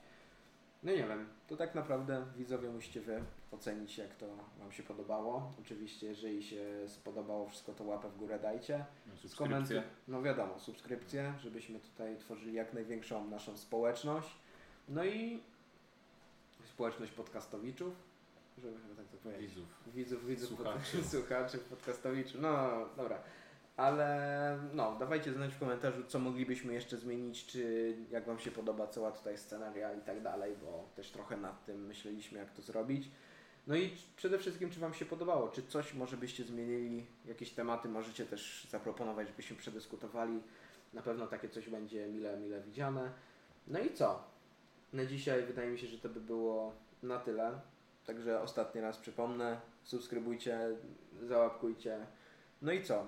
No 0.86 0.92
nie 0.92 1.08
wiem, 1.08 1.30
to 1.48 1.58
tak 1.58 1.76
naprawdę 1.76 2.26
widzowie 2.38 2.70
musicie 2.70 3.02
wy 3.02 3.24
ocenić, 3.52 3.98
jak 3.98 4.16
to 4.16 4.28
Wam 4.60 4.72
się 4.72 4.84
podobało. 4.84 5.54
Oczywiście, 5.62 6.08
jeżeli 6.08 6.44
się 6.44 6.66
spodobało 6.88 7.50
wszystko, 7.50 7.74
to 7.74 7.84
łapę 7.84 8.10
w 8.10 8.18
górę 8.18 8.40
dajcie. 8.40 8.86
No, 9.08 9.30
Skomentuj, 9.30 9.82
no 10.08 10.22
wiadomo, 10.22 10.60
subskrypcje, 10.60 11.34
żebyśmy 11.40 11.80
tutaj 11.80 12.18
tworzyli 12.18 12.54
jak 12.54 12.74
największą 12.74 13.30
naszą 13.30 13.58
społeczność. 13.58 14.30
No 14.90 15.06
i 15.06 15.44
społeczność 16.64 17.12
podcastowiczów, 17.12 17.94
żeby 18.58 18.78
chyba 18.82 18.96
tak 18.96 19.08
to 19.08 19.18
powiedzieć. 19.18 19.50
Widzów. 19.50 19.68
Widzów, 19.96 20.28
widzów, 20.28 20.50
Słuchaczy. 20.50 20.98
Pod, 20.98 21.06
słuchaczy, 21.16 21.58
podcastowiczów. 21.58 22.42
No, 22.42 22.70
dobra. 22.98 23.20
Ale 23.78 24.60
no, 24.74 24.96
dawajcie 25.00 25.34
znać 25.34 25.54
w 25.54 25.60
komentarzu, 25.60 26.04
co 26.08 26.20
moglibyśmy 26.20 26.74
jeszcze 26.74 26.98
zmienić, 26.98 27.46
czy 27.46 27.94
jak 28.12 28.26
Wam 28.26 28.40
się 28.40 28.52
podoba 28.52 28.88
cała 28.88 29.12
tutaj 29.12 29.38
scenaria 29.38 29.94
i 29.94 30.02
tak 30.02 30.22
dalej, 30.22 30.56
bo 30.62 30.90
też 30.96 31.12
trochę 31.12 31.38
nad 31.38 31.66
tym 31.66 31.86
myśleliśmy, 31.86 32.40
jak 32.40 32.52
to 32.52 32.62
zrobić. 32.62 33.12
No 33.68 33.76
i 33.76 33.92
przede 34.16 34.40
wszystkim, 34.40 34.70
czy 34.70 34.80
Wam 34.80 34.94
się 34.94 35.06
podobało, 35.06 35.48
czy 35.48 35.64
coś 35.64 35.94
może 35.94 36.18
byście 36.18 36.44
zmienili, 36.44 37.06
jakieś 37.26 37.52
tematy 37.52 37.90
możecie 37.90 38.26
też 38.26 38.68
zaproponować, 38.72 39.28
żebyśmy 39.28 39.56
przedyskutowali. 39.56 40.42
Na 40.94 41.02
pewno 41.02 41.28
takie 41.28 41.50
coś 41.50 41.70
będzie 41.70 42.08
mile, 42.08 42.38
mile 42.38 42.62
widziane. 42.62 43.12
No 43.68 43.80
i 43.80 43.94
co? 43.94 44.24
Na 44.94 45.06
dzisiaj 45.06 45.44
wydaje 45.44 45.70
mi 45.70 45.80
się, 45.80 45.88
że 45.88 46.00
to 46.00 46.10
by 46.10 46.22
było 46.22 46.74
na 47.04 47.20
tyle. 47.20 47.60
Także 48.06 48.42
ostatni 48.42 48.82
raz 48.82 48.98
przypomnę, 48.98 49.62
subskrybujcie, 49.84 50.60
załapkujcie. 51.24 52.06
No 52.62 52.72
i 52.72 52.84
co? 52.84 53.08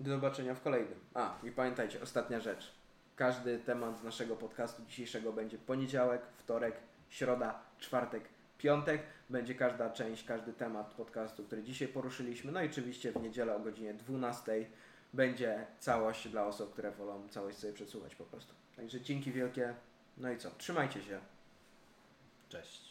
Do 0.00 0.10
zobaczenia 0.10 0.54
w 0.54 0.62
kolejnym. 0.62 1.00
A, 1.14 1.34
i 1.42 1.50
pamiętajcie, 1.50 2.02
ostatnia 2.02 2.40
rzecz. 2.40 2.72
Każdy 3.16 3.58
temat 3.58 3.98
z 3.98 4.02
naszego 4.02 4.36
podcastu 4.36 4.82
dzisiejszego 4.88 5.32
będzie 5.32 5.58
poniedziałek, 5.58 6.22
wtorek, 6.36 6.76
środa, 7.08 7.62
czwartek, 7.78 8.28
piątek. 8.58 9.02
Będzie 9.30 9.54
każda 9.54 9.90
część, 9.90 10.24
każdy 10.24 10.52
temat 10.52 10.94
podcastu, 10.94 11.44
który 11.44 11.62
dzisiaj 11.62 11.88
poruszyliśmy. 11.88 12.52
No 12.52 12.62
i 12.62 12.66
oczywiście 12.66 13.12
w 13.12 13.22
niedzielę 13.22 13.56
o 13.56 13.60
godzinie 13.60 13.94
12 13.94 14.66
będzie 15.12 15.66
całość 15.78 16.28
dla 16.28 16.46
osób, 16.46 16.72
które 16.72 16.90
wolą 16.90 17.28
całość 17.28 17.58
sobie 17.58 17.72
przesłuchać 17.72 18.14
po 18.14 18.24
prostu. 18.24 18.54
Także 18.76 19.00
dzięki 19.00 19.32
wielkie. 19.32 19.74
No 20.16 20.30
i 20.30 20.38
co? 20.38 20.50
Trzymajcie 20.50 21.02
się. 21.02 21.20
Cześć. 22.48 22.85